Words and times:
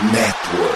Network. 0.00 0.71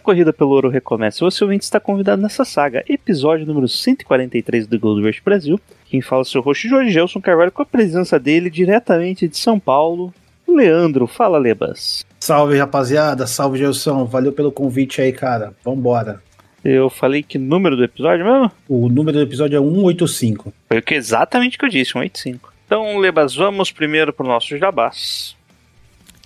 A 0.00 0.02
corrida 0.02 0.32
pelo 0.32 0.50
ouro 0.50 0.70
recomeça. 0.70 1.24
Você 1.24 1.44
ouvinte 1.44 1.64
está 1.64 1.78
convidado 1.78 2.20
nessa 2.20 2.44
saga, 2.44 2.82
episódio 2.88 3.46
número 3.46 3.68
143 3.68 4.66
do 4.66 4.80
Gold 4.80 5.06
Rush 5.06 5.20
Brasil. 5.20 5.60
Quem 5.84 6.00
fala 6.00 6.22
é 6.22 6.24
o 6.24 6.24
seu 6.24 6.40
host 6.40 6.66
Jorge 6.66 6.90
Gelson 6.90 7.20
Carvalho 7.20 7.52
com 7.52 7.62
a 7.62 7.66
presença 7.66 8.18
dele 8.18 8.48
diretamente 8.48 9.28
de 9.28 9.36
São 9.36 9.60
Paulo, 9.60 10.12
Leandro. 10.48 11.06
Fala, 11.06 11.38
Lebas. 11.38 12.04
Salve, 12.18 12.56
rapaziada. 12.56 13.26
Salve, 13.26 13.58
Gelson. 13.58 14.04
Valeu 14.06 14.32
pelo 14.32 14.50
convite 14.50 15.02
aí, 15.02 15.12
cara. 15.12 15.52
Vambora. 15.62 16.22
Eu 16.64 16.88
falei 16.90 17.22
que 17.22 17.38
número 17.38 17.76
do 17.76 17.84
episódio 17.84 18.24
mesmo? 18.24 18.50
O 18.68 18.88
número 18.88 19.18
do 19.18 19.22
episódio 19.22 19.56
é 19.56 19.60
185. 19.60 20.52
Foi 20.68 20.78
o 20.78 20.82
que 20.82 20.94
exatamente 20.94 21.58
que 21.58 21.64
eu 21.64 21.68
disse, 21.68 21.92
185. 21.92 22.52
Então, 22.66 22.98
Lebas, 22.98 23.34
vamos 23.34 23.70
primeiro 23.70 24.12
pro 24.12 24.26
nosso 24.26 24.56
jabás. 24.56 25.36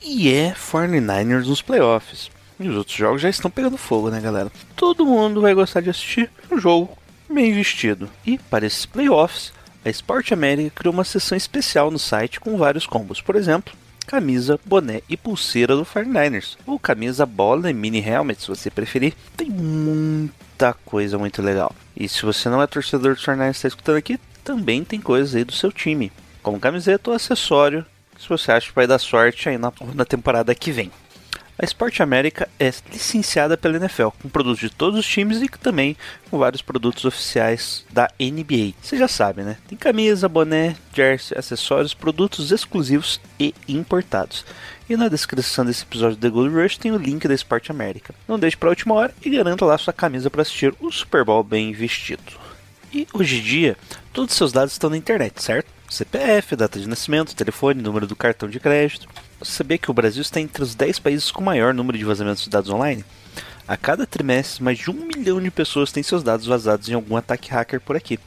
E 0.03 0.33
é 0.33 0.53
49ers 0.53 1.47
nos 1.47 1.63
playoffs. 1.63 2.34
E 2.59 2.69
os 2.69 2.77
outros 2.77 2.97
jogos 2.97 3.21
já 3.21 3.29
estão 3.29 3.51
pegando 3.51 3.77
fogo, 3.77 4.11
né, 4.11 4.21
galera? 4.21 4.51
Todo 4.77 5.07
mundo 5.07 5.41
vai 5.41 5.55
gostar 5.55 5.81
de 5.81 5.91
assistir 5.91 6.31
um 6.51 6.59
jogo 6.59 6.97
bem 7.29 7.53
vestido. 7.53 8.09
E 8.25 8.39
para 8.39 8.67
esses 8.67 8.87
playoffs, 8.87 9.53
a 9.85 9.91
Sport 9.91 10.33
América 10.33 10.73
criou 10.75 10.95
uma 10.95 11.05
seção 11.05 11.37
especial 11.37 11.91
no 11.91 11.99
site 11.99 12.41
com 12.41 12.57
vários 12.57 12.87
combos. 12.87 13.21
Por 13.21 13.37
exemplo, 13.37 13.75
camisa, 14.07 14.59
boné 14.65 15.03
e 15.09 15.17
pulseira 15.17 15.75
do 15.77 15.85
49ers. 15.85 16.57
Ou 16.67 16.79
camisa, 16.79 17.27
bola 17.27 17.71
e 17.71 17.75
mini 17.75 17.99
helmet, 17.99 18.41
se 18.41 18.49
você 18.49 18.71
preferir. 18.71 19.15
Tem 19.37 19.49
muita 19.49 20.73
coisa 20.85 21.19
muito 21.19 21.43
legal. 21.43 21.75
E 21.97 22.09
se 22.09 22.23
você 22.23 22.49
não 22.49 22.63
é 22.63 22.67
torcedor 22.67 23.15
dos 23.15 23.25
49ers 23.25 23.49
e 23.49 23.51
está 23.51 23.69
escutando 23.69 23.97
aqui, 23.97 24.19
também 24.43 24.85
tem 24.85 25.01
coisas 25.01 25.35
aí 25.35 25.45
do 25.45 25.53
seu 25.53 25.73
time. 25.73 26.13
Como 26.43 26.61
camiseta 26.61 27.11
ou 27.11 27.17
acessório, 27.17 27.85
se 28.19 28.29
você 28.29 28.53
acha 28.53 28.69
que 28.69 28.75
vai 28.75 28.87
dar 28.87 28.99
sorte 28.99 29.49
aí 29.49 29.59
na, 29.59 29.73
na 29.95 30.05
temporada 30.05 30.55
que 30.55 30.71
vem. 30.71 30.91
A 31.57 31.65
Sport 31.65 32.01
América 32.01 32.49
é 32.59 32.73
licenciada 32.93 33.57
pela 33.57 33.77
NFL, 33.77 34.09
com 34.21 34.29
produtos 34.29 34.59
de 34.59 34.69
todos 34.69 34.99
os 34.99 35.07
times 35.07 35.41
e 35.41 35.49
também 35.49 35.97
com 36.29 36.37
vários 36.37 36.61
produtos 36.61 37.05
oficiais 37.05 37.87
da 37.93 38.11
NBA. 38.19 38.75
Você 38.83 38.99
já 38.99 39.07
sabe, 39.07 39.43
né? 39.43 39.57
Tem 39.69 39.79
camisa, 39.79 40.29
boné, 40.29 40.75
jersey, 40.93 41.39
acessórios, 41.39 41.95
produtos 41.95 42.51
exclusivos 42.51 43.21
e 43.39 43.55
importados. 43.69 44.45
E 44.91 44.97
na 44.97 45.09
descrição 45.09 45.65
desse 45.65 45.85
episódio 45.85 46.17
do 46.17 46.21
The 46.21 46.29
Gold 46.29 46.55
Rush 46.55 46.77
tem 46.77 46.91
o 46.91 46.99
link 46.99 47.29
da 47.29 47.35
Sport 47.35 47.71
América. 47.71 48.13
Não 48.27 48.39
deixe 48.39 48.57
para 48.57 48.69
a 48.69 48.71
última 48.71 48.95
hora 48.97 49.15
e 49.25 49.31
garanta 49.31 49.65
lá 49.65 49.79
sua 49.79 49.93
camisa 49.93 50.29
para 50.29 50.43
assistir 50.43 50.75
o 50.81 50.91
Super 50.91 51.25
Bowl 51.25 51.45
bem 51.45 51.73
vestido. 51.73 52.33
E 52.93 53.07
hoje 53.13 53.39
em 53.39 53.43
dia, 53.43 53.77
todos 54.13 54.33
os 54.33 54.37
seus 54.37 54.53
dados 54.53 54.73
estão 54.73 54.91
na 54.91 54.97
internet, 54.97 55.41
certo? 55.41 55.74
CPF, 55.95 56.57
data 56.57 56.79
de 56.79 56.89
nascimento, 56.89 57.37
telefone, 57.37 57.81
número 57.81 58.07
do 58.07 58.17
cartão 58.17 58.49
de 58.49 58.59
crédito. 58.59 59.09
Você 59.39 59.53
sabia 59.53 59.79
que 59.79 59.91
o 59.91 59.95
Brasil 59.95 60.23
está 60.23 60.41
entre 60.41 60.63
os 60.63 60.75
10 60.75 60.99
países 60.99 61.31
com 61.31 61.41
maior 61.41 61.73
número 61.73 61.97
de 61.97 62.05
vazamentos 62.05 62.43
de 62.43 62.51
dados 62.51 62.69
online? 62.69 63.05
A 63.67 63.77
cada 63.77 64.05
trimestre, 64.05 64.63
mais 64.63 64.77
de 64.77 64.91
um 64.91 65.07
milhão 65.07 65.41
de 65.41 65.51
pessoas 65.51 65.93
têm 65.93 66.03
seus 66.03 66.23
dados 66.23 66.47
vazados 66.47 66.89
em 66.89 66.95
algum 66.95 67.17
ataque 67.17 67.51
hacker 67.51 67.81
por 67.81 67.97
aqui. 67.97 68.19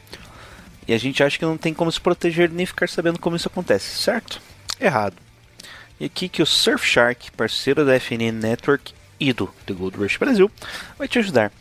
E 0.87 0.93
a 0.93 0.97
gente 0.97 1.21
acha 1.21 1.37
que 1.37 1.45
não 1.45 1.57
tem 1.57 1.73
como 1.73 1.91
se 1.91 1.99
proteger 1.99 2.49
nem 2.49 2.65
ficar 2.65 2.87
sabendo 2.87 3.19
como 3.19 3.35
isso 3.35 3.49
acontece, 3.49 4.01
certo? 4.01 4.41
Errado. 4.79 5.17
E 5.99 6.05
aqui 6.05 6.29
que 6.29 6.41
o 6.41 6.45
Surfshark, 6.45 7.31
parceiro 7.33 7.83
da 7.83 7.99
FNN 7.99 8.31
Network 8.31 8.93
e 9.19 9.33
do 9.33 9.53
The 9.65 9.73
Gold 9.73 9.97
Rush 9.97 10.15
Brasil, 10.15 10.49
vai 10.97 11.07
te 11.07 11.19
ajudar. 11.19 11.51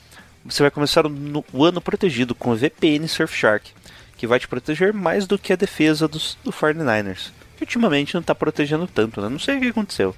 Você 0.44 0.62
vai 0.62 0.70
começar 0.70 1.04
o, 1.04 1.64
ano 1.64 1.80
protegido 1.80 2.32
com 2.32 2.52
o 2.52 2.56
VPN 2.56 3.08
Surfshark, 3.08 3.72
que 4.16 4.26
vai 4.26 4.38
te 4.38 4.48
proteger 4.48 4.92
mais 4.92 5.26
do 5.26 5.38
que 5.38 5.52
a 5.52 5.56
defesa 5.56 6.08
dos, 6.08 6.36
do 6.42 6.52
49ers. 6.52 7.30
Que 7.56 7.64
ultimamente 7.64 8.14
não 8.14 8.20
está 8.20 8.34
protegendo 8.34 8.86
tanto, 8.86 9.20
né? 9.20 9.28
Não 9.28 9.38
sei 9.38 9.56
o 9.56 9.60
que 9.60 9.68
aconteceu. 9.68 10.14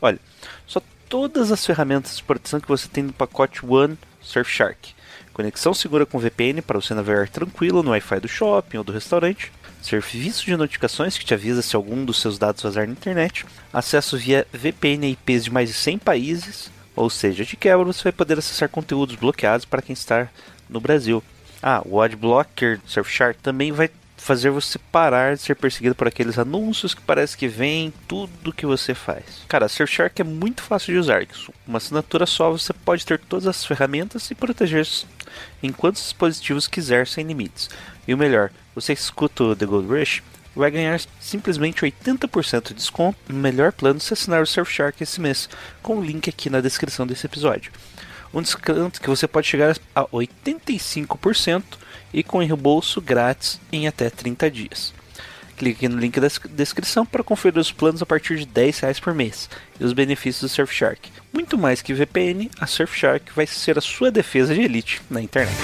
Olha, 0.00 0.18
só 0.66 0.80
todas 1.08 1.52
as 1.52 1.64
ferramentas 1.64 2.16
de 2.16 2.22
proteção 2.22 2.60
que 2.60 2.68
você 2.68 2.88
tem 2.88 3.04
no 3.04 3.12
pacote 3.12 3.64
One 3.64 3.98
Surfshark. 4.20 4.94
Conexão 5.32 5.72
segura 5.72 6.04
com 6.04 6.18
VPN 6.18 6.60
para 6.60 6.80
você 6.80 6.92
navegar 6.92 7.28
tranquilo 7.28 7.82
no 7.82 7.90
Wi-Fi 7.90 8.20
do 8.20 8.28
shopping 8.28 8.78
ou 8.78 8.84
do 8.84 8.92
restaurante. 8.92 9.50
Serviço 9.80 10.44
de 10.44 10.56
notificações 10.56 11.16
que 11.18 11.24
te 11.24 11.34
avisa 11.34 11.62
se 11.62 11.74
algum 11.74 12.04
dos 12.04 12.20
seus 12.20 12.38
dados 12.38 12.62
vazar 12.62 12.86
na 12.86 12.92
internet. 12.92 13.46
Acesso 13.72 14.16
via 14.18 14.46
VPN 14.52 15.06
a 15.06 15.10
IPs 15.10 15.44
de 15.44 15.50
mais 15.50 15.68
de 15.68 15.74
100 15.74 15.98
países. 15.98 16.70
Ou 16.94 17.08
seja, 17.08 17.44
de 17.44 17.56
quebra 17.56 17.84
você 17.84 18.04
vai 18.04 18.12
poder 18.12 18.38
acessar 18.38 18.68
conteúdos 18.68 19.16
bloqueados 19.16 19.64
para 19.64 19.82
quem 19.82 19.94
está 19.94 20.28
no 20.68 20.80
Brasil. 20.80 21.22
Ah, 21.62 21.82
o 21.84 22.00
Adblocker 22.00 22.80
Surfshark 22.86 23.38
também 23.40 23.70
vai 23.70 23.88
fazer 24.16 24.50
você 24.50 24.78
parar 24.78 25.34
de 25.34 25.42
ser 25.42 25.56
perseguido 25.56 25.96
por 25.96 26.06
aqueles 26.06 26.38
anúncios 26.38 26.94
que 26.94 27.02
parece 27.02 27.36
que 27.36 27.48
vem 27.48 27.92
tudo 28.06 28.52
que 28.52 28.64
você 28.64 28.94
faz. 28.94 29.24
Cara, 29.48 29.68
Surfshark 29.68 30.20
é 30.20 30.24
muito 30.24 30.62
fácil 30.62 30.92
de 30.92 30.98
usar. 30.98 31.26
Uma 31.66 31.78
assinatura 31.78 32.24
só 32.24 32.50
você 32.50 32.72
pode 32.72 33.04
ter 33.04 33.18
todas 33.18 33.48
as 33.48 33.64
ferramentas 33.64 34.30
e 34.30 34.34
proteger 34.34 34.86
em 35.62 35.72
quantos 35.72 36.02
dispositivos 36.02 36.68
quiser 36.68 37.06
sem 37.06 37.26
limites. 37.26 37.68
E 38.06 38.14
o 38.14 38.18
melhor, 38.18 38.50
você 38.74 38.92
escuta 38.92 39.42
o 39.42 39.56
The 39.56 39.66
Gold 39.66 39.88
Rush, 39.88 40.22
vai 40.54 40.70
ganhar 40.70 41.00
simplesmente 41.18 41.82
80% 41.82 42.68
de 42.68 42.74
desconto 42.74 43.18
no 43.28 43.38
melhor 43.38 43.72
plano 43.72 43.98
se 43.98 44.12
assinar 44.12 44.42
o 44.42 44.46
Surfshark 44.46 45.02
esse 45.02 45.20
mês, 45.20 45.48
com 45.82 45.98
o 45.98 46.04
link 46.04 46.28
aqui 46.28 46.48
na 46.48 46.60
descrição 46.60 47.06
desse 47.06 47.26
episódio. 47.26 47.72
Um 48.32 48.40
desconto 48.40 49.00
que 49.00 49.08
você 49.08 49.28
pode 49.28 49.46
chegar 49.46 49.76
a 49.94 50.04
85% 50.04 51.62
e 52.12 52.22
com 52.22 52.38
reembolso 52.38 53.00
grátis 53.00 53.60
em 53.70 53.86
até 53.86 54.08
30 54.08 54.50
dias. 54.50 54.94
Clique 55.56 55.86
no 55.86 55.98
link 55.98 56.18
da 56.18 56.28
descrição 56.50 57.04
para 57.04 57.22
conferir 57.22 57.58
os 57.58 57.70
planos 57.70 58.02
a 58.02 58.06
partir 58.06 58.36
de 58.36 58.46
10 58.46 58.80
reais 58.80 58.98
por 58.98 59.14
mês 59.14 59.48
e 59.78 59.84
os 59.84 59.92
benefícios 59.92 60.50
do 60.50 60.54
Surfshark. 60.54 61.10
Muito 61.32 61.56
mais 61.56 61.82
que 61.82 61.94
VPN, 61.94 62.50
a 62.58 62.66
Surfshark 62.66 63.32
vai 63.34 63.46
ser 63.46 63.78
a 63.78 63.82
sua 63.82 64.10
defesa 64.10 64.54
de 64.54 64.62
elite 64.62 65.00
na 65.10 65.20
internet. 65.20 65.56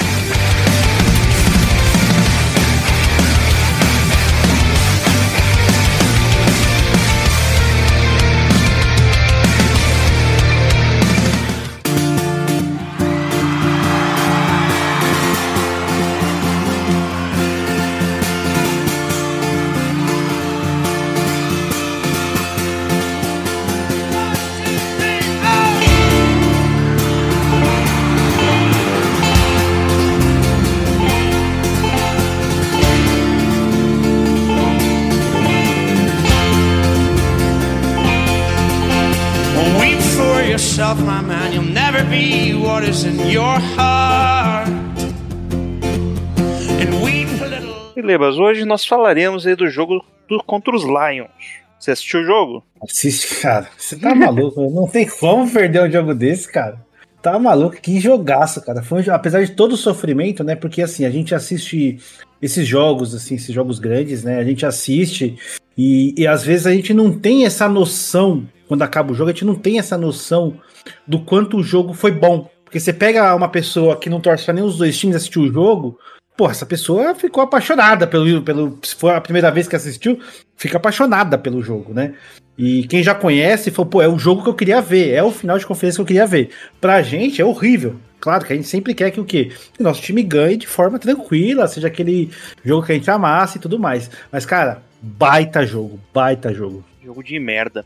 Yourself, 40.79 41.01
my 41.03 41.21
man. 41.21 41.53
You'll 41.53 41.65
never 41.65 42.05
be 42.05 42.55
what 42.55 42.89
is 42.89 43.05
in 43.05 43.19
your 43.29 43.59
heart. 43.77 44.69
And 46.81 47.03
weep 47.03 47.29
a 47.43 47.47
little. 47.47 47.75
E 47.97 48.03
Lebas, 48.03 48.37
hoje 48.39 48.65
nós 48.65 48.85
falaremos 48.87 49.45
aí 49.47 49.57
do 49.57 49.69
jogo 49.69 50.05
do, 50.29 50.43
contra 50.45 50.75
os 50.75 50.85
Lions. 50.85 51.29
Você 51.79 51.91
assistiu 51.91 52.21
o 52.21 52.25
jogo? 52.25 52.65
Assiste, 52.83 53.41
cara. 53.41 53.69
Você 53.77 53.97
tá 53.97 54.15
maluco? 54.15 54.71
Não 54.71 54.87
tem 54.87 55.07
como 55.07 55.51
perder 55.51 55.83
um 55.83 55.91
jogo 55.91 56.15
desse, 56.15 56.51
cara. 56.51 56.79
Tá 57.21 57.37
maluco? 57.39 57.77
Que 57.81 57.99
jogaço, 57.99 58.61
cara. 58.65 58.83
Foi 58.83 59.01
um 59.01 59.03
jo- 59.03 59.13
apesar 59.13 59.45
de 59.45 59.53
todo 59.53 59.73
o 59.73 59.77
sofrimento, 59.77 60.45
né? 60.45 60.55
Porque 60.55 60.81
assim, 60.83 61.05
a 61.05 61.11
gente 61.11 61.35
assiste 61.35 61.99
esses 62.41 62.67
jogos, 62.67 63.15
assim, 63.15 63.35
esses 63.35 63.53
jogos 63.53 63.81
grandes, 63.81 64.23
né? 64.23 64.39
A 64.39 64.45
gente 64.45 64.65
assiste 64.65 65.37
e, 65.77 66.15
e 66.17 66.27
às 66.27 66.45
vezes 66.45 66.67
a 66.69 66.73
gente 66.73 66.95
não 66.95 67.13
tem 67.13 67.45
essa 67.45 67.69
noção, 67.69 68.47
quando 68.69 68.83
acaba 68.83 69.11
o 69.11 69.15
jogo, 69.15 69.31
a 69.31 69.33
gente 69.33 69.45
não 69.45 69.55
tem 69.55 69.79
essa 69.79 69.97
noção 69.97 70.61
do 71.07 71.19
quanto 71.19 71.57
o 71.57 71.63
jogo 71.63 71.95
foi 71.95 72.13
bom. 72.13 72.49
Porque 72.65 72.79
você 72.79 72.93
pega 72.93 73.35
uma 73.35 73.49
pessoa 73.49 73.97
que 73.97 74.11
não 74.11 74.21
torce 74.21 74.45
pra 74.45 74.53
nenhum 74.53 74.67
dos 74.67 74.77
dois 74.77 74.97
times 74.97 75.17
assistiu 75.17 75.43
o 75.43 75.53
jogo, 75.53 75.99
pô, 76.37 76.49
essa 76.49 76.67
pessoa 76.67 77.15
ficou 77.15 77.43
apaixonada 77.43 78.07
pelo, 78.07 78.43
pelo. 78.43 78.79
Se 78.83 78.95
for 78.95 79.15
a 79.15 79.21
primeira 79.21 79.51
vez 79.51 79.67
que 79.67 79.75
assistiu, 79.75 80.21
fica 80.55 80.77
apaixonada 80.77 81.39
pelo 81.39 81.63
jogo, 81.63 81.95
né? 81.95 82.15
E 82.57 82.87
quem 82.87 83.03
já 83.03 83.15
conhece 83.15 83.71
falou, 83.71 83.91
pô, 83.91 84.03
é 84.03 84.09
o 84.09 84.19
jogo 84.19 84.43
que 84.43 84.49
eu 84.49 84.55
queria 84.55 84.81
ver, 84.81 85.15
é 85.15 85.23
o 85.23 85.31
final 85.33 85.59
de 85.59 85.67
conferência 85.67 85.97
que 85.97 86.03
eu 86.03 86.07
queria 86.07 86.27
ver. 86.27 86.51
Pra 86.81 87.03
gente 87.03 87.41
é 87.41 87.45
horrível. 87.45 87.97
Claro 88.21 88.45
que 88.45 88.53
a 88.53 88.57
gente 88.57 88.69
sempre 88.69 88.95
quer 88.95 89.11
que 89.11 89.21
o 89.21 89.25
quê? 89.25 89.53
Que 89.73 89.83
nosso 89.83 90.03
time 90.03 90.23
ganhe 90.23 90.57
de 90.57 90.67
forma 90.67 90.99
tranquila, 90.99 91.69
seja 91.69 91.87
aquele 91.87 92.31
jogo 92.65 92.85
que 92.85 92.93
a 92.93 92.95
gente 92.97 93.11
amasse 93.11 93.59
e 93.59 93.61
tudo 93.61 93.79
mais. 93.79 94.11
Mas, 94.31 94.45
cara, 94.45 94.83
baita 95.01 95.65
jogo, 95.65 96.01
baita 96.13 96.53
jogo. 96.53 96.85
Jogo 97.03 97.23
de 97.23 97.39
merda. 97.39 97.85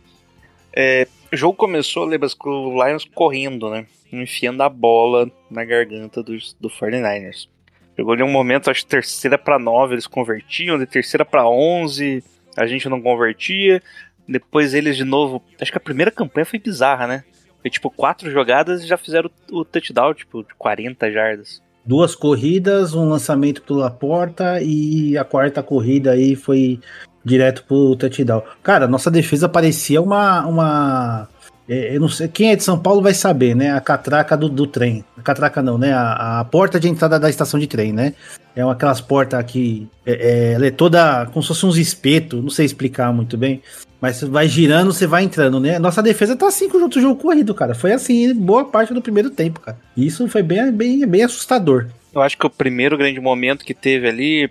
É, 0.74 1.06
o 1.32 1.36
jogo 1.36 1.54
começou, 1.54 2.04
Lebas, 2.04 2.34
com 2.34 2.50
o 2.50 2.84
Lions 2.84 3.04
correndo, 3.04 3.70
né? 3.70 3.86
Enfiando 4.12 4.62
a 4.62 4.68
bola 4.68 5.30
na 5.50 5.64
garganta 5.64 6.22
dos, 6.22 6.56
do 6.60 6.68
49ers. 6.68 7.48
Chegou 7.94 8.12
ali 8.14 8.22
um 8.22 8.30
momento, 8.30 8.70
acho 8.70 8.84
que 8.84 8.90
terceira 8.90 9.36
para 9.36 9.58
nove 9.58 9.94
eles 9.94 10.06
convertiam, 10.06 10.78
de 10.78 10.86
terceira 10.86 11.24
para 11.24 11.46
onze 11.46 12.22
a 12.56 12.66
gente 12.66 12.88
não 12.88 13.00
convertia. 13.00 13.82
Depois 14.28 14.74
eles 14.74 14.96
de 14.96 15.04
novo. 15.04 15.42
Acho 15.60 15.72
que 15.72 15.78
a 15.78 15.80
primeira 15.80 16.10
campanha 16.10 16.46
foi 16.46 16.58
bizarra, 16.58 17.06
né? 17.06 17.24
Foi 17.60 17.70
tipo 17.70 17.90
quatro 17.90 18.30
jogadas 18.30 18.82
e 18.82 18.86
já 18.86 18.96
fizeram 18.96 19.30
o 19.50 19.64
touchdown, 19.64 20.14
tipo, 20.14 20.42
de 20.42 20.54
40 20.54 21.10
jardas. 21.10 21.62
Duas 21.84 22.14
corridas, 22.14 22.94
um 22.94 23.08
lançamento 23.08 23.62
pela 23.62 23.90
porta 23.90 24.60
e 24.62 25.16
a 25.16 25.24
quarta 25.24 25.62
corrida 25.62 26.12
aí 26.12 26.36
foi 26.36 26.78
direto 27.24 27.64
pro 27.64 27.96
touchdown. 27.96 28.42
Cara, 28.62 28.86
nossa 28.86 29.10
defesa 29.10 29.48
parecia 29.48 30.00
uma. 30.00 30.46
uma 30.46 31.28
é, 31.68 31.96
eu 31.96 32.00
não 32.00 32.08
sei, 32.08 32.28
quem 32.28 32.50
é 32.50 32.56
de 32.56 32.64
São 32.64 32.78
Paulo 32.78 33.00
vai 33.00 33.14
saber, 33.14 33.54
né? 33.54 33.72
A 33.72 33.80
catraca 33.80 34.36
do, 34.36 34.48
do 34.48 34.66
trem. 34.66 35.04
A 35.16 35.22
catraca 35.22 35.62
não, 35.62 35.78
né? 35.78 35.92
A, 35.92 36.40
a 36.40 36.44
porta 36.44 36.78
de 36.78 36.88
entrada 36.88 37.18
da 37.18 37.30
estação 37.30 37.58
de 37.58 37.66
trem, 37.66 37.92
né? 37.92 38.14
É 38.54 38.64
uma, 38.64 38.72
aquelas 38.72 39.00
portas 39.00 39.42
que. 39.44 39.88
É, 40.04 40.12
é, 40.12 40.52
ela 40.52 40.66
é 40.66 40.70
toda. 40.70 41.26
como 41.26 41.42
se 41.42 41.48
fosse 41.48 41.64
uns 41.64 41.76
espetos, 41.76 42.42
não 42.42 42.50
sei 42.50 42.66
explicar 42.66 43.12
muito 43.12 43.36
bem. 43.38 43.62
Mas 44.00 44.16
você 44.16 44.26
vai 44.26 44.48
girando, 44.48 44.92
você 44.92 45.06
vai 45.06 45.22
entrando, 45.22 45.60
né? 45.60 45.78
Nossa 45.78 46.02
defesa 46.02 46.34
tá 46.34 46.48
assim 46.48 46.68
com 46.68 46.78
o 46.78 46.90
jogo 47.00 47.20
corrido, 47.20 47.54
cara. 47.54 47.72
Foi 47.72 47.92
assim, 47.92 48.34
boa 48.34 48.64
parte 48.64 48.92
do 48.92 49.00
primeiro 49.00 49.30
tempo, 49.30 49.60
cara. 49.60 49.78
E 49.96 50.04
isso 50.04 50.26
foi 50.26 50.42
bem, 50.42 50.72
bem, 50.72 51.06
bem 51.06 51.22
assustador. 51.22 51.86
Eu 52.12 52.20
acho 52.20 52.36
que 52.36 52.44
o 52.44 52.50
primeiro 52.50 52.98
grande 52.98 53.20
momento 53.20 53.64
que 53.64 53.72
teve 53.72 54.08
ali. 54.08 54.50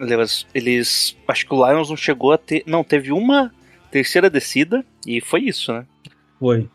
Eles, 0.00 0.46
eles. 0.54 1.16
Acho 1.28 1.46
que 1.46 1.54
o 1.54 1.66
Lions 1.66 1.88
não 1.88 1.96
chegou 1.96 2.32
a 2.32 2.38
ter. 2.38 2.62
Não, 2.66 2.82
teve 2.82 3.12
uma 3.12 3.52
terceira 3.90 4.28
descida 4.28 4.84
e 5.06 5.20
foi 5.20 5.42
isso, 5.42 5.72
né? 5.72 5.86
Foi. 6.40 6.68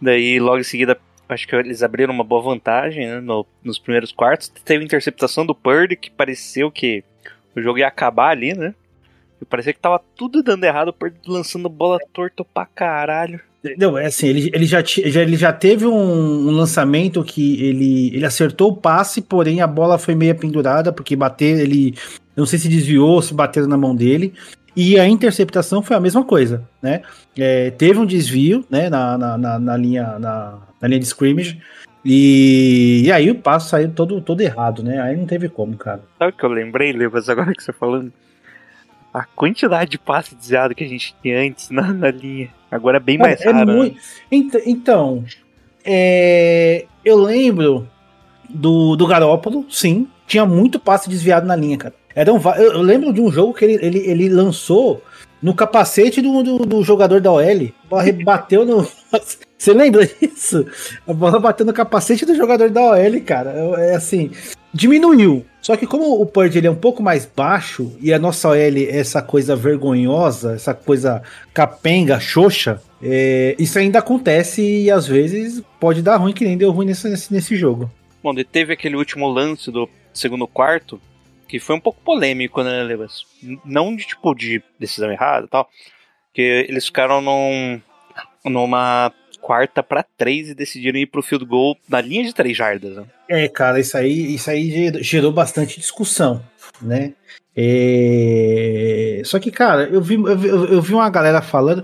Daí, 0.00 0.38
logo 0.38 0.58
em 0.58 0.62
seguida, 0.64 0.98
acho 1.28 1.46
que 1.48 1.56
eles 1.56 1.82
abriram 1.82 2.14
uma 2.14 2.22
boa 2.22 2.40
vantagem 2.42 3.06
né, 3.06 3.20
no- 3.20 3.46
nos 3.64 3.78
primeiros 3.78 4.12
quartos. 4.12 4.48
Teve 4.48 4.84
interceptação 4.84 5.44
do 5.44 5.54
Purdy, 5.54 5.96
que 5.96 6.10
pareceu 6.10 6.70
que 6.70 7.02
o 7.56 7.60
jogo 7.60 7.78
ia 7.78 7.88
acabar 7.88 8.30
ali, 8.30 8.54
né? 8.54 8.74
E 9.40 9.44
parecia 9.44 9.72
que 9.72 9.80
tava 9.80 10.00
tudo 10.14 10.40
dando 10.42 10.62
errado, 10.64 10.88
o 10.88 10.92
Purdy 10.92 11.18
lançando 11.26 11.68
bola 11.68 11.98
torta 12.12 12.44
pra 12.44 12.64
caralho. 12.64 13.40
Não, 13.78 13.96
é 13.96 14.06
assim, 14.06 14.26
ele, 14.26 14.50
ele, 14.52 14.66
já, 14.66 14.82
já, 14.82 15.22
ele 15.22 15.36
já 15.36 15.52
teve 15.52 15.86
um, 15.86 16.48
um 16.48 16.50
lançamento 16.50 17.22
que 17.22 17.62
ele, 17.64 18.14
ele 18.14 18.26
acertou 18.26 18.70
o 18.70 18.76
passe, 18.76 19.22
porém 19.22 19.60
a 19.60 19.66
bola 19.68 19.98
foi 19.98 20.16
meia 20.16 20.34
pendurada, 20.34 20.92
porque 20.92 21.14
bater, 21.14 21.60
ele. 21.60 21.94
Não 22.34 22.44
sei 22.44 22.58
se 22.58 22.68
desviou, 22.68 23.22
se 23.22 23.32
bateram 23.32 23.68
na 23.68 23.76
mão 23.76 23.94
dele. 23.94 24.34
E 24.74 24.98
a 24.98 25.06
interceptação 25.06 25.82
foi 25.82 25.94
a 25.94 26.00
mesma 26.00 26.24
coisa, 26.24 26.66
né? 26.80 27.02
É, 27.38 27.70
teve 27.70 27.98
um 27.98 28.06
desvio, 28.06 28.64
né, 28.70 28.88
na, 28.88 29.18
na, 29.18 29.38
na, 29.38 29.58
na 29.58 29.76
linha, 29.76 30.18
na, 30.18 30.58
na 30.80 30.88
linha 30.88 30.98
de 30.98 31.06
scrimmage. 31.06 31.60
E, 32.04 33.02
e 33.04 33.12
aí 33.12 33.30
o 33.30 33.34
passo 33.34 33.68
saiu 33.68 33.92
todo, 33.92 34.20
todo 34.20 34.40
errado, 34.40 34.82
né? 34.82 35.00
Aí 35.00 35.16
não 35.16 35.26
teve 35.26 35.48
como, 35.48 35.76
cara. 35.76 36.00
Sabe 36.18 36.32
o 36.32 36.36
que 36.36 36.44
eu 36.44 36.48
lembrei, 36.48 36.92
Levas, 36.92 37.28
agora 37.28 37.52
que 37.52 37.62
você 37.62 37.72
falando? 37.72 38.12
A 39.14 39.24
quantidade 39.24 39.90
de 39.90 39.98
passe 39.98 40.34
desviado 40.34 40.74
que 40.74 40.82
a 40.82 40.88
gente 40.88 41.14
tinha 41.22 41.40
antes 41.40 41.70
na, 41.70 41.92
na 41.92 42.10
linha. 42.10 42.50
Agora 42.72 42.96
é 42.96 43.00
bem 43.00 43.18
mais 43.18 43.40
é 43.40 43.50
raro. 43.50 43.66
né? 43.70 43.76
muito- 43.76 43.96
Ent- 44.30 44.62
Então, 44.66 45.24
é, 45.84 46.84
eu 47.04 47.16
lembro 47.18 47.86
do, 48.48 48.96
do 48.96 49.06
Garópolo, 49.06 49.64
sim. 49.70 50.08
Tinha 50.26 50.46
muito 50.46 50.80
passe 50.80 51.08
desviado 51.08 51.46
na 51.46 51.54
linha, 51.54 51.76
cara. 51.76 51.94
Eram, 52.14 52.38
va- 52.38 52.56
eu, 52.58 52.80
lembro 52.82 53.12
de 53.12 53.20
um 53.20 53.30
jogo 53.30 53.52
que 53.54 53.64
ele, 53.64 53.74
ele, 53.84 53.98
ele 53.98 54.28
lançou 54.28 55.02
no 55.42 55.54
capacete 55.54 56.20
do, 56.22 56.42
do, 56.42 56.58
do 56.66 56.82
jogador 56.82 57.20
da 57.20 57.30
OL. 57.30 57.72
Bateu 58.24 58.64
no. 58.64 58.86
Você 59.62 59.72
lembra 59.72 60.04
disso? 60.20 60.66
A 61.06 61.12
bola 61.12 61.38
bateu 61.38 61.64
no 61.64 61.72
capacete 61.72 62.26
do 62.26 62.34
jogador 62.34 62.68
da 62.68 62.80
OL, 62.80 63.20
cara. 63.24 63.52
É 63.78 63.92
é 63.92 63.94
assim. 63.94 64.32
Diminuiu. 64.74 65.46
Só 65.60 65.76
que 65.76 65.86
como 65.86 66.20
o 66.20 66.26
Purdy 66.26 66.58
ele 66.58 66.66
é 66.66 66.70
um 66.70 66.74
pouco 66.74 67.00
mais 67.00 67.24
baixo 67.24 67.96
e 68.00 68.12
a 68.12 68.18
nossa 68.18 68.48
OL 68.48 68.56
é 68.56 68.98
essa 68.98 69.22
coisa 69.22 69.54
vergonhosa, 69.54 70.54
essa 70.54 70.74
coisa 70.74 71.22
capenga, 71.54 72.18
xoxa, 72.18 72.82
é, 73.00 73.54
isso 73.56 73.78
ainda 73.78 74.00
acontece 74.00 74.62
e 74.62 74.90
às 74.90 75.06
vezes 75.06 75.62
pode 75.78 76.02
dar 76.02 76.16
ruim, 76.16 76.32
que 76.32 76.44
nem 76.44 76.58
deu 76.58 76.72
ruim 76.72 76.86
nesse, 76.86 77.08
nesse, 77.08 77.32
nesse 77.32 77.54
jogo. 77.54 77.88
Bom, 78.20 78.34
daí 78.34 78.44
teve 78.44 78.72
aquele 78.72 78.96
último 78.96 79.28
lance 79.28 79.70
do 79.70 79.88
segundo 80.12 80.48
quarto, 80.48 81.00
que 81.46 81.60
foi 81.60 81.76
um 81.76 81.80
pouco 81.80 82.00
polêmico, 82.02 82.64
né, 82.64 82.82
Levas? 82.82 83.24
Não 83.64 83.94
de 83.94 84.08
tipo 84.08 84.34
de 84.34 84.60
decisão 84.76 85.12
errada 85.12 85.46
e 85.46 85.48
tal, 85.48 85.68
que 86.34 86.42
eles 86.42 86.86
ficaram 86.86 87.20
num, 87.20 87.80
numa 88.44 89.12
quarta 89.42 89.82
pra 89.82 90.04
três 90.16 90.48
e 90.48 90.54
decidiram 90.54 90.98
ir 90.98 91.06
pro 91.06 91.22
field 91.22 91.44
goal 91.44 91.76
na 91.88 92.00
linha 92.00 92.24
de 92.24 92.32
três 92.34 92.56
jardas. 92.56 92.96
Né? 92.96 93.04
É, 93.28 93.48
cara, 93.48 93.80
isso 93.80 93.96
aí, 93.96 94.34
isso 94.34 94.48
aí 94.50 94.70
ger- 94.70 95.02
gerou 95.02 95.32
bastante 95.32 95.78
discussão, 95.80 96.42
né? 96.80 97.12
É, 97.54 99.22
Só 99.24 99.38
que, 99.38 99.50
cara, 99.50 99.84
eu 99.88 100.00
vi, 100.00 100.14
eu, 100.14 100.36
vi- 100.38 100.48
eu 100.48 100.80
vi 100.82 100.94
uma 100.94 101.10
galera 101.10 101.42
falando. 101.42 101.82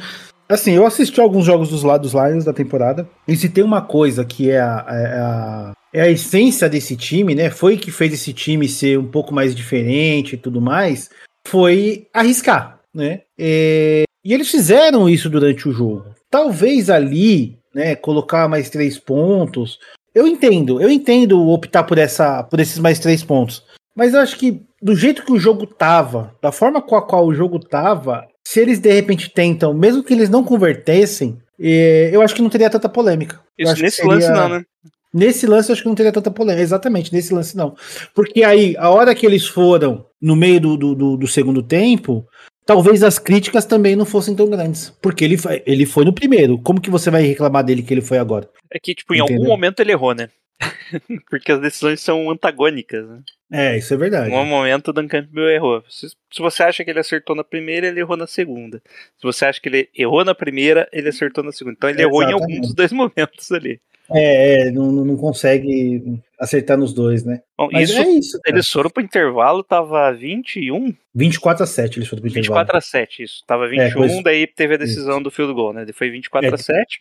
Assim, 0.48 0.72
eu 0.72 0.86
assisti 0.86 1.20
alguns 1.20 1.44
jogos 1.44 1.68
dos 1.68 1.82
lados 1.82 2.14
Lions 2.14 2.44
da 2.44 2.52
temporada. 2.54 3.06
E 3.26 3.36
se 3.36 3.48
tem 3.50 3.62
uma 3.62 3.82
coisa 3.82 4.24
que 4.24 4.50
é 4.50 4.60
a, 4.60 4.86
é 4.88 5.18
a, 5.18 5.72
é 5.92 6.00
a 6.02 6.08
essência 6.10 6.68
desse 6.70 6.96
time, 6.96 7.34
né? 7.34 7.50
Foi 7.50 7.76
que 7.76 7.90
fez 7.90 8.12
esse 8.14 8.32
time 8.32 8.66
ser 8.68 8.98
um 8.98 9.06
pouco 9.06 9.34
mais 9.34 9.54
diferente 9.54 10.34
e 10.34 10.38
tudo 10.38 10.60
mais, 10.60 11.10
foi 11.46 12.06
arriscar, 12.14 12.80
né? 12.94 13.20
É, 13.38 14.04
E 14.24 14.32
eles 14.32 14.50
fizeram 14.50 15.06
isso 15.08 15.28
durante 15.28 15.68
o 15.68 15.72
jogo. 15.72 16.06
Talvez 16.30 16.90
ali, 16.90 17.58
né, 17.74 17.94
colocar 17.94 18.48
mais 18.48 18.68
três 18.70 18.98
pontos. 18.98 19.78
Eu 20.14 20.26
entendo, 20.26 20.80
eu 20.80 20.90
entendo 20.90 21.48
optar 21.48 21.84
por, 21.84 21.98
essa, 21.98 22.42
por 22.42 22.60
esses 22.60 22.78
mais 22.78 22.98
três 22.98 23.22
pontos. 23.22 23.62
Mas 23.94 24.14
eu 24.14 24.20
acho 24.20 24.36
que 24.36 24.62
do 24.80 24.94
jeito 24.94 25.24
que 25.24 25.32
o 25.32 25.38
jogo 25.38 25.66
tava, 25.66 26.34
da 26.42 26.52
forma 26.52 26.80
com 26.80 26.96
a 26.96 27.02
qual 27.02 27.26
o 27.26 27.34
jogo 27.34 27.58
tava, 27.58 28.26
se 28.46 28.60
eles 28.60 28.78
de 28.78 28.92
repente 28.92 29.30
tentam, 29.30 29.74
mesmo 29.74 30.02
que 30.04 30.12
eles 30.12 30.28
não 30.30 30.44
convertessem, 30.44 31.38
eh, 31.60 32.10
eu 32.12 32.22
acho 32.22 32.34
que 32.34 32.42
não 32.42 32.48
teria 32.50 32.70
tanta 32.70 32.88
polêmica. 32.88 33.40
Isso 33.58 33.80
nesse 33.82 33.96
seria- 33.96 34.12
lance 34.14 34.30
não, 34.30 34.48
né? 34.48 34.64
Nesse 35.12 35.46
lance 35.46 35.70
eu 35.70 35.72
acho 35.72 35.82
que 35.82 35.88
não 35.88 35.94
teria 35.94 36.12
tanta 36.12 36.30
polêmica. 36.30 36.62
Exatamente, 36.62 37.12
nesse 37.12 37.32
lance 37.32 37.56
não. 37.56 37.74
Porque 38.14 38.44
aí, 38.44 38.76
a 38.78 38.90
hora 38.90 39.14
que 39.14 39.24
eles 39.26 39.46
foram 39.46 40.04
no 40.20 40.36
meio 40.36 40.60
do, 40.60 40.76
do, 40.76 40.94
do- 40.94 41.16
do 41.16 41.26
segundo 41.26 41.62
tempo, 41.62 42.26
talvez 42.68 43.02
as 43.02 43.18
críticas 43.18 43.64
também 43.64 43.96
não 43.96 44.04
fossem 44.04 44.36
tão 44.36 44.46
grandes. 44.50 44.90
Porque 45.00 45.24
ele 45.24 45.38
foi, 45.38 45.62
ele 45.64 45.86
foi 45.86 46.04
no 46.04 46.12
primeiro. 46.12 46.58
Como 46.58 46.82
que 46.82 46.90
você 46.90 47.10
vai 47.10 47.22
reclamar 47.22 47.64
dele 47.64 47.82
que 47.82 47.94
ele 47.94 48.02
foi 48.02 48.18
agora? 48.18 48.46
É 48.70 48.78
que, 48.78 48.94
tipo, 48.94 49.14
em 49.14 49.20
algum 49.20 49.46
momento 49.46 49.80
ele 49.80 49.92
errou, 49.92 50.14
né? 50.14 50.28
Porque 51.30 51.50
as 51.50 51.62
decisões 51.62 52.00
são 52.02 52.30
antagônicas, 52.30 53.08
né? 53.08 53.20
É, 53.50 53.78
isso 53.78 53.94
é 53.94 53.96
Em 53.96 54.00
verdade. 54.00 54.30
algum 54.30 54.44
momento 54.44 54.88
o 54.88 54.92
Dan 54.92 55.08
Campbell 55.08 55.48
errou. 55.48 55.82
Se, 55.88 56.08
se 56.08 56.40
você 56.40 56.62
acha 56.62 56.84
que 56.84 56.90
ele 56.90 57.00
acertou 57.00 57.34
na 57.34 57.42
primeira, 57.42 57.86
ele 57.86 58.00
errou 58.00 58.18
na 58.18 58.26
segunda. 58.26 58.82
Se 59.16 59.22
você 59.22 59.46
acha 59.46 59.58
que 59.58 59.68
ele 59.70 59.88
errou 59.96 60.22
na 60.22 60.34
primeira, 60.34 60.86
ele 60.92 61.08
acertou 61.08 61.42
na 61.42 61.52
segunda. 61.52 61.74
Então 61.78 61.88
ele 61.88 62.02
errou 62.02 62.22
em 62.22 62.32
algum 62.32 62.44
Exatamente. 62.44 62.60
dos 62.60 62.74
dois 62.74 62.92
momentos 62.92 63.50
ali. 63.50 63.80
É, 64.12 64.68
é, 64.68 64.70
não 64.70 64.92
não 64.92 65.16
consegue 65.16 66.20
acertar 66.38 66.76
nos 66.78 66.92
dois, 66.94 67.24
né? 67.24 67.40
Bom, 67.56 67.68
Mas 67.72 67.90
isso, 67.90 67.98
é 67.98 68.08
isso. 68.10 68.40
cara. 68.40 68.54
eles 68.56 68.70
foram 68.70 68.90
pro 68.90 69.02
intervalo, 69.02 69.62
tava 69.64 70.12
21, 70.12 70.94
24 71.14 71.64
a 71.64 71.66
7 71.66 71.98
eles 71.98 72.08
foram 72.08 72.20
pro 72.22 72.30
intervalo. 72.30 72.60
24 72.60 72.76
a 72.76 72.80
7, 72.80 73.22
isso. 73.22 73.42
Tava 73.46 73.68
21, 73.68 73.82
É, 73.84 73.92
pois- 73.94 74.22
daí 74.22 74.46
teve 74.46 74.74
a 74.74 74.78
decisão 74.78 75.20
do 75.22 75.30
field 75.30 75.52
goal, 75.54 75.72
né? 75.72 75.86
Foi 75.92 76.10
24 76.10 76.54
a 76.54 76.58
7. 76.58 76.98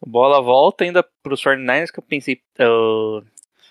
A 0.00 0.08
bola 0.08 0.40
volta 0.40 0.84
ainda 0.84 1.04
pros 1.22 1.42
49ers, 1.42 1.90
que 1.90 1.98
eu 1.98 2.04
pensei. 2.04 2.40
ah, 2.58 3.20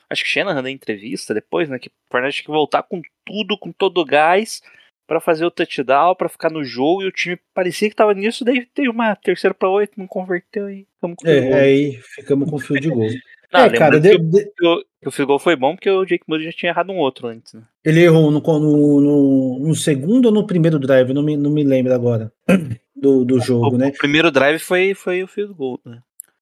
acho 0.09 0.23
que 0.23 0.29
Shanahan 0.29 0.61
deu 0.63 0.71
entrevista 0.71 1.33
depois, 1.33 1.69
né? 1.69 1.79
Que 1.79 1.87
o 1.87 1.91
49ers 2.13 2.33
tinha 2.33 2.45
que 2.45 2.51
voltar 2.51 2.83
com 2.83 3.01
tudo, 3.25 3.57
com 3.57 3.71
todo 3.71 3.99
o 3.99 4.05
gás, 4.05 4.61
pra 5.07 5.21
fazer 5.21 5.45
o 5.45 5.51
touchdown, 5.51 6.15
pra 6.15 6.27
ficar 6.27 6.51
no 6.51 6.63
jogo, 6.65 7.01
e 7.03 7.07
o 7.07 7.11
time 7.11 7.39
parecia 7.53 7.89
que 7.89 7.95
tava 7.95 8.13
nisso, 8.13 8.43
daí 8.43 8.65
teve 8.65 8.89
uma 8.89 9.15
terceira 9.15 9.53
pra 9.53 9.69
oito, 9.69 9.93
não 9.97 10.05
converteu 10.05 10.69
e 10.69 10.85
ficamos 10.95 11.15
com 11.17 11.25
o 11.25 11.29
É, 11.29 11.53
aí 11.61 11.93
ficamos 12.15 12.49
com 12.49 12.59
fio 12.59 12.79
de 12.79 12.89
gol. 12.89 13.07
Não, 13.53 13.61
é, 13.61 13.69
cara, 13.69 13.99
de- 13.99 14.17
de- 14.17 14.45
que, 14.45 14.65
o, 14.67 14.83
que 15.01 15.07
o 15.07 15.11
field 15.11 15.27
goal 15.27 15.39
foi 15.39 15.55
bom 15.55 15.75
porque 15.75 15.89
o 15.89 16.03
Jake 16.05 16.23
Moody 16.27 16.45
já 16.45 16.51
tinha 16.51 16.71
errado 16.71 16.91
um 16.91 16.97
outro 16.97 17.27
antes, 17.27 17.53
né? 17.53 17.61
ele 17.83 18.01
errou 18.01 18.29
no, 18.29 18.41
no, 18.41 19.01
no- 19.01 19.59
no 19.67 19.75
segundo 19.75 20.25
ou 20.27 20.31
no 20.33 20.45
primeiro 20.45 20.77
drive, 20.77 21.13
não 21.13 21.23
me, 21.23 21.37
não 21.37 21.49
me 21.49 21.63
lembro 21.63 21.93
agora 21.93 22.31
do, 22.95 23.23
do 23.23 23.39
jogo, 23.39 23.75
o, 23.75 23.77
né? 23.77 23.87
o 23.87 23.97
primeiro 23.97 24.29
drive 24.31 24.59
foi, 24.59 24.93
foi 24.93 25.23
o 25.23 25.27
field 25.27 25.53
goal, 25.53 25.79
né? 25.85 25.99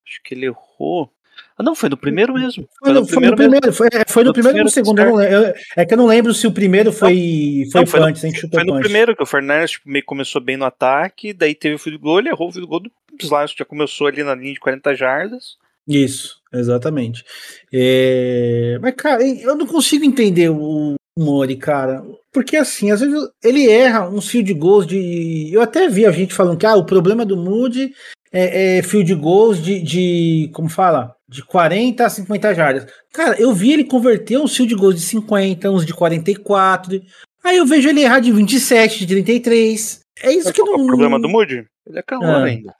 Acho 0.08 0.22
que 0.24 0.34
ele 0.34 0.46
errou. 0.48 1.12
Ah, 1.58 1.64
não, 1.64 1.76
foi 1.76 1.90
no 1.90 1.98
primeiro 1.98 2.34
mesmo. 2.34 2.68
Foi 2.80 2.94
no, 2.94 3.06
foi 3.06 3.28
no 3.28 3.36
primeiro, 3.36 3.74
foi, 3.74 3.88
é, 3.92 4.04
foi 4.08 4.24
no 4.24 4.30
No 4.30 4.34
primeiro 4.34 4.58
ou 4.60 4.64
no 4.66 4.70
segundo. 4.70 5.00
eu 5.02 5.06
não. 5.12 5.22
Eu- 5.22 5.54
é 5.76 5.86
que 5.86 5.94
eu 5.94 5.98
não 5.98 6.06
lembro 6.08 6.34
se 6.34 6.48
o 6.48 6.52
primeiro 6.52 6.92
foi, 6.94 7.66
foi 7.72 7.82
Não, 7.82 7.88
foi 7.88 8.00
no- 8.00 8.06
punch, 8.08 8.20
sem 8.20 8.34
chutou 8.34 8.60
Foi 8.60 8.66
no 8.66 8.74
punch. 8.74 8.84
primeiro 8.84 9.16
que 9.16 9.24
o 9.24 9.26
Fernandes 9.26 9.72
tipo, 9.72 9.90
meio 9.90 10.06
começou 10.06 10.42
bem 10.42 10.56
no 10.58 10.64
ataque, 10.66 11.34
daí 11.34 11.54
teve 11.56 11.76
o 11.76 11.80
field 11.80 12.00
goal, 12.02 12.20
ele 12.20 12.30
errou 12.30 12.48
o 12.48 12.52
field 12.52 12.68
goal 12.68 12.80
do 12.82 12.92
que 13.18 13.28
já 13.28 13.66
começou 13.66 14.08
ali 14.08 14.24
na 14.24 14.34
linha 14.36 14.54
de 14.54 14.60
40 14.60 14.96
jardas. 14.96 15.58
Isso, 15.88 16.38
exatamente. 16.54 17.24
É, 17.72 18.78
Mas, 18.82 18.96
cara, 18.96 19.24
eu 19.24 19.56
não 19.56 19.68
consigo 19.68 20.04
entender 20.06 20.50
o 20.50 20.96
Mori, 21.18 21.56
cara. 21.56 22.04
Porque 22.34 22.58
assim, 22.58 22.92
às 22.92 23.00
vezes 23.00 23.18
ele 23.44 23.70
erra 23.70 24.10
um 24.10 24.20
field 24.22 24.54
goals 24.56 24.86
de. 24.88 25.50
Eu 25.54 25.62
até 25.62 25.88
vi 25.88 26.06
a 26.06 26.12
gente 26.12 26.34
falando 26.34 26.58
que 26.58 26.66
ah, 26.66 26.76
o 26.76 26.86
problema 26.86 27.26
do 27.26 27.38
Moody 27.38 27.94
é, 28.32 28.78
é 28.80 28.84
field 28.84 29.14
goals 29.16 29.62
de, 29.64 29.82
de. 29.82 30.50
Como 30.54 30.68
fala? 30.70 31.16
De 31.30 31.44
40 31.44 32.06
a 32.06 32.10
50 32.10 32.54
jardas. 32.54 32.86
Cara, 33.14 33.40
eu 33.40 33.54
vi 33.54 33.72
ele 33.72 33.84
converter 33.86 34.38
uns 34.38 34.56
field 34.56 34.76
goals 34.76 34.96
de 34.96 35.02
50, 35.02 35.72
uns 35.72 35.86
de 35.86 35.94
44. 35.94 37.02
Aí 37.44 37.58
eu 37.58 37.66
vejo 37.66 37.88
ele 37.88 38.02
errar 38.02 38.20
de 38.20 38.32
27, 38.32 39.06
de 39.06 39.08
33. 39.08 40.00
É 40.24 40.32
isso 40.34 40.52
que 40.52 40.62
Qual 40.62 40.74
não. 40.74 40.80
é 40.82 40.84
o 40.84 40.88
problema 40.88 41.20
do 41.20 41.30
Moody? 41.30 41.66
Ele 41.88 42.00
é 42.00 42.02
calor 42.02 42.26
Ah. 42.26 42.44
ainda. 42.44 42.74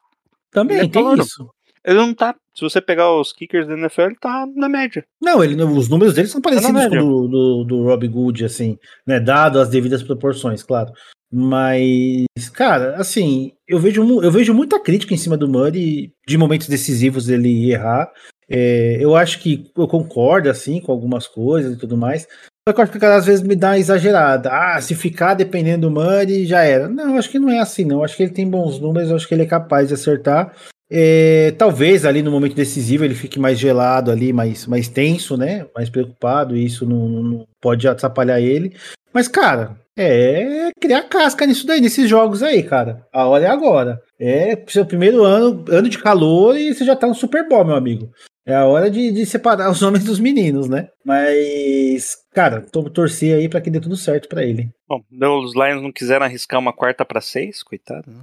Também 0.52 0.78
é 0.78 0.82
tem 0.82 0.90
calor. 0.92 1.20
isso. 1.20 1.48
Ele 1.86 1.98
não 1.98 2.14
tá. 2.14 2.36
Se 2.56 2.62
você 2.62 2.82
pegar 2.82 3.14
os 3.14 3.32
kickers 3.32 3.68
da 3.68 3.78
NFL, 3.78 4.02
ele 4.02 4.16
tá 4.16 4.46
na 4.56 4.68
média. 4.68 5.06
Não, 5.22 5.44
ele, 5.44 5.62
os 5.62 5.90
números 5.90 6.14
dele 6.14 6.28
são 6.28 6.42
parecidos 6.42 6.72
com 6.72 6.74
média. 6.74 7.04
o 7.04 7.28
do, 7.28 7.28
do, 7.28 7.64
do 7.66 7.84
Rob 7.84 8.08
Good, 8.08 8.46
assim, 8.46 8.78
né? 9.06 9.20
Dado 9.20 9.60
as 9.60 9.70
devidas 9.70 10.02
proporções, 10.02 10.64
claro. 10.64 10.92
Mas, 11.32 12.50
cara, 12.54 12.96
assim, 12.96 13.52
eu 13.68 13.78
vejo, 13.78 14.24
eu 14.24 14.32
vejo 14.32 14.54
muita 14.54 14.80
crítica 14.80 15.14
em 15.14 15.18
cima 15.18 15.36
do 15.36 15.50
Murray 15.50 16.14
de 16.26 16.38
momentos 16.38 16.70
decisivos 16.70 17.26
dele 17.26 17.72
errar. 17.72 18.10
É, 18.50 18.98
eu 19.00 19.16
acho 19.16 19.40
que 19.40 19.70
eu 19.76 19.88
concordo, 19.88 20.50
assim, 20.50 20.80
com 20.80 20.92
algumas 20.92 21.28
coisas 21.28 21.74
e 21.74 21.78
tudo 21.78 21.98
mais. 21.98 22.28
Só 22.68 22.74
que 22.74 22.80
eu 22.80 22.84
acho 22.84 22.92
que 22.92 23.00
cara, 23.00 23.16
às 23.16 23.26
vezes 23.26 23.46
me 23.46 23.56
dá 23.56 23.78
exagerada. 23.78 24.50
Ah, 24.52 24.82
se 24.82 24.96
ficar 24.96 25.34
dependendo 25.34 25.88
do 25.88 25.94
Murray, 25.94 26.46
já 26.46 26.64
era. 26.64 26.88
Não, 26.88 27.12
eu 27.12 27.20
acho 27.20 27.30
que 27.30 27.38
não 27.38 27.52
é 27.52 27.60
assim, 27.60 27.86
não. 27.86 28.04
Acho 28.04 28.16
que 28.16 28.24
ele 28.24 28.32
tem 28.32 28.50
bons 28.50 28.80
números, 28.80 29.10
eu 29.10 29.16
acho 29.16 29.28
que 29.28 29.34
ele 29.34 29.44
é 29.44 29.48
capaz 29.48 29.90
de 29.90 29.94
acertar. 29.94 30.52
É, 30.92 31.52
talvez 31.58 32.06
ali 32.06 32.22
no 32.22 32.32
momento 32.32 32.56
decisivo 32.56 33.04
ele 33.04 33.16
fique 33.16 33.40
mais 33.40 33.58
gelado 33.58 34.12
ali, 34.12 34.32
mais, 34.32 34.68
mais 34.68 34.88
tenso, 34.88 35.36
né? 35.36 35.66
Mais 35.76 35.90
preocupado, 35.90 36.56
e 36.56 36.66
isso 36.66 36.86
não, 36.86 37.08
não- 37.10 37.48
pode 37.62 37.88
atrapalhar 37.88 38.40
ele. 38.40 38.76
Mas, 39.14 39.28
cara, 39.28 39.76
é 39.98 40.70
criar 40.80 41.04
casca 41.04 41.46
nisso 41.46 41.66
daí, 41.66 41.82
nesses 41.82 42.08
jogos 42.10 42.44
aí, 42.44 42.62
cara. 42.62 43.06
A 43.14 43.26
hora 43.28 43.46
é 43.46 43.48
agora. 43.48 44.00
É 44.20 44.62
seu 44.68 44.86
primeiro 44.86 45.24
ano, 45.24 45.64
ano 45.70 45.90
de 45.90 45.98
calor 45.98 46.56
e 46.58 46.74
você 46.74 46.86
já 46.86 46.96
tá 46.96 47.08
no 47.08 47.16
Super 47.16 47.48
Bowl, 47.48 47.66
meu 47.66 47.76
amigo. 47.76 48.10
É 48.46 48.54
a 48.54 48.66
hora 48.66 48.92
de, 48.92 49.12
de 49.12 49.26
separar 49.26 49.72
os 49.72 49.82
homens 49.82 50.04
dos 50.04 50.20
meninos, 50.20 50.70
né? 50.70 50.90
Mas, 51.04 52.16
cara, 52.34 52.62
tô 52.62 52.84
torcer 52.90 53.36
aí 53.38 53.50
pra 53.50 53.60
que 53.62 53.72
dê 53.72 53.80
tudo 53.80 53.96
certo 53.98 54.28
pra 54.30 54.44
ele. 54.44 54.70
Bom, 54.88 55.00
então 55.12 55.40
os 55.40 55.56
Lions 55.56 55.82
não 55.82 55.92
quiseram 55.92 56.26
arriscar 56.26 56.60
uma 56.60 56.74
quarta 56.74 57.04
pra 57.04 57.22
seis, 57.22 57.64
coitado, 57.64 58.12
né? 58.12 58.22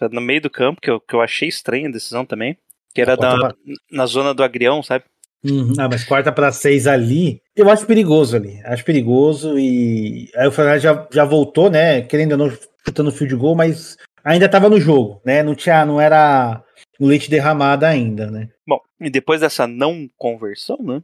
Já 0.00 0.08
no 0.08 0.20
meio 0.20 0.40
do 0.40 0.50
campo, 0.50 0.80
que 0.80 0.90
eu, 0.90 1.00
que 1.00 1.14
eu 1.14 1.20
achei 1.20 1.48
estranha 1.48 1.88
a 1.88 1.92
decisão 1.92 2.24
também. 2.24 2.56
Que 2.94 3.00
era 3.02 3.16
Quarta 3.16 3.36
da, 3.36 3.48
pra- 3.48 3.56
na 3.90 4.06
zona 4.06 4.34
do 4.34 4.42
agrião, 4.42 4.82
sabe? 4.82 5.04
Uhum. 5.44 5.72
Ah, 5.78 5.88
mas 5.88 6.04
quarta 6.04 6.30
para 6.30 6.52
seis 6.52 6.86
ali, 6.86 7.40
eu 7.56 7.70
acho 7.70 7.86
perigoso 7.86 8.36
ali. 8.36 8.60
Acho 8.64 8.84
perigoso 8.84 9.58
e 9.58 10.28
aí 10.36 10.46
o 10.46 10.52
Fernandes 10.52 10.82
já, 10.82 11.08
já 11.10 11.24
voltou, 11.24 11.70
né? 11.70 12.02
Querendo 12.02 12.32
ou 12.32 12.38
não, 12.38 12.50
chutando 12.84 13.10
field 13.12 13.34
goal, 13.36 13.54
mas 13.54 13.96
ainda 14.22 14.44
estava 14.46 14.68
no 14.68 14.78
jogo, 14.80 15.20
né? 15.24 15.42
Não 15.42 15.54
tinha, 15.54 15.86
não 15.86 15.98
era 16.00 16.62
o 16.98 17.06
leite 17.06 17.30
derramado 17.30 17.86
ainda, 17.86 18.30
né? 18.30 18.50
Bom, 18.66 18.80
e 19.00 19.08
depois 19.08 19.40
dessa 19.40 19.66
não 19.66 20.08
conversão, 20.18 20.76
né? 20.82 21.00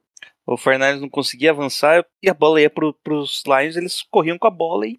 O 0.46 0.56
Fernandes 0.58 1.00
não 1.00 1.08
conseguia 1.08 1.50
avançar 1.50 2.04
e 2.22 2.28
a 2.28 2.34
bola 2.34 2.60
ia 2.60 2.68
pro, 2.70 2.92
pros 3.02 3.42
Lions, 3.46 3.76
eles 3.76 4.02
corriam 4.10 4.38
com 4.38 4.46
a 4.46 4.50
bola 4.50 4.86
e. 4.86 4.98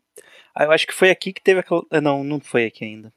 Aí 0.56 0.66
eu 0.66 0.72
acho 0.72 0.88
que 0.88 0.94
foi 0.94 1.12
aqui 1.12 1.32
que 1.32 1.42
teve 1.44 1.60
aquela. 1.60 1.84
Não, 2.02 2.24
não 2.24 2.40
foi 2.40 2.66
aqui 2.66 2.84
ainda. 2.84 3.14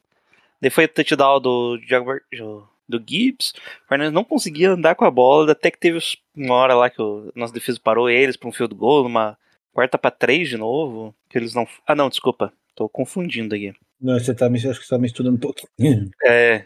Daí 0.61 0.71
foi 0.71 0.85
o 0.85 0.89
touchdown 0.89 1.41
do, 1.41 1.79
do, 1.79 2.69
do 2.89 3.05
Gibbs. 3.07 3.53
O 3.85 3.89
Fernandes 3.89 4.13
não 4.13 4.25
conseguia 4.25 4.73
andar 4.73 4.95
com 4.95 5.05
a 5.05 5.11
bola, 5.11 5.53
até 5.53 5.71
que 5.71 5.79
teve 5.79 5.99
uma 6.37 6.55
hora 6.55 6.75
lá 6.75 6.91
que 6.91 7.01
o 7.01 7.33
nosso 7.35 7.53
defesa 7.53 7.81
parou 7.83 8.11
eles 8.11 8.37
pra 8.37 8.49
um 8.49 8.53
field 8.53 8.75
goal, 8.75 9.05
numa 9.05 9.39
quarta 9.73 9.97
pra 9.97 10.11
três 10.11 10.49
de 10.49 10.57
novo. 10.57 11.15
Que 11.29 11.39
eles 11.39 11.55
não. 11.55 11.67
Ah, 11.87 11.95
não, 11.95 12.09
desculpa. 12.09 12.53
Tô 12.75 12.89
confundindo 12.89 13.55
aqui. 13.55 13.73
Não, 14.01 14.19
você 14.19 14.35
tá, 14.35 14.47
acho 14.47 14.81
que 14.81 14.87
você 14.87 14.89
tá 14.89 14.99
misturando 14.99 15.37
um 15.37 15.41
pouquinho. 15.41 16.11
É. 16.25 16.65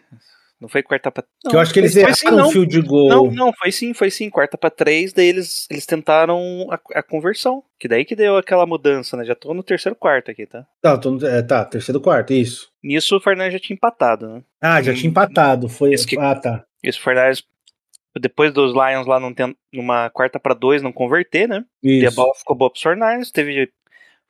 Não 0.60 0.68
foi 0.68 0.82
quarta 0.82 1.10
pra. 1.10 1.24
Não, 1.44 1.50
que 1.50 1.56
eu 1.56 1.60
acho 1.60 1.72
que 1.74 1.80
eles 1.80 1.94
erraram 1.96 2.14
sim, 2.14 2.28
o 2.28 2.30
não. 2.36 2.50
field 2.50 2.80
goal. 2.82 3.08
Não, 3.08 3.30
não, 3.30 3.52
foi 3.52 3.70
sim, 3.72 3.92
foi 3.92 4.10
sim, 4.10 4.30
quarta 4.30 4.56
pra 4.56 4.70
três, 4.70 5.12
daí 5.12 5.26
eles, 5.26 5.66
eles 5.70 5.84
tentaram 5.84 6.38
a, 6.70 6.78
a 6.98 7.02
conversão, 7.02 7.62
que 7.78 7.88
daí 7.88 8.04
que 8.04 8.14
deu 8.16 8.36
aquela 8.36 8.64
mudança, 8.64 9.16
né? 9.16 9.24
Já 9.24 9.34
tô 9.34 9.52
no 9.52 9.62
terceiro 9.62 9.96
quarto 9.96 10.30
aqui, 10.30 10.46
tá? 10.46 10.64
Tá, 10.80 10.96
tô 10.96 11.10
no- 11.10 11.26
é, 11.26 11.42
tá, 11.42 11.64
terceiro 11.64 12.00
quarto, 12.00 12.32
isso. 12.32 12.70
Nisso 12.82 13.16
o 13.16 13.20
Fernandes 13.20 13.54
já 13.54 13.58
tinha 13.58 13.74
empatado, 13.74 14.28
né? 14.28 14.42
Ah, 14.60 14.80
já 14.80 14.92
Hum. 14.92 14.94
tinha 14.94 15.10
empatado. 15.10 15.68
Foi. 15.68 15.92
Esse 15.92 16.06
que- 16.06 16.18
Ah, 16.18 16.34
tá. 16.34 16.64
Isso 16.82 17.00
o 17.00 17.02
Fernandes, 17.02 17.42
depois 18.18 18.52
dos 18.52 18.72
Lions 18.72 19.06
lá 19.06 19.18
não 19.18 19.34
tem, 19.34 19.54
numa 19.72 20.08
quarta 20.10 20.38
pra 20.38 20.54
dois 20.54 20.80
não 20.82 20.92
converter, 20.92 21.48
né? 21.48 21.64
E 21.82 22.04
a 22.04 22.08
Isso. 22.08 22.16
bola 22.16 22.32
ficou 22.34 22.56
boa 22.56 22.70
pro 22.70 22.80
Fernandes, 22.80 23.30
teve... 23.30 23.70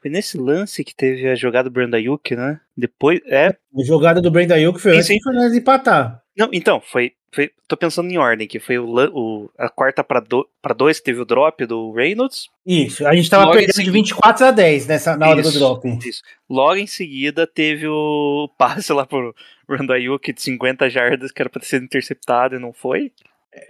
Foi 0.05 0.11
nesse 0.11 0.37
lance 0.37 0.85
que 0.85 0.95
teve 0.95 1.27
a 1.31 1.35
jogada 1.35 1.71
do 1.71 1.73
Brandon 1.73 1.97
Ayuk, 1.97 2.37
né? 2.37 2.61
Depois, 2.77 3.23
é... 3.27 3.47
A 3.49 3.83
jogada 3.83 4.21
do 4.21 4.31
Brenda 4.31 4.55
Ayuk 4.55 4.79
foi 4.79 4.99
antes 4.99 5.09
do 5.09 5.23
Fernandes 5.23 5.57
empatar. 5.57 6.21
Não, 6.37 6.51
então, 6.53 6.79
foi... 6.79 7.13
foi 7.33 7.51
tô 7.67 7.75
pensando 7.75 8.11
em 8.11 8.19
ordem, 8.19 8.47
que 8.47 8.61
foi 8.61 8.79
o, 8.79 8.85
o- 8.87 9.51
a 9.57 9.71
quarta 9.71 10.05
pra, 10.05 10.21
do, 10.21 10.47
pra 10.61 10.75
dois, 10.75 11.01
teve 11.01 11.23
o 11.23 11.25
drop 11.25 11.65
do 11.65 11.91
Reynolds, 11.93 12.51
Isso. 12.67 13.07
A 13.07 13.15
gente 13.15 13.31
tava 13.31 13.45
Logo 13.45 13.55
perdendo 13.55 13.71
de 13.71 13.77
seguida. 13.77 13.93
24 13.95 14.45
a 14.47 14.51
10 14.51 14.87
nessa, 14.89 15.17
na 15.17 15.27
hora 15.31 15.41
do 15.41 15.49
Isso, 15.49 15.59
drop. 15.59 15.89
Isso. 16.07 16.21
Logo 16.51 16.77
em 16.77 16.87
seguida 16.87 17.47
teve 17.47 17.89
o 17.89 18.47
passe 18.59 18.93
lá 18.93 19.07
pro 19.07 19.35
Randall 19.67 19.97
Ayuk 19.97 20.35
de 20.35 20.43
50 20.43 20.91
jardas 20.91 21.33
que 21.33 21.41
era 21.41 21.49
pra 21.49 21.61
ter 21.63 21.67
sido 21.67 21.85
interceptado 21.87 22.57
e 22.57 22.59
não 22.59 22.75
foi. 22.75 23.11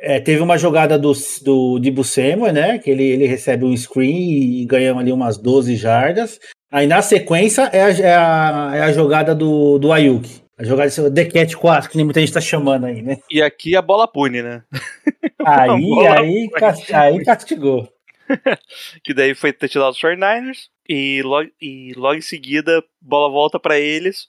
É, 0.00 0.20
teve 0.20 0.42
uma 0.42 0.56
jogada 0.58 0.98
do, 0.98 1.12
do 1.42 1.78
Dibu 1.78 2.04
Samuel, 2.04 2.52
né? 2.52 2.78
Que 2.78 2.90
ele, 2.90 3.04
ele 3.04 3.26
recebe 3.26 3.64
um 3.64 3.76
screen 3.76 4.60
e 4.60 4.64
ganhamos 4.66 5.02
ali 5.02 5.12
umas 5.12 5.36
12 5.38 5.76
jardas. 5.76 6.38
Aí 6.70 6.86
na 6.86 7.02
sequência 7.02 7.62
é 7.72 7.82
a, 7.82 7.90
é 7.90 8.14
a, 8.16 8.72
é 8.74 8.80
a 8.82 8.92
jogada 8.92 9.34
do, 9.34 9.78
do 9.78 9.92
Ayuk. 9.92 10.28
A 10.58 10.64
jogada 10.64 10.88
de 10.88 11.10
The 11.10 11.24
Cat 11.24 11.56
4, 11.56 11.90
que 11.90 11.96
nem 11.96 12.04
muita 12.04 12.20
gente 12.20 12.32
tá 12.32 12.40
chamando 12.40 12.86
aí, 12.86 13.02
né? 13.02 13.18
E 13.30 13.42
aqui 13.42 13.76
a 13.76 13.82
bola 13.82 14.06
pune, 14.06 14.42
né? 14.42 14.62
Aí, 15.46 15.84
aí, 16.08 16.50
cas- 16.50 16.90
aí 16.92 17.22
castigou. 17.24 17.88
Que 19.04 19.12
daí 19.12 19.34
foi 19.34 19.52
touchdown 19.52 19.90
dos 19.90 20.00
49ers 20.00 20.68
e 20.88 21.20
logo, 21.22 21.50
e 21.60 21.92
logo 21.94 22.14
em 22.14 22.22
seguida 22.22 22.82
bola 23.00 23.28
volta 23.28 23.60
pra 23.60 23.78
eles 23.78 24.26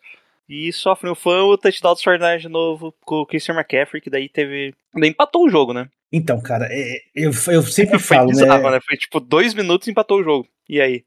e 0.47 0.71
sofre 0.71 1.09
um 1.09 1.15
fã 1.15 1.43
o 1.43 1.57
touchdown 1.57 1.93
dos 1.93 2.03
49ers 2.03 2.39
de 2.39 2.49
novo 2.49 2.93
com 3.03 3.15
o 3.15 3.25
Christian 3.25 3.55
McCaffrey, 3.55 4.01
que 4.01 4.09
daí 4.09 4.29
teve. 4.29 4.73
Daí 4.93 5.09
empatou 5.09 5.45
o 5.45 5.49
jogo, 5.49 5.73
né? 5.73 5.87
Então, 6.11 6.39
cara, 6.39 6.67
é- 6.71 6.99
eu, 7.15 7.31
eu 7.47 7.63
sempre 7.63 7.97
Foi 7.99 8.17
falo, 8.17 8.29
bizarro, 8.29 8.63
né? 8.63 8.71
né? 8.71 8.79
Foi 8.85 8.97
tipo 8.97 9.19
dois 9.19 9.53
minutos 9.53 9.87
e 9.87 9.91
empatou 9.91 10.19
o 10.19 10.23
jogo. 10.23 10.47
E 10.67 10.81
aí? 10.81 11.03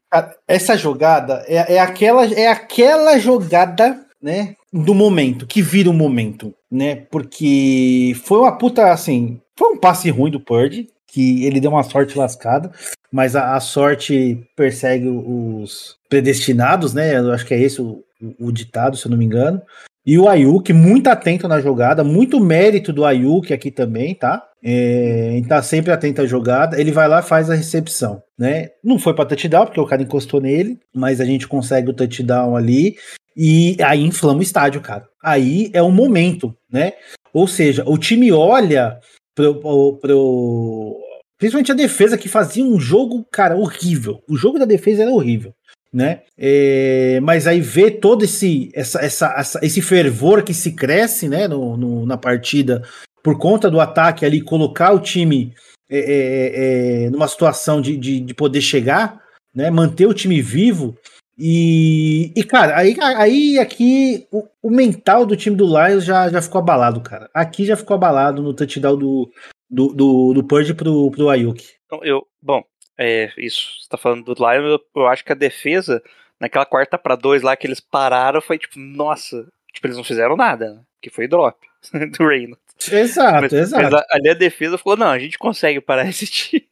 Essa 0.47 0.77
jogada 0.77 1.43
é, 1.47 1.75
é 1.75 1.79
aquela 1.79 2.25
é 2.25 2.47
aquela 2.47 3.17
jogada, 3.19 4.05
né, 4.21 4.55
do 4.71 4.93
momento, 4.93 5.45
que 5.47 5.61
vira 5.61 5.89
o 5.89 5.93
momento, 5.93 6.53
né? 6.71 6.95
Porque 6.95 8.13
foi 8.23 8.39
uma 8.39 8.57
puta 8.57 8.91
assim, 8.91 9.41
foi 9.57 9.73
um 9.73 9.77
passe 9.77 10.09
ruim 10.09 10.31
do 10.31 10.39
Purdy, 10.39 10.87
que 11.07 11.45
ele 11.45 11.59
deu 11.59 11.71
uma 11.71 11.83
sorte 11.83 12.17
lascada, 12.17 12.71
mas 13.11 13.35
a, 13.35 13.55
a 13.55 13.59
sorte 13.59 14.39
persegue 14.55 15.07
os 15.07 15.97
predestinados, 16.07 16.93
né? 16.93 17.17
Eu 17.17 17.31
acho 17.33 17.45
que 17.45 17.53
é 17.53 17.59
esse 17.59 17.81
o, 17.81 18.03
o- 18.39 18.51
ditado, 18.51 18.97
se 18.97 19.05
eu 19.05 19.11
não 19.11 19.17
me 19.17 19.25
engano. 19.25 19.61
E 20.05 20.17
o 20.17 20.27
Ayuk, 20.27 20.71
muito 20.73 21.07
atento 21.07 21.47
na 21.47 21.59
jogada, 21.61 22.03
muito 22.03 22.39
mérito 22.39 22.91
do 22.91 23.05
Ayuk 23.05 23.53
aqui 23.53 23.69
também, 23.69 24.15
tá? 24.15 24.43
É, 24.63 25.39
tá 25.47 25.61
sempre 25.61 25.91
atento 25.91 26.21
à 26.21 26.25
jogada. 26.25 26.79
Ele 26.79 26.91
vai 26.91 27.07
lá 27.07 27.21
faz 27.21 27.49
a 27.49 27.53
recepção, 27.55 28.21
né? 28.37 28.69
Não 28.83 28.97
foi 28.97 29.13
para 29.13 29.25
touchdown, 29.25 29.65
porque 29.65 29.79
o 29.79 29.85
cara 29.85 30.01
encostou 30.01 30.41
nele, 30.41 30.79
mas 30.95 31.21
a 31.21 31.25
gente 31.25 31.47
consegue 31.47 31.89
o 31.89 31.93
touchdown 31.93 32.55
ali. 32.55 32.95
E 33.37 33.77
aí 33.81 34.01
inflama 34.03 34.39
o 34.39 34.43
estádio, 34.43 34.81
cara. 34.81 35.05
Aí 35.23 35.69
é 35.73 35.81
o 35.81 35.91
momento, 35.91 36.55
né? 36.71 36.93
Ou 37.33 37.47
seja, 37.47 37.83
o 37.85 37.97
time 37.97 38.31
olha 38.31 38.97
pro, 39.35 39.55
pro, 39.61 39.97
pro- 40.01 40.97
principalmente 41.37 41.71
a 41.71 41.75
defesa 41.75 42.17
que 42.17 42.27
fazia 42.27 42.63
um 42.65 42.79
jogo, 42.79 43.25
cara, 43.31 43.55
horrível. 43.55 44.21
O 44.27 44.35
jogo 44.35 44.57
da 44.59 44.65
defesa 44.65 45.03
era 45.03 45.11
horrível, 45.11 45.53
né? 45.93 46.21
É, 46.37 47.19
mas 47.21 47.47
aí 47.47 47.59
vê 47.61 47.89
todo 47.91 48.23
esse, 48.23 48.69
essa, 48.73 48.99
essa, 49.03 49.33
essa- 49.37 49.59
esse 49.63 49.81
fervor 49.81 50.43
que 50.43 50.53
se 50.53 50.73
cresce, 50.73 51.27
né, 51.27 51.47
no, 51.47 51.75
no- 51.75 52.05
na 52.05 52.17
partida 52.17 52.83
por 53.23 53.37
conta 53.37 53.69
do 53.69 53.79
ataque 53.81 54.25
ali, 54.25 54.41
colocar 54.41 54.93
o 54.93 54.99
time 54.99 55.53
é, 55.89 55.97
é, 55.99 57.05
é, 57.05 57.09
numa 57.09 57.27
situação 57.27 57.81
de, 57.81 57.97
de, 57.97 58.19
de 58.19 58.33
poder 58.33 58.61
chegar, 58.61 59.19
né, 59.53 59.69
manter 59.71 60.05
o 60.05 60.13
time 60.13 60.41
vivo. 60.41 60.95
E, 61.41 62.31
e 62.35 62.43
cara, 62.43 62.77
aí, 62.77 62.95
aí 62.99 63.57
aqui 63.59 64.27
o, 64.31 64.43
o 64.61 64.69
mental 64.69 65.25
do 65.25 65.35
time 65.37 65.55
do 65.55 65.65
Lions 65.65 66.03
já, 66.03 66.29
já 66.29 66.41
ficou 66.41 66.59
abalado, 66.59 67.01
cara. 67.01 67.29
Aqui 67.33 67.65
já 67.65 67.75
ficou 67.77 67.95
abalado 67.95 68.43
no 68.43 68.53
touchdown 68.53 68.97
do, 68.97 69.29
do, 69.69 69.87
do, 69.93 70.33
do 70.33 70.43
Purge 70.43 70.73
pro, 70.73 71.09
pro 71.11 71.29
Ayuk. 71.29 71.63
Então, 71.85 72.03
eu, 72.03 72.21
bom, 72.41 72.61
é 72.99 73.31
isso. 73.37 73.71
Você 73.81 73.89
tá 73.89 73.97
falando 73.97 74.23
do 74.23 74.33
Lions, 74.33 74.65
eu, 74.95 75.01
eu 75.01 75.07
acho 75.07 75.23
que 75.25 75.31
a 75.31 75.35
defesa, 75.35 76.01
naquela 76.39 76.65
quarta 76.65 76.97
pra 76.97 77.15
dois 77.15 77.41
lá 77.41 77.55
que 77.55 77.65
eles 77.65 77.79
pararam, 77.79 78.41
foi 78.41 78.57
tipo, 78.57 78.77
nossa, 78.79 79.47
tipo, 79.73 79.87
eles 79.87 79.97
não 79.97 80.03
fizeram 80.03 80.35
nada, 80.35 80.73
né? 80.73 80.81
Que 81.01 81.09
foi 81.09 81.27
drop 81.27 81.57
do 82.17 82.27
Reynolds. 82.27 82.59
Exato, 82.91 83.41
Mas, 83.41 83.53
exato. 83.53 83.83
mas 83.83 84.03
ali 84.11 84.29
a 84.29 84.33
defesa 84.33 84.77
falou: 84.77 84.97
não, 84.97 85.07
a 85.07 85.19
gente 85.19 85.37
consegue 85.37 85.81
parar 85.81 86.07
esse 86.07 86.25
time. 86.27 86.63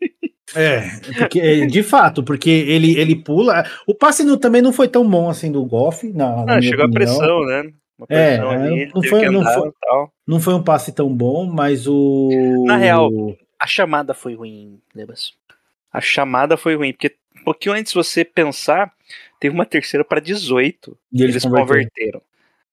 É, 0.55 0.84
porque, 1.17 1.39
é, 1.41 1.65
de 1.65 1.84
fato, 1.84 2.24
porque 2.24 2.50
ele, 2.50 2.98
ele 2.98 3.15
pula. 3.17 3.65
O 3.86 3.93
passe 3.93 4.24
no- 4.24 4.38
também 4.38 4.62
não 4.62 4.72
foi 4.72 4.88
tão 4.88 5.07
bom 5.07 5.29
assim 5.29 5.51
do 5.51 5.65
Goff, 5.65 6.07
na, 6.13 6.46
na 6.46 6.55
Ah, 6.55 6.62
chegou 6.62 6.86
a 6.86 6.89
pressão, 6.89 7.46
né? 7.46 7.69
Uma 7.98 8.07
É, 8.10 8.38
ali, 8.39 8.86
não 8.96 9.03
foi- 9.03 9.29
não 9.29 9.43
foi-. 9.43 9.72
Não 10.25 10.39
foi 10.39 10.53
um 10.53 10.63
passe 10.63 10.93
tão 10.93 11.13
bom, 11.13 11.46
mas 11.46 11.86
o. 11.88 12.63
Na 12.65 12.77
real, 12.77 13.10
A 13.60 13.67
chamada 13.67 14.13
foi 14.13 14.36
ruim, 14.36 14.79
Lebas. 14.96 15.34
A 15.91 16.01
chamada 16.01 16.58
foi 16.58 16.75
ruim, 16.75 16.94
porque 16.94 17.15
um 17.39 17.44
pouquinho 17.44 17.75
antes 17.75 17.91
de 17.91 17.98
você 17.98 18.25
pensar, 18.25 18.94
teve 19.39 19.53
uma 19.53 19.65
terceira 19.65 20.03
para 20.03 20.20
18. 20.20 20.98
E 21.12 21.24
Eles, 21.24 21.44
converteram. 21.44 22.22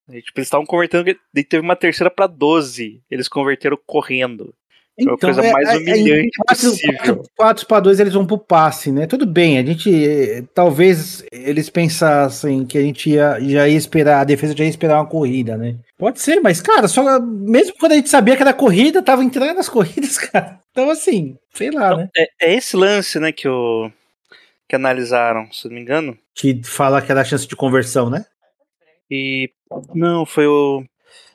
E, 0.09 0.21
Tipo, 0.21 0.39
eles 0.39 0.47
estavam 0.47 0.67
convertendo, 0.67 1.05
daí 1.33 1.45
teve 1.45 1.63
uma 1.63 1.77
terceira 1.77 2.11
para 2.11 2.27
12. 2.27 3.03
Eles 3.11 3.29
converteram 3.29 3.79
correndo. 3.87 4.55
Foi 5.03 5.13
a 5.13 5.17
coisa 5.19 5.43
mais 5.53 5.77
humilhante 5.77 6.31
possível. 6.47 7.23
4 7.37 7.67
para 7.67 7.81
2 7.81 7.99
eles 7.99 8.13
vão 8.13 8.25
pro 8.25 8.39
passe, 8.39 8.93
né? 8.93 9.07
Tudo 9.07 9.27
bem, 9.27 9.59
a 9.59 9.65
gente. 9.65 10.45
Talvez 10.55 11.25
eles 11.33 11.69
pensassem 11.69 12.65
que 12.65 12.79
a 12.79 12.83
gente 12.83 13.11
ia, 13.11 13.39
já 13.41 13.69
ia 13.69 13.77
esperar, 13.77 14.21
a 14.21 14.25
defesa 14.25 14.57
já 14.57 14.63
ia 14.63 14.71
esperar 14.71 15.01
uma 15.01 15.07
corrida, 15.07 15.57
né? 15.57 15.77
Pode 15.99 16.21
ser, 16.21 16.41
mas, 16.41 16.61
cara, 16.61 16.87
só 16.87 17.21
mesmo 17.21 17.75
quando 17.79 17.93
a 17.93 17.97
gente 17.97 18.09
sabia 18.09 18.37
que 18.37 18.43
era 18.43 18.53
corrida, 18.53 19.03
tava 19.03 19.25
entrando 19.25 19.55
nas 19.57 19.69
corridas, 19.71 20.17
cara. 20.19 20.61
Então, 20.71 20.89
assim, 20.91 21.37
sei 21.53 21.71
lá, 21.71 21.87
Então, 21.89 21.99
né? 21.99 22.09
é, 22.17 22.29
é 22.43 22.55
esse 22.55 22.77
lance, 22.77 23.19
né, 23.19 23.33
que, 23.33 23.49
o, 23.49 23.91
que 24.69 24.77
analisaram, 24.77 25.51
se 25.53 25.67
não 25.67 25.75
me 25.75 25.81
engano. 25.81 26.17
Que 26.35 26.61
fala 26.65 27.03
que 27.03 27.11
era 27.11 27.21
a 27.21 27.25
chance 27.25 27.47
de 27.47 27.57
conversão, 27.57 28.09
né? 28.09 28.25
E. 29.11 29.51
Não, 29.95 30.25
foi 30.25 30.47
o. 30.47 30.85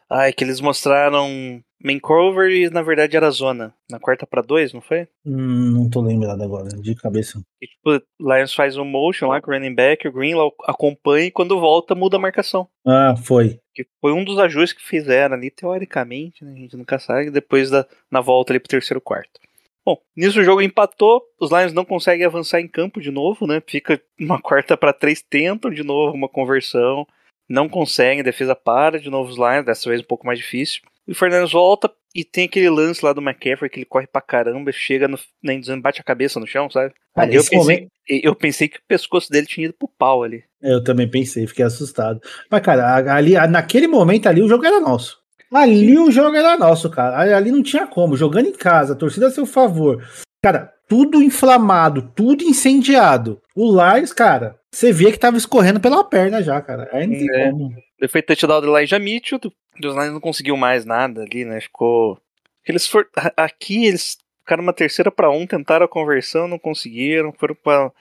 Ai, 0.10 0.34
que 0.34 0.44
eles 0.44 0.60
mostraram 0.60 1.62
main 1.84 2.00
cover 2.00 2.50
e 2.52 2.70
na 2.70 2.82
verdade 2.82 3.16
era 3.16 3.30
zona. 3.32 3.74
Na 3.90 4.00
quarta 4.00 4.28
para 4.28 4.42
dois, 4.42 4.74
não 4.74 4.82
foi? 4.82 5.08
Hum, 5.26 5.72
não 5.72 5.90
tô 5.90 6.02
lembrado 6.02 6.42
agora, 6.42 6.70
de 6.70 6.96
cabeça. 6.96 7.42
E, 7.62 7.68
tipo, 7.68 8.04
Lions 8.20 8.54
faz 8.54 8.76
um 8.76 8.86
motion 8.86 9.28
lá 9.28 9.42
com 9.42 9.52
o 9.52 9.54
running 9.54 9.74
back, 9.74 10.08
o 10.08 10.12
Greenlaw 10.12 10.54
acompanha 10.66 11.28
e 11.28 11.32
quando 11.32 11.60
volta 11.60 11.96
muda 11.96 12.18
a 12.18 12.20
marcação. 12.20 12.68
Ah, 12.86 13.16
foi. 13.16 13.60
Que 13.74 13.86
foi 14.02 14.12
um 14.12 14.24
dos 14.24 14.40
ajustes 14.40 14.78
que 14.78 14.88
fizeram 14.88 15.36
ali, 15.36 15.50
teoricamente, 15.50 16.44
né? 16.44 16.54
A 16.54 16.56
gente 16.56 16.76
nunca 16.76 17.00
sabe, 17.00 17.32
depois 17.32 17.70
da 17.70 17.86
na 18.12 18.20
volta 18.20 18.52
ali 18.52 18.60
pro 18.60 18.70
terceiro 18.70 19.00
quarto. 19.00 19.40
Bom, 19.86 19.98
nisso 20.16 20.40
o 20.40 20.44
jogo 20.44 20.62
empatou, 20.62 21.24
os 21.40 21.50
Lions 21.52 21.74
não 21.74 21.86
conseguem 21.86 22.26
avançar 22.26 22.60
em 22.60 22.68
campo 22.68 23.00
de 23.00 23.10
novo, 23.10 23.48
né? 23.48 23.62
Fica 23.66 24.02
uma 24.20 24.40
quarta 24.42 24.76
para 24.76 24.94
três, 24.94 25.22
tentam 25.22 25.72
de 25.72 25.84
novo 25.84 26.14
uma 26.14 26.28
conversão, 26.28 27.08
não 27.50 27.68
conseguem, 27.68 28.20
a 28.22 28.24
defesa 28.24 28.56
para 28.56 29.00
de 29.00 29.10
novo 29.10 29.30
os 29.32 29.38
Lions, 29.38 29.66
dessa 29.66 29.90
vez 29.90 30.02
um 30.02 30.06
pouco 30.06 30.26
mais 30.26 30.38
difícil. 30.40 30.82
E 31.08 31.12
o 31.12 31.16
Fernandes 31.16 31.52
volta 31.52 31.92
e 32.14 32.24
tem 32.24 32.46
aquele 32.46 32.70
lance 32.70 33.04
lá 33.04 33.14
do 33.14 33.22
McCaffrey 33.22 33.70
que 33.70 33.80
ele 33.80 33.86
corre 33.86 34.06
pra 34.08 34.22
caramba, 34.22 34.72
chega 34.72 35.08
no, 35.08 35.18
na 35.44 35.54
endzone, 35.54 35.82
bate 35.82 36.00
a 36.02 36.04
cabeça 36.04 36.40
no 36.40 36.46
chão, 36.48 36.70
sabe? 36.70 36.94
Cara, 37.16 37.28
Ali 37.28 37.36
eu 37.36 37.44
pensei, 37.44 37.58
momento- 37.58 37.92
eu 38.08 38.36
pensei 38.36 38.68
que 38.68 38.78
o 38.78 38.82
pescoço 38.88 39.30
dele 39.32 39.48
tinha 39.48 39.66
ido 39.66 39.74
pro 39.78 39.88
pau 39.98 40.24
ali. 40.24 40.44
Eu 40.62 40.84
também 40.84 41.10
pensei, 41.10 41.46
fiquei 41.48 41.66
assustado. 41.66 42.20
Mas, 42.50 42.62
cara, 42.62 43.14
ali, 43.16 43.34
naquele 43.50 43.88
momento 43.88 44.28
ali 44.28 44.42
o 44.42 44.48
jogo 44.50 44.66
era 44.66 44.80
nosso. 44.80 45.18
Ali 45.52 45.98
o 45.98 46.12
jogo 46.12 46.36
era 46.36 46.58
nosso, 46.58 46.90
cara. 46.92 47.18
Ali- 47.20 47.34
Ali 47.34 47.52
não 47.52 47.64
tinha 47.64 47.88
como. 47.88 48.16
Jogando 48.16 48.48
em 48.48 48.54
casa, 48.54 48.94
a 48.94 48.96
torcida 48.96 49.28
a 49.28 49.32
seu 49.32 49.46
favor. 49.48 50.04
Cara, 50.42 50.74
tudo 50.88 51.22
inflamado, 51.22 52.12
tudo 52.16 52.44
incendiado. 52.44 53.42
O 53.56 53.70
Lions, 53.72 54.14
cara, 54.14 54.58
você 54.72 54.92
via 54.94 55.12
que 55.12 55.20
tava 55.20 55.38
escorrendo 55.38 55.80
pela 55.80 56.04
perna 56.04 56.42
já, 56.42 56.62
cara. 56.62 56.90
Aí 56.92 57.06
não 57.08 57.14
tem 57.18 57.30
É. 57.32 57.52
como. 57.52 57.74
Ele 58.00 58.08
foi 58.08 58.22
touchdown 58.22 58.62
do 58.62 58.78
Elijah 58.78 58.98
Mitchell, 59.00 59.40
do, 59.40 59.52
dos 59.80 59.94
Lions 59.94 60.14
não 60.14 60.22
conseguiu 60.22 60.56
mais 60.56 60.86
nada 60.86 61.22
ali, 61.24 61.44
né? 61.44 61.60
Ficou. 61.60 62.18
Eles 62.66 62.88
for, 62.88 63.08
aqui 63.36 63.86
eles 63.88 64.18
ficaram 64.40 64.64
uma 64.64 64.74
terceira 64.74 65.12
para 65.12 65.30
um, 65.30 65.46
tentaram 65.46 65.86
a 65.86 65.90
conversão, 65.90 66.48
não 66.48 66.58
conseguiram, 66.60 67.34
foram 67.34 67.56
para 67.56 67.92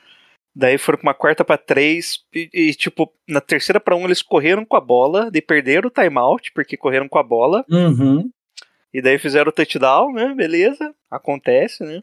daí 0.54 0.76
foram 0.78 0.98
pra 0.98 1.08
uma 1.08 1.14
quarta 1.14 1.44
para 1.44 1.56
três 1.58 2.20
e, 2.34 2.48
e, 2.52 2.74
tipo 2.74 3.12
na 3.28 3.40
terceira 3.40 3.78
para 3.78 3.94
um 3.94 4.04
eles 4.04 4.22
correram 4.22 4.64
com 4.64 4.76
a 4.76 4.80
bola, 4.80 5.30
daí 5.30 5.40
perderam 5.40 5.88
o 5.88 5.90
timeout 5.90 6.50
porque 6.52 6.76
correram 6.76 7.08
com 7.08 7.18
a 7.18 7.22
bola 7.22 7.64
Uhum. 7.70 8.28
e 8.92 9.00
daí 9.00 9.18
fizeram 9.18 9.50
o 9.50 9.52
touchdown, 9.52 10.12
né? 10.12 10.34
Beleza, 10.36 10.92
acontece, 11.10 11.84
né? 11.84 12.02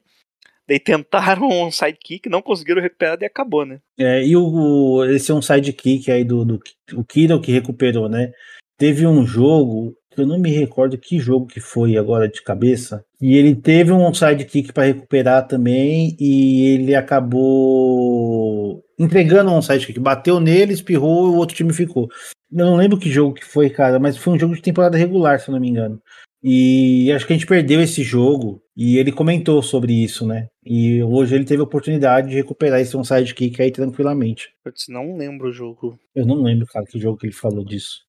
Daí 0.67 0.79
tentaram 0.79 1.47
um 1.47 1.69
sidekick, 1.69 2.27
não 2.27 2.41
conseguiram 2.41 2.81
recuperar 2.81 3.17
e 3.21 3.25
acabou, 3.25 3.65
né? 3.65 3.79
É, 3.97 4.25
e 4.25 4.35
o, 4.35 5.05
esse 5.05 5.31
é 5.31 5.33
um 5.33 5.41
sidekick 5.41 6.11
aí 6.11 6.23
do, 6.23 6.43
do 6.43 6.59
o 6.93 7.03
Kiro 7.03 7.39
que 7.39 7.51
recuperou, 7.51 8.09
né? 8.09 8.31
Teve 8.77 9.05
um 9.05 9.25
jogo, 9.25 9.95
que 10.11 10.21
eu 10.21 10.25
não 10.25 10.39
me 10.39 10.49
recordo 10.51 10.97
que 10.97 11.19
jogo 11.19 11.45
que 11.45 11.59
foi 11.59 11.97
agora 11.97 12.27
de 12.27 12.41
cabeça, 12.41 13.05
e 13.21 13.35
ele 13.35 13.55
teve 13.55 13.91
um 13.91 14.13
sidekick 14.13 14.73
para 14.73 14.85
recuperar 14.85 15.47
também, 15.47 16.17
e 16.19 16.73
ele 16.73 16.95
acabou 16.95 18.83
entregando 18.99 19.51
um 19.51 19.61
sidekick, 19.61 19.99
bateu 19.99 20.39
nele, 20.39 20.73
espirrou, 20.73 21.27
e 21.27 21.29
o 21.29 21.35
outro 21.35 21.55
time 21.55 21.73
ficou. 21.73 22.09
Eu 22.51 22.65
não 22.65 22.75
lembro 22.75 22.97
que 22.97 23.09
jogo 23.09 23.35
que 23.35 23.45
foi, 23.45 23.69
cara, 23.69 23.99
mas 23.99 24.17
foi 24.17 24.33
um 24.33 24.39
jogo 24.39 24.55
de 24.55 24.61
temporada 24.61 24.97
regular, 24.97 25.39
se 25.39 25.49
eu 25.49 25.53
não 25.53 25.59
me 25.59 25.69
engano. 25.69 26.01
E 26.47 27.11
acho 27.11 27.25
que 27.25 27.33
a 27.33 27.35
gente 27.35 27.47
perdeu 27.47 27.81
esse 27.81 28.03
jogo 28.03 28.61
e 28.77 28.99
ele 28.99 29.11
comentou 29.11 29.63
sobre 29.63 29.91
isso, 29.93 30.27
né? 30.27 30.47
E 30.63 31.01
hoje 31.01 31.33
ele 31.33 31.43
teve 31.43 31.61
a 31.61 31.63
oportunidade 31.63 32.29
de 32.29 32.35
recuperar 32.35 32.79
esse 32.79 32.95
um 32.95 33.03
sidekick 33.03 33.59
aí 33.59 33.71
tranquilamente. 33.71 34.53
Eu 34.63 34.71
disse, 34.71 34.91
não 34.91 35.17
lembro 35.17 35.49
o 35.49 35.51
jogo. 35.51 35.97
Eu 36.13 36.23
não 36.23 36.43
lembro, 36.43 36.67
cara, 36.67 36.85
que 36.85 36.99
jogo 36.99 37.17
que 37.17 37.25
ele 37.25 37.33
falou 37.33 37.65
disso. 37.65 38.05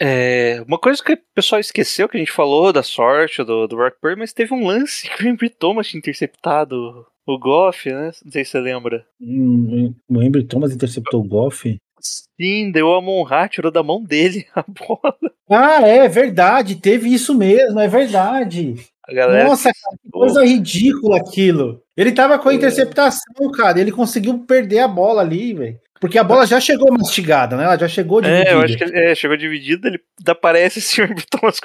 É, 0.00 0.64
uma 0.66 0.78
coisa 0.78 1.02
que 1.02 1.12
o 1.12 1.18
pessoal 1.34 1.60
esqueceu 1.60 2.08
que 2.08 2.16
a 2.16 2.20
gente 2.20 2.32
falou 2.32 2.72
da 2.72 2.82
sorte 2.82 3.44
do, 3.44 3.66
do 3.66 3.76
Rock 3.76 3.98
Purdy, 4.00 4.18
mas 4.18 4.32
teve 4.32 4.52
um 4.54 4.66
lance 4.66 5.08
que 5.08 5.24
o 5.24 5.28
Embry 5.28 5.50
Thomas 5.50 5.86
tinha 5.86 5.98
interceptado 5.98 7.06
o 7.26 7.38
Goff, 7.38 7.88
né? 7.90 8.10
Não 8.24 8.32
sei 8.32 8.44
se 8.44 8.52
você 8.52 8.60
lembra. 8.60 9.04
Hum, 9.20 9.94
O 10.08 10.22
Embry 10.22 10.44
Thomas 10.44 10.72
interceptou 10.72 11.20
o 11.20 11.28
Goff? 11.28 11.76
Sim, 12.00 12.70
deu 12.70 12.94
a 12.94 13.00
Monra, 13.02 13.48
tirou 13.48 13.70
da 13.70 13.82
mão 13.82 14.02
dele 14.02 14.46
a 14.54 14.64
bola. 14.66 15.14
Ah, 15.50 15.86
é 15.86 16.08
verdade, 16.08 16.76
teve 16.76 17.12
isso 17.12 17.34
mesmo, 17.34 17.78
é 17.80 17.88
verdade. 17.88 18.74
Nossa, 19.44 19.70
cara, 19.72 19.96
que 20.02 20.10
coisa 20.10 20.44
ridícula 20.44 21.16
aquilo. 21.16 21.82
Ele 21.96 22.12
tava 22.12 22.38
com 22.38 22.50
a 22.50 22.54
interceptação, 22.54 23.50
cara, 23.52 23.80
ele 23.80 23.90
conseguiu 23.90 24.38
perder 24.40 24.80
a 24.80 24.88
bola 24.88 25.22
ali, 25.22 25.54
velho. 25.54 25.80
Porque 26.00 26.18
a 26.18 26.22
bola 26.22 26.46
já 26.46 26.60
chegou 26.60 26.92
mastigada, 26.92 27.56
né? 27.56 27.64
Ela 27.64 27.78
já 27.78 27.88
chegou 27.88 28.20
dividida. 28.20 28.50
É, 28.50 28.54
eu 28.54 28.60
acho 28.60 28.76
que 28.76 28.84
é, 28.84 29.14
chegou 29.14 29.36
dividido, 29.36 29.88
ele 29.88 29.98
aparece 30.26 30.78
assim, 30.78 31.02
o 31.10 31.26
Thomas 31.28 31.58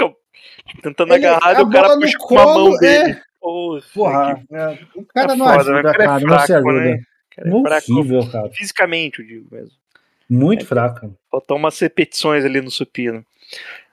tentando 0.81 1.13
Ele- 1.13 1.25
agarrar, 1.27 1.59
e 1.59 1.63
o 1.63 1.69
cara 1.69 1.99
puxa 1.99 2.17
com 2.17 2.39
a 2.39 2.45
mão 2.45 2.75
é. 2.75 2.79
dele. 2.79 3.21
Porra, 3.39 3.81
Porra, 3.93 4.35
que 4.47 4.55
é, 4.55 4.79
o 4.95 5.05
cara 5.05 5.33
é 5.33 5.35
não 5.35 5.45
foda, 5.45 5.59
ajuda, 5.59 5.73
né? 5.73 5.79
O 5.79 5.83
cara 5.83 6.03
é 6.03 6.07
cara, 6.07 6.19
não 6.21 6.39
se 6.39 6.45
fraco, 6.45 6.69
ajuda. 6.69 6.85
né? 6.85 7.01
cara 7.35 7.47
é 7.47 7.61
fraco 7.61 8.31
cara. 8.31 8.49
fisicamente, 8.51 9.19
eu 9.19 9.27
digo 9.27 9.47
mesmo. 9.51 9.82
Muito 10.29 10.65
fraco. 10.65 11.13
Faltou 11.29 11.57
umas 11.57 11.77
repetições 11.79 12.45
ali 12.45 12.61
no 12.61 12.71
supino. 12.71 13.23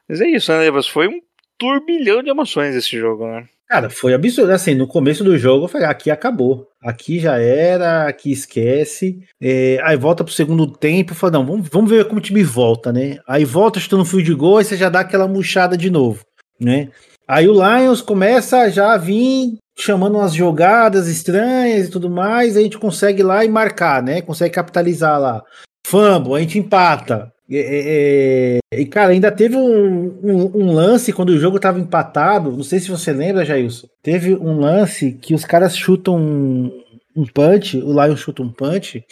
Mas 0.09 0.21
é 0.21 0.27
isso, 0.27 0.51
né, 0.53 0.59
Lebas? 0.59 0.87
Foi 0.87 1.09
um 1.09 1.21
turbilhão 1.59 2.23
de 2.23 2.31
emoções 2.31 2.75
esse 2.75 2.99
jogo, 2.99 3.27
né? 3.27 3.47
Cara, 3.69 3.89
foi 3.89 4.13
absurdo. 4.13 4.51
Assim, 4.51 4.75
no 4.75 4.89
começo 4.89 5.23
do 5.23 5.39
jogo 5.39 5.67
eu 5.67 5.69
falei, 5.69 5.87
aqui 5.87 6.11
acabou. 6.11 6.67
Aqui 6.83 7.21
já 7.21 7.39
era, 7.39 8.09
aqui 8.09 8.33
esquece. 8.33 9.21
É, 9.41 9.79
aí 9.85 9.97
volta 9.97 10.25
pro 10.25 10.33
segundo 10.33 10.67
tempo, 10.67 11.15
fala, 11.15 11.35
não, 11.35 11.47
vamos, 11.47 11.69
vamos 11.71 11.89
ver 11.89 12.05
como 12.07 12.19
o 12.19 12.23
time 12.23 12.43
volta, 12.43 12.93
né? 12.93 13.19
Aí 13.29 13.45
volta 13.45 13.79
chutando 13.79 14.05
fio 14.05 14.23
de 14.23 14.35
gol, 14.35 14.59
aí 14.59 14.65
você 14.65 14.77
já 14.77 14.89
dá 14.89 15.01
aquela 15.01 15.29
murchada 15.29 15.77
de 15.77 15.89
novo, 15.89 16.25
né? 16.61 16.89
Aí 17.29 17.47
o 17.49 17.53
Lions 17.53 18.03
começa 18.03 18.69
já 18.71 18.93
a 18.93 18.97
vir 18.97 19.57
chamando 19.79 20.19
umas 20.19 20.35
jogadas 20.35 21.07
estranhas 21.07 21.87
e 21.87 21.91
tudo 21.91 22.11
mais, 22.11 22.57
aí 22.57 22.63
a 22.63 22.65
gente 22.65 22.79
consegue 22.79 23.21
ir 23.21 23.25
lá 23.25 23.45
e 23.45 23.49
marcar, 23.49 24.03
né? 24.03 24.21
Consegue 24.21 24.53
capitalizar 24.53 25.21
lá. 25.21 25.45
Fumble, 25.91 26.35
a 26.37 26.41
gente 26.41 26.59
empata. 26.59 27.33
É, 27.53 28.59
e, 28.73 28.87
cara, 28.87 29.11
ainda 29.13 29.31
teve 29.33 29.57
um, 29.57 30.19
um- 30.23 30.51
um 30.55 30.73
lance 30.73 31.13
quando 31.13 31.31
o 31.31 31.39
jogo 31.39 31.59
tava 31.59 31.81
empatado. 31.81 32.53
Não 32.53 32.63
sei 32.63 32.79
se 32.79 32.89
você 32.91 33.13
lembra, 33.13 33.45
Jailson. 33.45 33.89
Teve 34.03 34.35
um 34.35 34.61
lance 34.61 35.13
que 35.21 35.35
os 35.35 35.45
caras 35.45 35.77
chutam 35.77 36.17
um, 36.17 36.83
um 37.17 37.25
punch, 37.27 37.77
o 37.79 37.93
Lion 37.93 38.17
chuta 38.17 38.43
um 38.43 38.53
punch. 38.53 39.05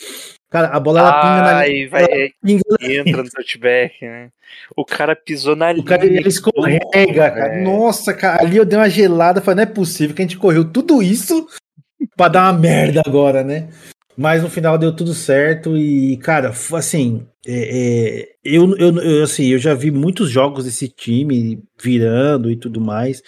Cara, 0.50 0.68
a 0.68 0.80
bola 0.80 1.00
ela 1.00 1.12
pinga 1.20 1.42
na 1.42 1.56
Ai, 1.58 1.86
vai, 1.88 2.30
pinga 2.42 2.62
entra 2.80 3.22
no 3.22 3.30
touchback, 3.30 3.94
né? 4.02 4.28
O 4.76 4.84
cara 4.84 5.14
pisou 5.14 5.54
na 5.54 5.72
O 5.72 5.82
cara 5.82 6.06
ele 6.06 6.26
escorrega, 6.28 7.30
cara. 7.30 7.60
Nossa, 7.62 8.14
cara, 8.14 8.42
ali 8.42 8.56
eu 8.56 8.64
dei 8.64 8.78
uma 8.78 8.88
gelada, 8.88 9.40
falei, 9.42 9.56
não 9.64 9.70
é 9.70 9.74
possível 9.74 10.14
que 10.16 10.22
a 10.22 10.24
gente 10.24 10.38
correu 10.38 10.64
tudo 10.64 11.02
isso 11.02 11.46
pra 12.16 12.28
dar 12.28 12.44
uma 12.52 12.58
merda 12.58 13.02
agora, 13.04 13.42
né? 13.44 13.68
Mas 14.18 14.42
no 14.42 14.50
final 14.50 14.76
deu 14.76 14.92
tudo 14.92 15.14
certo 15.14 15.78
e, 15.78 16.16
cara, 16.16 16.52
assim, 16.72 17.24
é, 17.46 17.52
é, 18.22 18.28
eu, 18.44 18.76
eu, 18.76 18.96
eu, 19.00 19.22
assim, 19.22 19.46
eu 19.46 19.58
já 19.60 19.74
vi 19.74 19.92
muitos 19.92 20.28
jogos 20.28 20.64
desse 20.64 20.88
time 20.88 21.62
virando 21.80 22.50
e 22.50 22.56
tudo 22.56 22.80
mais, 22.80 23.22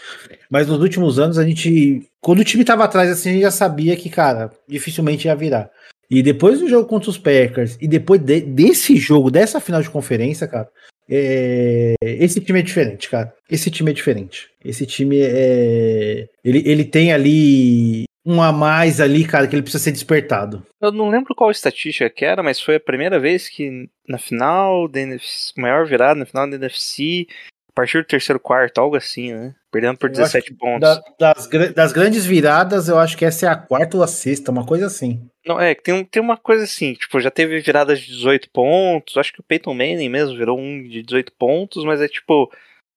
mas 0.51 0.67
nos 0.67 0.81
últimos 0.81 1.21
anos 1.21 1.39
a 1.39 1.45
gente, 1.47 2.03
quando 2.21 2.41
o 2.41 2.45
time 2.45 2.65
tava 2.65 2.83
atrás 2.83 3.09
assim, 3.09 3.29
a 3.29 3.33
gente 3.35 3.43
já 3.43 3.53
sabia 3.53 3.95
que, 3.95 4.11
cara, 4.11 4.51
dificilmente 4.69 5.29
ia 5.29 5.37
virar. 5.37 5.71
E 6.11 6.25
depois 6.25 6.59
do 6.59 6.69
jogo 6.69 6.89
contra 6.89 7.09
os 7.09 7.17
Packers 7.17 7.79
e 7.81 7.87
depois 7.87 8.21
de- 8.21 8.41
desse 8.41 8.97
jogo, 8.97 9.31
dessa 9.31 9.61
final 9.61 9.81
de 9.81 9.91
conferência, 9.91 10.49
cara, 10.49 10.69
é, 11.09 11.95
esse 12.03 12.41
time 12.41 12.59
é 12.59 12.63
diferente, 12.63 13.09
cara. 13.09 13.33
Esse 13.49 13.71
time 13.71 13.93
é 13.93 13.95
diferente. 13.95 14.49
Esse 14.65 14.85
time 14.87 15.21
é. 15.21 16.27
Ele, 16.45 16.63
ele 16.67 16.85
tem 16.85 17.13
ali 17.13 18.05
um 18.25 18.43
a 18.43 18.53
mais 18.53 19.01
ali, 19.01 19.25
cara, 19.25 19.47
que 19.47 19.55
ele 19.55 19.63
precisa 19.63 19.83
ser 19.85 19.93
despertado. 19.93 20.63
Eu 20.81 20.93
não 20.93 21.09
lembro 21.09 21.35
qual 21.35 21.51
estatística 21.51 22.09
que 22.11 22.25
era, 22.25 22.43
mas 22.43 22.61
foi 22.61 22.77
a 22.77 22.81
primeira 22.81 23.19
vez 23.19 23.49
que 23.49 23.89
na 24.09 24.19
final 24.19 24.87
da 24.89 25.01
NFC, 25.01 25.53
maior 25.57 25.87
virada 25.87 26.15
na 26.21 26.27
final 26.27 26.49
da 26.49 26.57
NFC, 26.57 27.27
a 27.69 27.73
partir 27.73 27.99
do 28.03 28.07
terceiro 28.07 28.39
quarto, 28.41 28.79
algo 28.79 28.97
assim, 28.97 29.33
né? 29.33 29.55
Perdendo 29.73 29.97
por 29.99 30.09
Eu 30.11 30.13
acho 30.25 30.33
17 30.33 30.51
que 30.51 30.55
pontos. 30.59 30.81
da- 31.19 31.35
das, 31.35 31.49
das 31.75 31.93
grandes 31.93 32.27
viradas, 32.27 32.89
eu 32.89 32.99
acho 32.99 33.17
que 33.17 33.25
essa 33.25 33.47
é 33.47 33.49
a 33.49 33.55
quarta 33.57 33.97
ou 33.97 34.03
a 34.03 34.07
sexta, 34.09 34.51
uma 34.51 34.67
coisa 34.67 34.87
assim. 34.87 35.25
Não, 35.47 35.59
é, 35.61 35.75
que 35.75 35.83
tem, 35.83 36.05
tem 36.05 36.21
uma 36.21 36.37
coisa 36.37 36.65
assim, 36.65 36.93
tipo, 36.95 37.19
já 37.21 37.31
teve 37.31 37.61
viradas 37.61 38.01
de 38.01 38.09
18 38.09 38.51
pontos, 38.51 39.17
acho 39.17 39.33
que 39.33 39.41
o 39.41 39.45
Peyton 39.45 39.73
Manning 39.73 40.09
mesmo 40.09 40.37
virou 40.37 40.59
um 40.59 40.83
de 40.83 41.03
18 41.03 41.33
pontos, 41.39 41.85
mas 41.85 42.01
é 42.01 42.09
tipo, 42.09 42.53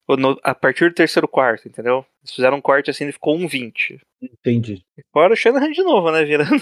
no- 0.09 0.39
a 0.43 0.53
partir 0.53 0.89
do 0.89 0.95
terceiro 0.95 1.27
quarto, 1.27 1.67
entendeu? 1.67 2.05
Eles 2.23 2.35
fizeram 2.35 2.57
um 2.57 2.61
corte 2.61 2.89
assim, 2.89 3.05
ele 3.05 3.13
ficou 3.13 3.35
um 3.35 3.47
20. 3.47 3.99
Entendi. 4.21 4.83
Agora 5.13 5.33
o 5.33 5.35
Shanahan 5.35 5.71
de 5.71 5.83
novo, 5.83 6.11
né, 6.11 6.23
virando. 6.23 6.61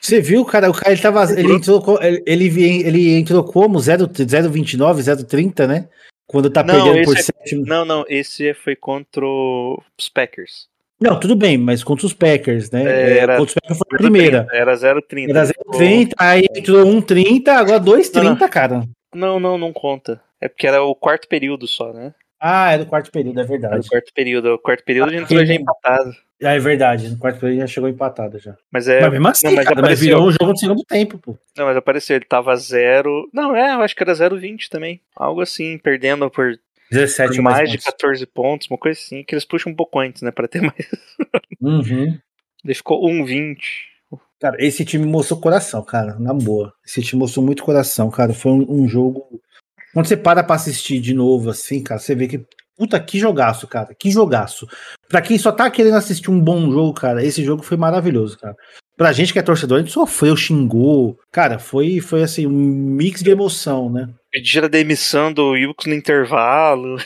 Você 0.00 0.20
viu, 0.20 0.44
cara? 0.46 0.70
O 0.70 0.72
cara 0.72 0.92
ele 0.92 1.00
tava. 1.02 1.24
Ele 1.38 1.52
entrou, 1.52 1.82
ele, 2.26 2.82
ele, 2.86 3.10
entrou 3.18 3.44
como 3.44 3.78
0, 3.78 4.08
029, 4.50 5.02
030, 5.26 5.66
né? 5.66 5.88
Quando 6.26 6.48
tá 6.48 6.62
Não, 6.62 6.84
perdendo 6.84 7.04
por 7.04 7.14
esse 7.16 7.24
7. 7.44 7.56
Não, 7.56 7.84
não, 7.84 8.04
esse 8.08 8.54
foi 8.54 8.74
contra 8.76 9.26
os 9.26 10.08
Packers. 10.12 10.68
Não, 11.00 11.18
tudo 11.18 11.34
bem, 11.34 11.58
mas 11.58 11.82
contra 11.82 12.06
os 12.06 12.12
Packers, 12.14 12.70
né? 12.70 12.84
É, 12.84 12.88
É, 13.12 13.18
era- 13.18 13.36
contra 13.36 13.48
os 13.50 13.54
Packers 13.54 13.78
foi 13.78 13.96
a 13.96 13.98
primeira. 13.98 14.46
Era 14.52 14.74
0,30. 14.76 15.30
Era 15.30 15.44
0,30, 15.44 16.14
aí 16.18 16.46
entrou 16.56 16.84
1,30, 16.86 17.48
agora 17.52 17.80
2,30, 17.80 18.48
cara. 18.48 18.84
Não, 19.14 19.38
não, 19.40 19.58
não 19.58 19.72
conta. 19.72 20.20
É 20.40 20.48
porque 20.48 20.66
era 20.66 20.82
o 20.82 20.94
quarto 20.94 21.26
período 21.28 21.66
só, 21.66 21.92
né? 21.92 22.14
Ah, 22.40 22.72
é 22.72 22.78
do 22.78 22.86
quarto 22.86 23.10
período, 23.10 23.38
é 23.40 23.44
verdade. 23.44 23.86
o 23.86 23.90
quarto 23.90 24.12
período. 24.14 24.54
O 24.54 24.58
quarto 24.58 24.82
período 24.82 25.08
a 25.08 25.12
gente 25.12 25.24
entrou 25.24 25.44
já 25.44 25.54
empatado. 25.54 26.10
Ah, 26.42 26.54
é 26.54 26.58
verdade. 26.58 27.10
No 27.10 27.18
quarto 27.18 27.38
período 27.38 27.60
já 27.60 27.66
chegou 27.66 27.88
empatado 27.88 28.38
já. 28.38 28.56
Mas 28.72 28.88
é. 28.88 29.00
mas 29.00 29.12
mesmo 29.12 29.28
assim, 29.28 29.46
não, 29.48 29.54
mas 29.56 29.64
cara, 29.64 29.76
mas 29.76 29.84
apareceu. 29.84 30.06
virou 30.06 30.28
um 30.28 30.32
jogo 30.32 30.46
no 30.46 30.56
segundo 30.56 30.84
tempo, 30.84 31.18
pô. 31.18 31.36
Não, 31.56 31.66
mas 31.66 31.76
apareceu, 31.76 32.16
ele 32.16 32.24
tava 32.24 32.56
zero. 32.56 33.28
Não, 33.32 33.54
é, 33.54 33.74
eu 33.74 33.82
acho 33.82 33.94
que 33.94 34.02
era 34.02 34.12
0,20 34.14 34.68
também. 34.70 35.00
Algo 35.14 35.42
assim, 35.42 35.76
perdendo 35.76 36.30
por, 36.30 36.58
17 36.90 37.36
por 37.36 37.42
mais, 37.42 37.56
mais 37.58 37.70
de 37.70 37.76
pontos. 37.76 37.92
14 37.92 38.26
pontos, 38.26 38.70
uma 38.70 38.78
coisa 38.78 38.98
assim, 38.98 39.22
que 39.22 39.34
eles 39.34 39.44
puxam 39.44 39.72
um 39.72 39.76
pouco 39.76 39.98
antes, 39.98 40.22
né? 40.22 40.30
Pra 40.30 40.48
ter 40.48 40.60
mais. 40.62 40.88
Uhum. 41.60 42.18
Ele 42.64 42.74
ficou 42.74 43.06
1,20. 43.06 43.58
Cara, 44.40 44.56
esse 44.58 44.84
time 44.84 45.04
mostrou 45.04 45.40
coração, 45.40 45.82
cara, 45.82 46.18
na 46.18 46.32
boa. 46.34 46.72
Esse 46.84 47.02
time 47.02 47.20
mostrou 47.20 47.44
muito 47.44 47.62
coração, 47.62 48.10
cara. 48.10 48.32
Foi 48.32 48.52
um, 48.52 48.82
um 48.82 48.88
jogo. 48.88 49.40
Quando 49.92 50.06
você 50.06 50.16
para 50.16 50.42
pra 50.42 50.56
assistir 50.56 51.00
de 51.00 51.14
novo, 51.14 51.50
assim, 51.50 51.82
cara, 51.82 52.00
você 52.00 52.14
vê 52.14 52.26
que. 52.28 52.44
Puta, 52.76 52.98
que 52.98 53.18
jogaço, 53.18 53.66
cara. 53.68 53.94
Que 53.98 54.10
jogaço. 54.10 54.66
Pra 55.08 55.20
quem 55.20 55.36
só 55.36 55.52
tá 55.52 55.70
querendo 55.70 55.96
assistir 55.96 56.30
um 56.30 56.40
bom 56.40 56.70
jogo, 56.72 56.94
cara, 56.94 57.22
esse 57.22 57.44
jogo 57.44 57.62
foi 57.62 57.76
maravilhoso, 57.76 58.38
cara. 58.38 58.56
Pra 58.96 59.12
gente 59.12 59.32
que 59.32 59.38
é 59.38 59.42
torcedor, 59.42 59.78
a 59.78 59.80
gente 59.82 59.92
sofreu, 59.92 60.34
xingou. 60.36 61.18
Cara, 61.32 61.58
foi, 61.58 62.00
foi 62.00 62.22
assim, 62.22 62.46
um 62.46 62.50
mix 62.50 63.22
de 63.22 63.30
emoção, 63.30 63.90
né? 63.90 64.08
Pediram 64.30 64.66
a 64.66 64.70
demissão 64.70 65.32
do 65.32 65.50
Wilkes 65.50 65.86
no 65.86 65.94
intervalo. 65.94 66.96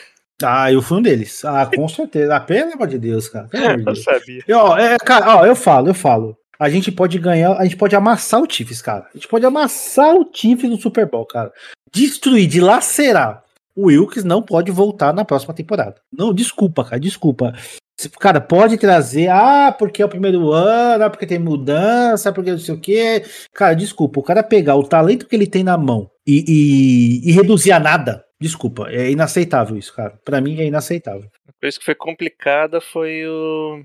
Ah, 0.42 0.70
eu 0.73 0.83
fui 0.83 0.99
um 0.99 1.03
deles. 1.03 1.44
Ah, 1.44 1.64
com 1.66 1.88
certeza. 1.88 2.37
Ah, 2.37 2.40
pelo 2.40 2.73
amor 2.73 2.87
de 2.88 2.99
Deus, 2.99 3.29
cara. 3.29 3.47
Pelo 3.49 3.64
amor 3.66 3.77
de 3.77 3.83
Eu 3.88 3.92
Deus. 3.94 4.05
sabia. 4.05 4.42
E, 4.47 4.53
Ó, 4.53 4.77
é, 4.77 4.97
cara, 4.99 5.37
ó, 5.38 5.47
eu 5.47 5.57
falo, 5.57 5.88
eu 5.88 5.94
falo. 5.94 6.37
A 6.59 6.68
gente 6.68 6.92
pode 6.92 7.18
ganhar, 7.18 7.53
a 7.57 7.64
gente 7.64 7.77
pode 7.77 7.97
amassar 7.97 8.40
o 8.40 8.47
Chiefs, 8.49 8.81
cara. 8.83 9.07
A 9.12 9.16
gente 9.16 9.27
pode 9.29 9.44
amassar 9.47 10.14
o 10.14 10.29
Chiefs 10.33 10.68
no 10.70 10.77
Super 10.81 11.07
Bowl, 11.09 11.27
cara. 11.27 11.53
Destruir, 11.94 12.46
dilacerar. 12.48 13.42
O 13.76 13.87
Wilkes 13.87 14.24
não 14.24 14.42
pode 14.42 14.70
voltar 14.70 15.12
na 15.12 15.24
próxima 15.24 15.54
temporada. 15.54 15.96
Não, 16.12 16.33
desculpa, 16.33 16.85
cara, 16.85 16.98
desculpa. 17.00 17.52
Cara, 18.18 18.40
pode 18.40 18.76
trazer, 18.76 19.28
ah, 19.30 19.74
porque 19.76 20.02
é 20.02 20.04
o 20.04 20.09
primeiro 20.09 20.50
ano, 20.52 21.04
ah, 21.04 21.11
porque 21.11 21.26
tem 21.26 21.38
mudança, 21.38 22.33
porque 22.33 22.50
não 22.50 22.59
sei 22.59 22.74
o 22.74 22.80
quê. 22.80 23.22
Cara, 23.52 23.74
desculpa, 23.74 24.18
o 24.18 24.22
cara 24.22 24.42
pegar 24.42 24.74
o 24.76 24.83
talento 24.83 25.26
que 25.26 25.35
ele 25.37 25.46
tem 25.46 25.62
na 25.62 25.78
mão 25.78 26.11
e, 26.26 26.44
e- 26.48 27.28
e 27.28 27.33
reduzir 27.33 27.70
a 27.70 27.78
nada, 27.78 28.24
desculpa, 28.40 28.88
é 28.90 29.11
inaceitável 29.11 29.76
isso, 29.76 29.94
cara. 29.94 30.18
Pra 30.24 30.40
mim 30.40 30.61
é 30.61 30.66
inaceitável. 30.66 31.28
A 31.48 31.52
coisa 31.61 31.78
que 31.78 31.85
foi 31.85 31.94
complicada 31.94 32.80
foi 32.80 33.24
o... 33.28 33.80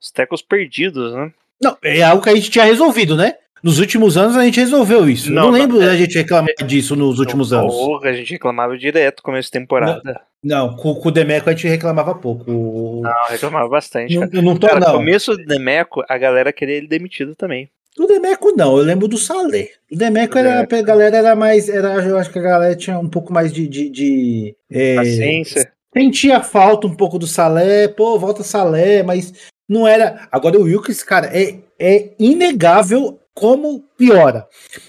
os 0.00 0.10
tecos 0.12 0.40
perdidos, 0.40 1.12
né? 1.12 1.32
Não, 1.60 1.76
é 1.82 2.02
algo 2.02 2.22
que 2.22 2.30
a 2.30 2.34
gente 2.34 2.50
tinha 2.50 2.64
resolvido, 2.64 3.16
né? 3.16 3.34
Nos 3.62 3.78
últimos 3.78 4.16
anos 4.16 4.36
a 4.36 4.44
gente 4.44 4.60
resolveu 4.60 5.08
isso. 5.08 5.32
Não, 5.32 5.44
não 5.44 5.52
não, 5.52 5.58
lembro 5.58 5.82
é- 5.82 5.86
da 5.86 5.96
gente 5.96 6.16
reclamar 6.16 6.52
disso 6.66 6.94
nos 6.94 7.18
últimos 7.18 7.52
anos. 7.52 7.72
Porra, 7.74 8.10
a 8.10 8.12
gente 8.12 8.30
reclamava 8.32 8.76
direto 8.76 9.22
começo 9.22 9.46
de 9.48 9.52
temporada. 9.52 10.20
Não, 10.44 10.76
com, 10.76 10.94
com 10.94 11.08
o 11.08 11.12
Demeco 11.12 11.48
a 11.48 11.52
gente 11.52 11.66
reclamava 11.66 12.14
pouco. 12.14 12.50
O- 12.50 13.00
Não, 13.02 13.28
reclamava 13.28 13.68
bastante. 13.68 14.14
Não, 14.14 14.28
Cara, 14.28 14.42
não 14.42 14.56
tô, 14.56 14.66
Cara, 14.68 14.80
não. 14.80 14.92
começo 14.92 15.36
do 15.36 15.44
Demeco, 15.44 16.02
a 16.08 16.16
galera 16.18 16.52
queria 16.52 16.76
ele 16.76 16.86
demitido 16.86 17.34
também. 17.34 17.68
Do 17.96 18.06
Demeco 18.06 18.52
não, 18.54 18.76
eu 18.76 18.84
lembro 18.84 19.08
do 19.08 19.16
Salé. 19.16 19.70
O 19.90 19.96
Demeco 19.96 20.36
era, 20.36 20.60
a 20.60 20.82
galera 20.82 21.16
era 21.16 21.34
mais, 21.34 21.66
era, 21.68 21.94
eu 22.04 22.18
acho 22.18 22.30
que 22.30 22.38
a 22.38 22.42
galera 22.42 22.76
tinha 22.76 22.98
um 22.98 23.08
pouco 23.08 23.32
mais 23.32 23.50
de, 23.50 23.66
de, 23.66 23.88
de, 23.88 24.56
é, 24.70 24.96
Paciência. 24.96 25.72
sentia 25.96 26.42
falta 26.42 26.86
um 26.86 26.94
pouco 26.94 27.18
do 27.18 27.26
Salé, 27.26 27.88
pô, 27.88 28.18
volta 28.18 28.42
Salé, 28.42 29.02
mas 29.02 29.32
não 29.66 29.88
era. 29.88 30.28
Agora 30.30 30.58
o 30.58 30.64
Wilkes, 30.64 31.02
cara, 31.02 31.30
é, 31.34 31.54
é 31.78 32.10
inegável 32.18 33.18
como 33.36 33.84
piora. 33.98 34.46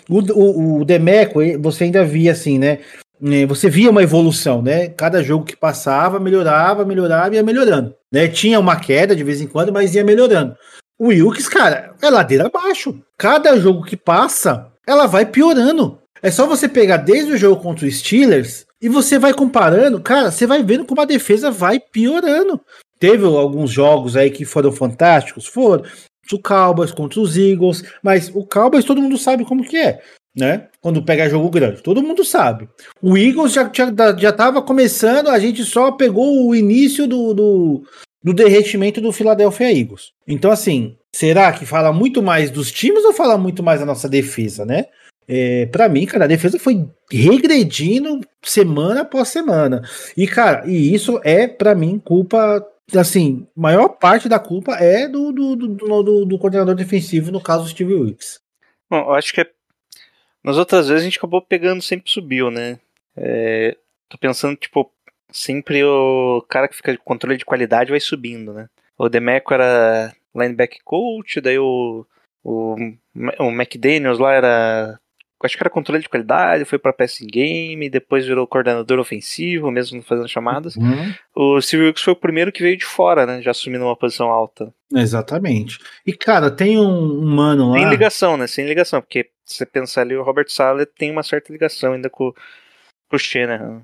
O, 0.09 0.19
o, 0.19 0.79
o 0.79 0.85
Demeco, 0.85 1.41
eh, 1.41 1.57
você 1.57 1.83
ainda 1.83 2.05
via 2.05 2.31
assim, 2.31 2.57
né? 2.57 2.79
eh, 3.21 3.45
Você 3.45 3.69
via 3.69 3.91
uma 3.91 4.01
evolução, 4.01 4.61
né? 4.61 4.87
Cada 4.87 5.21
jogo 5.21 5.43
que 5.45 5.55
passava, 5.55 6.17
melhorava, 6.17 6.85
melhorava 6.85 7.35
ia 7.35 7.43
melhorando. 7.43 7.93
Né? 8.11 8.29
Tinha 8.29 8.59
uma 8.59 8.79
queda 8.79 9.13
de 9.13 9.23
vez 9.23 9.41
em 9.41 9.47
quando, 9.47 9.73
mas 9.73 9.93
ia 9.93 10.03
melhorando. 10.03 10.55
O 10.97 11.09
Wilkes, 11.09 11.49
cara, 11.49 11.93
é 12.01 12.09
ladeira 12.09 12.47
abaixo. 12.47 12.97
Cada 13.17 13.59
jogo 13.59 13.83
que 13.83 13.97
passa, 13.97 14.71
ela 14.87 15.05
vai 15.05 15.25
piorando. 15.25 15.99
É 16.23 16.31
só 16.31 16.47
você 16.47 16.67
pegar 16.67 16.97
desde 16.97 17.33
o 17.33 17.37
jogo 17.37 17.61
contra 17.61 17.85
o 17.85 17.91
Steelers 17.91 18.65
e 18.81 18.87
você 18.87 19.19
vai 19.19 19.33
comparando, 19.33 19.99
cara, 19.99 20.31
você 20.31 20.47
vai 20.47 20.63
vendo 20.63 20.85
como 20.85 21.01
a 21.01 21.05
defesa 21.05 21.51
vai 21.51 21.79
piorando. 21.79 22.59
Teve 22.99 23.25
alguns 23.25 23.69
jogos 23.69 24.15
aí 24.15 24.31
que 24.31 24.45
foram 24.45 24.71
fantásticos, 24.71 25.45
foram. 25.45 25.83
O 26.35 26.41
Cowboys 26.41 26.91
contra 26.91 27.19
os 27.19 27.37
Eagles, 27.37 27.83
mas 28.01 28.29
o 28.33 28.45
Cowboys 28.45 28.85
todo 28.85 29.01
mundo 29.01 29.17
sabe 29.17 29.45
como 29.45 29.63
que 29.63 29.77
é, 29.77 30.01
né? 30.35 30.67
Quando 30.81 31.03
pega 31.03 31.29
jogo 31.29 31.49
grande, 31.49 31.81
todo 31.81 32.03
mundo 32.03 32.23
sabe. 32.23 32.67
O 33.01 33.17
Eagles 33.17 33.53
já, 33.53 33.69
já, 33.73 34.15
já 34.17 34.31
tava 34.31 34.61
começando, 34.61 35.29
a 35.29 35.39
gente 35.39 35.63
só 35.63 35.91
pegou 35.91 36.47
o 36.47 36.55
início 36.55 37.07
do, 37.07 37.33
do, 37.33 37.83
do 38.23 38.33
derretimento 38.33 39.01
do 39.01 39.11
Philadelphia 39.11 39.71
Eagles. 39.71 40.11
Então, 40.27 40.51
assim, 40.51 40.97
será 41.13 41.51
que 41.51 41.65
fala 41.65 41.91
muito 41.91 42.21
mais 42.21 42.51
dos 42.51 42.71
times 42.71 43.03
ou 43.05 43.13
fala 43.13 43.37
muito 43.37 43.63
mais 43.63 43.79
da 43.79 43.85
nossa 43.85 44.07
defesa, 44.07 44.65
né? 44.65 44.85
É, 45.27 45.65
para 45.65 45.89
mim, 45.89 46.05
cara, 46.05 46.23
a 46.23 46.27
defesa 46.27 46.57
foi 46.57 46.87
regredindo 47.11 48.21
semana 48.41 49.01
após 49.01 49.27
semana. 49.27 49.81
E, 50.15 50.25
cara, 50.25 50.63
e 50.65 50.93
isso 50.93 51.19
é, 51.23 51.47
para 51.47 51.75
mim, 51.75 51.99
culpa. 51.99 52.65
Assim, 52.95 53.47
maior 53.55 53.89
parte 53.89 54.29
da 54.29 54.39
culpa 54.39 54.75
é 54.75 55.07
do, 55.07 55.31
do, 55.31 55.55
do, 55.55 55.67
do, 56.03 56.25
do 56.25 56.39
coordenador 56.39 56.75
defensivo, 56.75 57.31
no 57.31 57.41
caso, 57.41 57.67
Steve 57.67 57.93
Wilkes. 57.93 58.39
Bom, 58.89 58.99
eu 58.99 59.13
acho 59.13 59.33
que 59.33 59.41
é... 59.41 59.51
nas 60.43 60.57
outras 60.57 60.87
vezes 60.87 61.01
a 61.01 61.05
gente 61.05 61.17
acabou 61.17 61.41
pegando, 61.41 61.81
sempre 61.81 62.09
subiu, 62.09 62.49
né? 62.49 62.79
É, 63.15 63.75
Tô 64.09 64.17
pensando, 64.17 64.55
tipo, 64.55 64.89
sempre 65.31 65.83
o 65.83 66.41
cara 66.47 66.67
que 66.67 66.75
fica 66.75 66.93
de 66.93 66.97
controle 66.99 67.37
de 67.37 67.45
qualidade 67.45 67.91
vai 67.91 67.99
subindo, 67.99 68.53
né? 68.53 68.69
O 68.97 69.09
Demeco 69.09 69.53
era 69.53 70.15
linebacker 70.33 70.79
coach, 70.83 71.41
daí 71.41 71.59
o, 71.59 72.05
o, 72.43 72.75
o 73.39 73.49
McDaniels 73.51 74.19
lá 74.19 74.33
era. 74.33 74.99
Acho 75.43 75.55
que 75.55 75.61
era 75.61 75.69
controle 75.69 76.01
de 76.01 76.09
qualidade, 76.09 76.65
foi 76.65 76.79
pra 76.79 76.91
passing 76.91 77.27
game, 77.27 77.89
depois 77.89 78.25
virou 78.25 78.47
coordenador 78.47 78.97
ofensivo, 78.97 79.69
mesmo 79.69 80.01
fazendo 80.01 80.27
chamadas. 80.27 80.75
Uhum. 80.75 81.13
O 81.35 81.61
Steve 81.61 81.83
Wilkes 81.83 82.01
foi 82.03 82.13
o 82.13 82.17
primeiro 82.17 82.51
que 82.51 82.63
veio 82.63 82.75
de 82.75 82.85
fora, 82.85 83.25
né? 83.25 83.39
Já 83.41 83.51
assumindo 83.51 83.85
uma 83.85 83.95
posição 83.95 84.29
alta. 84.29 84.73
Exatamente. 84.91 85.77
E, 86.05 86.11
cara, 86.13 86.49
tem 86.49 86.79
um, 86.79 87.21
um 87.21 87.35
mano 87.35 87.69
lá. 87.69 87.77
Sem 87.79 87.89
ligação, 87.89 88.35
né? 88.37 88.47
Sem 88.47 88.65
ligação, 88.65 88.99
porque 88.99 89.29
se 89.45 89.57
você 89.57 89.65
pensar 89.65 90.01
ali, 90.01 90.15
o 90.15 90.23
Robert 90.23 90.49
Sala 90.49 90.85
tem 90.85 91.11
uma 91.11 91.21
certa 91.23 91.51
ligação 91.53 91.93
ainda 91.93 92.09
com, 92.09 92.31
com 93.09 93.15
o 93.15 93.19
Shanahan. 93.19 93.83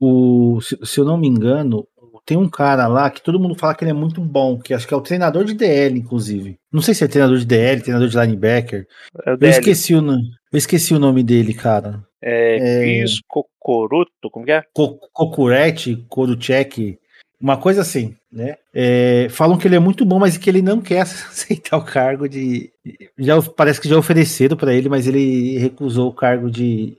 O, 0.00 0.60
se, 0.60 0.78
se 0.84 1.00
eu 1.00 1.04
não 1.04 1.16
me 1.18 1.26
engano, 1.26 1.86
tem 2.24 2.36
um 2.36 2.48
cara 2.48 2.86
lá 2.86 3.10
que 3.10 3.22
todo 3.22 3.40
mundo 3.40 3.58
fala 3.58 3.74
que 3.74 3.82
ele 3.82 3.90
é 3.90 3.94
muito 3.94 4.20
bom, 4.20 4.58
que 4.58 4.72
acho 4.72 4.86
que 4.86 4.94
é 4.94 4.96
o 4.96 5.00
treinador 5.00 5.44
de 5.44 5.54
DL, 5.54 5.98
inclusive. 5.98 6.58
Não 6.72 6.80
sei 6.80 6.94
se 6.94 7.02
é 7.02 7.08
treinador 7.08 7.38
de 7.38 7.46
DL, 7.46 7.80
treinador 7.82 8.08
de 8.08 8.16
linebacker. 8.18 8.86
É 9.26 9.32
Eu 9.32 9.48
esqueci, 9.48 9.94
o, 9.94 10.00
nome- 10.00 10.22
eu 10.52 10.58
esqueci 10.58 10.94
o 10.94 10.98
nome 10.98 11.22
dele, 11.22 11.54
cara. 11.54 12.04
É, 12.20 12.56
É. 12.56 12.80
Chris 12.80 13.20
Cocoruto, 13.28 14.30
como 14.30 14.44
que 14.44 14.52
é? 14.52 14.62
Co- 14.74 14.98
Kokurete, 15.12 16.04
Koruchek, 16.08 16.98
uma 17.40 17.56
coisa 17.56 17.80
assim, 17.82 18.14
né? 18.30 18.56
É, 18.72 19.26
falam 19.30 19.58
que 19.58 19.66
ele 19.66 19.74
é 19.74 19.80
muito 19.80 20.04
bom, 20.04 20.18
mas 20.20 20.36
que 20.36 20.48
ele 20.48 20.62
não 20.62 20.80
quer 20.80 21.00
aceitar 21.02 21.76
o 21.76 21.84
cargo 21.84 22.28
de. 22.28 22.70
Já 23.18 23.40
parece 23.42 23.80
que 23.80 23.88
já 23.88 23.96
ofereceram 23.98 24.56
para 24.56 24.72
ele, 24.72 24.88
mas 24.88 25.06
ele 25.08 25.58
recusou 25.58 26.08
o 26.10 26.14
cargo 26.14 26.48
de, 26.50 26.96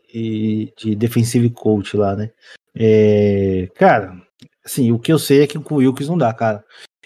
de 0.78 0.96
defensive 0.96 1.50
coach 1.50 1.96
lá, 1.96 2.16
né? 2.16 2.30
É, 2.76 3.70
cara, 3.76 4.16
assim, 4.66 4.92
o 4.92 5.00
que 5.00 5.14
eu 5.14 5.20
sei 5.20 5.44
é 5.44 5.48
que 5.48 5.58
com 5.60 5.76
o 5.76 5.78
Wilkes 5.78 6.08
não 6.10 6.18
dá, 6.18 6.34
cara. 6.34 6.64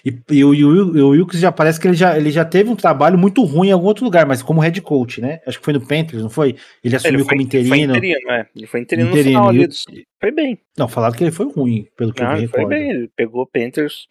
E, 0.08 0.34
e 0.36 0.44
o, 0.44 0.54
e 0.54 0.64
o, 0.64 0.96
e 0.96 1.00
o 1.02 1.08
Wilkes 1.10 1.40
já 1.40 1.52
parece 1.52 1.78
que 1.80 1.86
ele 1.88 1.96
já, 1.96 2.16
ele 2.16 2.30
já 2.30 2.44
teve 2.44 2.70
um 2.70 2.76
trabalho 2.76 3.18
muito 3.18 3.42
ruim 3.44 3.68
em 3.68 3.72
algum 3.72 3.86
outro 3.86 4.04
lugar, 4.04 4.26
mas 4.26 4.42
como 4.42 4.60
head 4.60 4.80
coach, 4.80 5.20
né? 5.20 5.40
Acho 5.46 5.58
que 5.58 5.64
foi 5.64 5.74
no 5.74 5.80
Panthers, 5.86 6.22
não 6.22 6.30
foi? 6.30 6.56
Ele 6.82 6.96
assumiu 6.96 7.16
Ele 7.20 7.24
foi, 7.24 7.30
como 7.30 7.42
interino. 7.42 7.68
Foi 7.68 7.78
interino, 7.78 8.30
é. 8.30 8.46
Ele 8.56 8.66
foi 8.66 8.80
interino, 8.80 9.10
Interino, 9.10 9.40
no 9.40 9.46
final 9.46 9.48
ali. 9.48 10.06
Foi 10.20 10.30
bem. 10.30 10.58
Não, 10.76 10.88
falaram 10.88 11.14
que 11.16 11.24
ele 11.24 11.30
foi 11.32 11.50
ruim, 11.52 11.86
pelo 11.96 12.12
que 12.12 12.22
Não, 12.22 12.32
eu 12.34 12.40
me 12.40 12.46
foi 12.48 12.60
recordo. 12.60 12.68
bem. 12.78 12.90
Ele 12.90 13.10
pegou 13.16 13.46
Panthers 13.46 14.06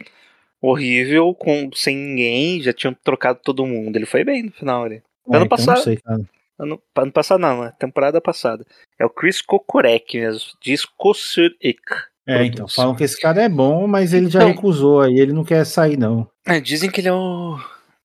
horrível, 0.62 1.34
com, 1.36 1.70
sem 1.74 1.96
ninguém, 1.96 2.62
já 2.62 2.74
tinham 2.74 2.94
trocado 2.94 3.40
todo 3.44 3.66
mundo. 3.66 3.96
Ele 3.96 4.06
foi 4.06 4.24
bem 4.24 4.44
no 4.44 4.52
final 4.52 4.84
ali. 4.84 4.96
É, 4.96 5.36
ano 5.36 5.46
então 5.46 5.48
passado- 5.48 5.76
Não 5.78 5.84
sei, 5.84 5.98
cara. 5.98 6.22
Ano, 6.60 6.82
ano 6.96 7.12
passado 7.12 7.40
não, 7.40 7.62
né? 7.64 7.74
Temporada 7.80 8.20
passada. 8.20 8.66
É 9.00 9.06
o 9.06 9.10
Chris 9.10 9.42
Kokorek 9.42 10.18
mesmo. 10.20 10.50
Diz 10.60 10.86
Kosurik. 10.86 11.82
É, 12.28 12.44
então, 12.44 12.68
falam 12.68 12.94
que 12.96 13.04
esse 13.04 13.20
cara 13.20 13.42
é 13.42 13.50
bom, 13.50 13.88
mas 13.88 14.14
ele 14.14 14.30
já 14.30 14.40
Então- 14.40 14.50
recusou 14.54 15.02
aí, 15.02 15.18
ele 15.18 15.32
não 15.34 15.44
quer 15.46 15.66
sair, 15.66 15.98
não. 15.98 16.28
É, 16.46 16.60
dizem 16.60 16.90
que 16.92 17.00
ele 17.02 17.08
é 17.08 17.14
o 17.14 17.58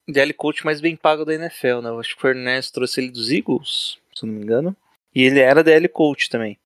DL 0.09 0.33
coach 0.33 0.65
mais 0.65 0.81
bem 0.81 0.95
pago 0.97 1.25
da 1.25 1.35
NFL, 1.35 1.81
né? 1.83 1.91
Eu 1.91 1.99
acho 2.01 2.11
que 2.15 2.19
o 2.19 2.23
Fernandes 2.23 2.71
trouxe 2.71 3.01
ele 3.01 3.11
dos 3.11 3.31
Eagles, 3.31 3.99
se 4.15 4.25
eu 4.25 4.29
não 4.29 4.35
me 4.37 4.43
engano. 4.43 4.77
E 5.15 5.25
ele 5.25 5.41
era 5.41 5.63
DL 5.63 5.89
coach 5.89 6.31
também. 6.31 6.57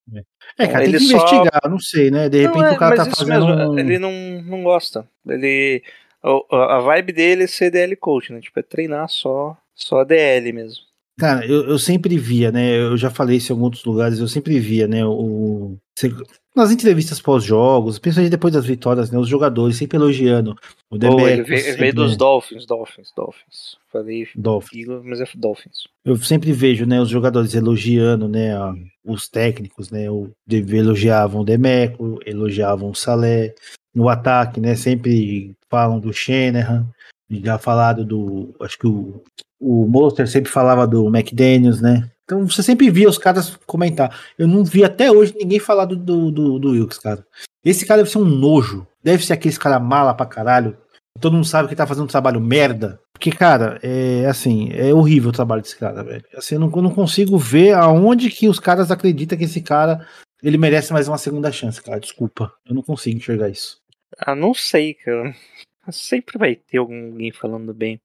É, 0.58 0.66
cara, 0.68 0.84
Ele 0.84 0.98
tem 0.98 1.08
que 1.08 1.12
só- 1.12 1.16
investigar, 1.16 1.68
não 1.70 1.80
sei, 1.80 2.10
né? 2.10 2.28
De 2.28 2.42
repente 2.42 2.58
Não, 2.60 2.66
é, 2.66 2.72
o 2.72 2.78
cara 2.78 2.96
mas 2.96 3.04
tá 3.06 3.10
isso 3.12 3.26
fazendo. 3.26 3.46
mesmo, 3.46 3.72
um- 3.72 3.78
Ele 3.78 3.98
não, 3.98 4.12
não 4.42 4.62
gosta. 4.62 5.08
Ele. 5.28 5.82
A, 6.52 6.80
vibe 6.80 7.12
dele 7.12 7.44
é 7.44 7.46
ser 7.46 7.70
DL 7.70 7.96
coach, 7.96 8.32
né? 8.32 8.40
Tipo, 8.40 8.60
é 8.60 8.62
treinar 8.62 9.08
só, 9.08 9.56
só 9.74 10.04
DL 10.04 10.52
mesmo. 10.52 10.78
Cara, 11.18 11.44
eu, 11.46 11.68
eu 11.70 11.78
sempre 11.78 12.16
via, 12.18 12.52
né? 12.52 12.76
Eu 12.78 12.96
já 12.96 13.10
falei 13.10 13.38
isso 13.38 13.52
em 13.52 13.54
alguns 13.56 13.82
lugares, 13.84 14.18
eu 14.18 14.28
sempre 14.28 14.58
via, 14.60 14.86
né? 14.86 15.04
O, 15.04 15.76
nas 16.56 16.70
entrevistas 16.70 17.20
pós-jogos, 17.20 17.98
principalmente 17.98 18.30
depois 18.30 18.54
das 18.54 18.64
vitórias, 18.64 19.10
né? 19.10 19.18
Os 19.18 19.28
jogadores 19.28 19.76
sempre 19.76 19.96
elogiando 19.98 20.56
o 20.90 20.96
Demeco. 20.96 21.20
ele 21.20 21.42
veio, 21.42 21.58
ele 21.58 21.62
sempre, 21.62 21.80
veio 21.80 21.94
dos 21.94 22.12
né, 22.12 22.16
Dolphins, 22.16 22.66
Dolphins, 22.66 23.12
Dolphins. 23.14 23.76
Falei 23.92 24.26
Dolphins. 24.34 24.80
Eagles, 24.82 25.02
mas 25.04 25.20
é 25.20 25.26
Dolphins. 25.34 25.84
Eu 26.04 26.16
sempre 26.16 26.52
vejo, 26.52 26.86
né? 26.86 27.00
Os 27.00 27.08
jogadores 27.10 27.54
elogiando, 27.54 28.28
né? 28.28 28.56
a- 28.56 28.74
os 29.04 29.28
técnicos, 29.28 29.90
né? 29.90 30.10
O, 30.10 30.30
elogiavam 30.50 31.42
o 31.42 31.44
Demeco, 31.44 32.18
elogiavam 32.24 32.90
o 32.90 32.94
Salé. 32.94 33.54
No 33.94 34.08
ataque, 34.08 34.60
né? 34.60 34.74
Sempre 34.74 35.54
falam 35.70 36.00
do 36.00 36.12
Shanahan. 36.12 36.86
Já 37.30 37.58
falaram 37.58 38.04
do. 38.04 38.54
Acho 38.60 38.78
que 38.78 38.86
o, 38.86 39.22
o 39.60 39.86
Monster 39.86 40.28
sempre 40.28 40.50
falava 40.50 40.86
do 40.86 41.06
McDaniels, 41.08 41.80
né? 41.80 42.10
Então 42.26 42.44
você 42.46 42.60
sempre 42.60 42.90
via 42.90 43.08
os 43.08 43.16
caras 43.16 43.56
comentar. 43.66 44.20
Eu 44.36 44.48
não 44.48 44.64
vi 44.64 44.84
até 44.84 45.10
hoje 45.10 45.32
ninguém 45.38 45.60
falar 45.60 45.84
do, 45.84 45.96
do, 45.96 46.30
do, 46.30 46.58
do 46.58 46.70
Wilkes, 46.72 46.98
cara. 46.98 47.24
Esse 47.64 47.86
cara 47.86 48.02
deve 48.02 48.10
ser 48.10 48.18
um 48.18 48.24
nojo. 48.24 48.86
Deve 49.02 49.24
ser 49.24 49.32
aquele 49.32 49.56
cara 49.56 49.78
mala 49.78 50.12
pra 50.12 50.26
caralho. 50.26 50.76
Todo 51.20 51.34
mundo 51.34 51.46
sabe 51.46 51.68
que 51.68 51.76
tá 51.76 51.86
fazendo 51.86 52.04
um 52.04 52.08
trabalho 52.08 52.40
merda. 52.40 53.00
Porque, 53.12 53.30
cara, 53.30 53.78
é 53.80 54.26
assim, 54.26 54.70
é 54.72 54.92
horrível 54.92 55.30
o 55.30 55.32
trabalho 55.32 55.62
desse 55.62 55.76
cara, 55.76 56.02
velho. 56.02 56.24
Assim, 56.36 56.56
eu 56.56 56.60
não, 56.60 56.70
eu 56.74 56.82
não 56.82 56.90
consigo 56.90 57.38
ver 57.38 57.72
aonde 57.74 58.28
que 58.28 58.48
os 58.48 58.58
caras 58.58 58.90
acreditam 58.90 59.38
que 59.38 59.44
esse 59.44 59.62
cara 59.62 60.06
ele 60.42 60.58
merece 60.58 60.92
mais 60.92 61.08
uma 61.08 61.18
segunda 61.18 61.50
chance, 61.50 61.82
cara. 61.82 62.00
Desculpa. 62.00 62.52
Eu 62.66 62.74
não 62.74 62.82
consigo 62.82 63.16
enxergar 63.16 63.48
isso. 63.48 63.78
Ah, 64.18 64.34
não 64.34 64.52
sei, 64.52 64.94
cara. 64.94 65.34
Sempre 65.90 66.38
vai 66.38 66.56
ter 66.56 66.78
alguém 66.78 67.30
falando 67.32 67.72
bem. 67.72 68.00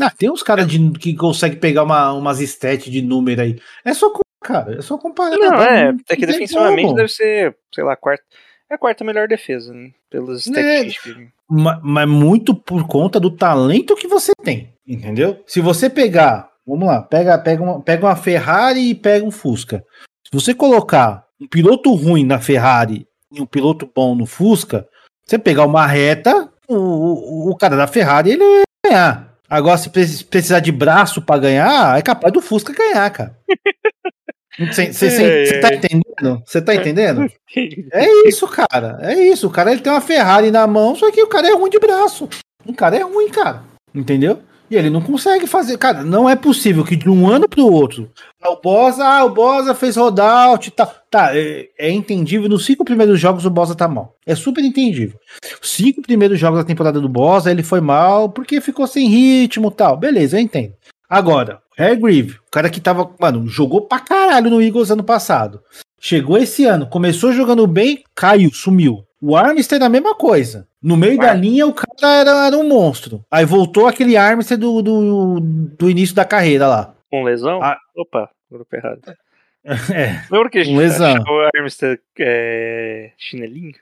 Ah, 0.00 0.10
tem 0.10 0.30
uns 0.30 0.42
caras 0.42 0.66
de- 0.66 0.90
que 0.98 1.14
conseguem 1.14 1.58
pegar 1.58 1.82
uma, 1.82 2.12
umas 2.12 2.40
stats 2.40 2.84
de 2.90 3.02
número 3.02 3.42
aí. 3.42 3.58
É 3.84 3.92
só, 3.92 4.10
cara, 4.42 4.78
é 4.78 4.82
só 4.82 4.96
comparar. 4.98 5.36
Não, 5.36 5.62
é, 5.62 5.94
é 6.08 6.16
que 6.16 6.26
defensivamente 6.26 6.84
como. 6.84 6.94
deve 6.96 7.08
ser, 7.10 7.56
sei 7.74 7.84
lá, 7.84 7.94
quarta. 7.96 8.24
É 8.70 8.74
a 8.74 8.78
quarta 8.78 9.04
melhor 9.04 9.28
defesa, 9.28 9.72
né? 9.74 9.90
Pelas 10.10 10.46
É. 10.46 10.50
estatísticas. 10.50 11.28
Ma- 11.48 11.78
Mas 11.82 12.08
muito 12.08 12.54
por 12.54 12.86
conta 12.86 13.20
do 13.20 13.30
talento 13.30 13.94
que 13.94 14.08
você 14.08 14.32
tem, 14.42 14.72
entendeu? 14.86 15.42
Se 15.46 15.60
você 15.60 15.90
pegar, 15.90 16.50
vamos 16.66 16.86
lá, 16.86 17.02
pega, 17.02 17.36
pega, 17.38 17.62
uma, 17.62 17.82
pega 17.82 18.06
uma 18.06 18.16
Ferrari 18.16 18.88
e 18.90 18.94
pega 18.94 19.26
um 19.26 19.30
Fusca. 19.30 19.84
Se 20.24 20.30
você 20.32 20.54
colocar 20.54 21.26
um 21.38 21.46
piloto 21.46 21.92
ruim 21.94 22.24
na 22.24 22.40
Ferrari 22.40 23.06
e 23.30 23.42
um 23.42 23.46
piloto 23.46 23.90
bom 23.94 24.14
no 24.14 24.24
Fusca, 24.24 24.88
você 25.26 25.38
pegar 25.38 25.66
uma 25.66 25.86
reta, 25.86 26.50
o, 26.66 26.74
o, 26.76 27.50
o 27.50 27.56
cara 27.56 27.76
da 27.76 27.86
Ferrari 27.86 28.30
ele 28.30 28.44
vai 28.44 28.62
ganhar. 28.86 29.31
Agora, 29.52 29.76
se 29.76 29.90
pre- 29.90 30.24
precisar 30.30 30.60
de 30.60 30.72
braço 30.72 31.20
pra 31.20 31.36
ganhar, 31.36 31.98
é 31.98 32.00
capaz 32.00 32.32
do 32.32 32.40
Fusca 32.40 32.72
ganhar, 32.72 33.10
cara. 33.10 33.36
Você 34.72 34.82
É, 35.22 35.60
tá 35.60 35.74
entendendo? 35.74 36.42
Você 36.46 36.60
tá 36.60 36.74
entendendo? 36.74 37.26
É 37.92 38.28
isso, 38.28 38.46
cara. 38.48 38.98
É 39.02 39.14
isso. 39.14 39.46
O 39.46 39.50
cara 39.50 39.72
ele 39.72 39.80
tem 39.80 39.90
uma 39.92 40.00
Ferrari 40.00 40.50
na 40.50 40.66
mão, 40.66 40.94
só 40.94 41.10
que 41.10 41.22
o 41.22 41.26
cara 41.26 41.48
é 41.48 41.54
ruim 41.54 41.70
de 41.70 41.78
braço. 41.78 42.28
O 42.66 42.74
cara 42.74 42.96
é 42.96 43.02
ruim, 43.02 43.28
cara. 43.30 43.62
Entendeu? 43.94 44.40
E 44.72 44.76
ele 44.76 44.88
não 44.88 45.02
consegue 45.02 45.46
fazer. 45.46 45.76
Cara, 45.76 46.02
não 46.02 46.26
é 46.26 46.34
possível 46.34 46.82
que 46.82 46.96
de 46.96 47.06
um 47.06 47.28
ano 47.28 47.46
pro 47.46 47.66
outro. 47.70 48.10
ah, 48.42 48.52
O 48.52 48.60
Bosa, 48.62 49.04
ah, 49.04 49.22
o 49.22 49.28
Bosa 49.28 49.74
fez 49.74 49.96
rollout 49.96 50.66
e 50.66 50.70
tal. 50.70 50.94
Tá, 51.10 51.36
é, 51.36 51.68
é 51.78 51.90
entendível. 51.90 52.48
Nos 52.48 52.64
cinco 52.64 52.82
primeiros 52.82 53.20
jogos 53.20 53.44
o 53.44 53.50
Bosa 53.50 53.74
tá 53.74 53.86
mal. 53.86 54.16
É 54.24 54.34
super 54.34 54.64
entendível. 54.64 55.18
Os 55.62 55.68
cinco 55.68 56.00
primeiros 56.00 56.38
jogos 56.40 56.58
da 56.58 56.64
temporada 56.64 56.98
do 56.98 57.06
Bosa, 57.06 57.50
ele 57.50 57.62
foi 57.62 57.82
mal 57.82 58.30
porque 58.30 58.62
ficou 58.62 58.86
sem 58.86 59.08
ritmo 59.10 59.68
e 59.68 59.74
tal. 59.74 59.94
Beleza, 59.94 60.38
eu 60.38 60.40
entendo. 60.42 60.72
Agora, 61.06 61.60
Harry 61.76 61.96
Grieve, 62.00 62.36
o 62.36 62.50
cara 62.50 62.70
que 62.70 62.80
tava, 62.80 63.10
mano, 63.20 63.46
jogou 63.46 63.82
pra 63.82 64.00
caralho 64.00 64.48
no 64.48 64.62
Eagles 64.62 64.90
ano 64.90 65.04
passado. 65.04 65.60
Chegou 66.00 66.38
esse 66.38 66.64
ano, 66.64 66.86
começou 66.86 67.30
jogando 67.34 67.66
bem, 67.66 68.02
caiu, 68.14 68.50
sumiu. 68.54 69.04
O 69.24 69.36
Armstead 69.36 69.80
é 69.80 69.86
a 69.86 69.88
mesma 69.88 70.16
coisa. 70.16 70.66
No 70.82 70.96
meio 70.96 71.16
da 71.16 71.32
linha, 71.32 71.64
o 71.64 71.72
cara 71.72 72.16
era, 72.16 72.46
era 72.48 72.58
um 72.58 72.66
monstro. 72.68 73.24
Aí 73.30 73.44
voltou 73.44 73.86
aquele 73.86 74.16
Armstead 74.16 74.60
do, 74.60 74.82
do, 74.82 75.38
do 75.40 75.88
início 75.88 76.12
da 76.16 76.24
carreira 76.24 76.66
lá. 76.66 76.92
Com 77.08 77.22
lesão? 77.22 77.62
Ah. 77.62 77.78
Opa, 77.96 78.28
grupo 78.50 78.74
errado. 78.74 79.00
É, 79.64 80.24
Lembra 80.28 80.50
que 80.50 80.58
a 80.58 80.64
gente 80.64 80.76
lesão. 80.76 81.14
achou 81.14 81.36
o 81.36 81.48
Armstead 81.56 82.00
é, 82.18 83.12
chinelinho? 83.16 83.76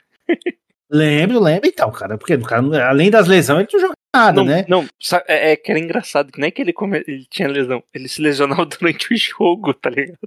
lembro, 0.91 1.39
lembro 1.39 1.67
então, 1.67 1.91
cara. 1.91 2.19
Porque 2.19 2.35
o 2.35 2.43
cara, 2.43 2.87
além 2.87 3.09
das 3.09 3.25
lesões, 3.25 3.61
ele 3.61 3.69
não 3.73 3.79
joga 3.79 3.93
nada, 4.13 4.41
não, 4.41 4.45
né? 4.45 4.65
não 4.67 4.85
sa- 4.99 5.23
é, 5.27 5.51
é 5.51 5.55
que 5.55 5.71
era 5.71 5.79
engraçado, 5.79 6.31
que 6.31 6.39
não 6.39 6.47
é 6.47 6.51
que 6.51 6.61
ele, 6.61 6.73
come- 6.73 7.03
ele 7.07 7.25
tinha 7.29 7.47
lesão, 7.47 7.81
ele 7.93 8.07
se 8.07 8.21
lesionava 8.21 8.65
durante 8.65 9.13
o 9.13 9.17
jogo, 9.17 9.73
tá 9.73 9.89
ligado? 9.89 10.17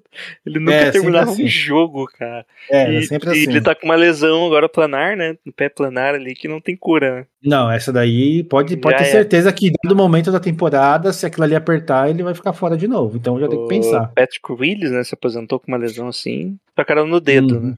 Ele 0.46 0.58
nunca 0.58 0.74
É, 0.74 0.90
terminava 0.90 1.30
assim. 1.30 1.44
um 1.44 1.48
jogo, 1.48 2.06
cara. 2.18 2.46
É, 2.70 2.92
e, 2.92 2.96
é 2.96 3.02
sempre 3.02 3.28
e 3.28 3.32
assim. 3.32 3.50
ele 3.50 3.60
tá 3.60 3.74
com 3.74 3.84
uma 3.86 3.94
lesão 3.94 4.46
agora 4.46 4.68
planar, 4.68 5.16
né? 5.16 5.36
No 5.44 5.52
pé 5.52 5.68
planar 5.68 6.14
ali, 6.14 6.34
que 6.34 6.48
não 6.48 6.60
tem 6.60 6.76
cura, 6.76 7.14
né? 7.20 7.26
Não, 7.44 7.70
essa 7.70 7.92
daí 7.92 8.42
pode, 8.44 8.76
pode 8.78 8.98
Já 8.98 9.04
ter 9.04 9.10
certeza 9.10 9.52
que 9.52 9.70
dado 9.82 9.94
momento 9.94 10.32
da 10.32 10.40
temporada, 10.40 11.12
se 11.12 11.26
aquilo 11.26 11.44
ali 11.44 11.54
apertar, 11.54 12.08
ele 12.08 12.22
vai 12.22 12.34
ficar 12.34 12.52
fora 12.54 12.76
de 12.76 12.88
novo. 12.88 13.16
Então 13.18 13.38
já 13.38 13.46
tem 13.48 13.58
que 13.58 13.64
O 13.64 13.68
pensar. 13.68 14.08
Patrick 14.14 14.50
Willis, 14.52 14.90
né? 14.90 15.04
Se 15.04 15.14
aposentou 15.14 15.60
com 15.60 15.68
uma 15.70 15.76
lesão 15.76 16.08
assim, 16.08 16.56
pra 16.74 16.84
caramba 16.84 17.08
no 17.08 17.20
dedo, 17.20 17.56
Uhum. 17.56 17.74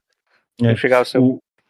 né? 0.61 0.71
É. 0.71 0.75
Chegava 0.75 1.01
a 1.03 1.05
ser 1.05 1.19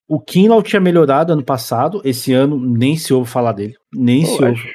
O, 0.08 0.20
Kinlaw 0.20 0.62
tinha 0.64 0.80
melhorado 0.80 1.34
ano 1.34 1.44
passado, 1.44 2.02
esse 2.04 2.34
ano 2.34 2.60
nem 2.60 2.96
se 2.96 3.14
ouve 3.14 3.30
falar 3.30 3.52
dele. 3.52 3.76
Nem 3.94 4.24
Pô, 4.24 4.28
se 4.38 4.44
ouve. 4.44 4.72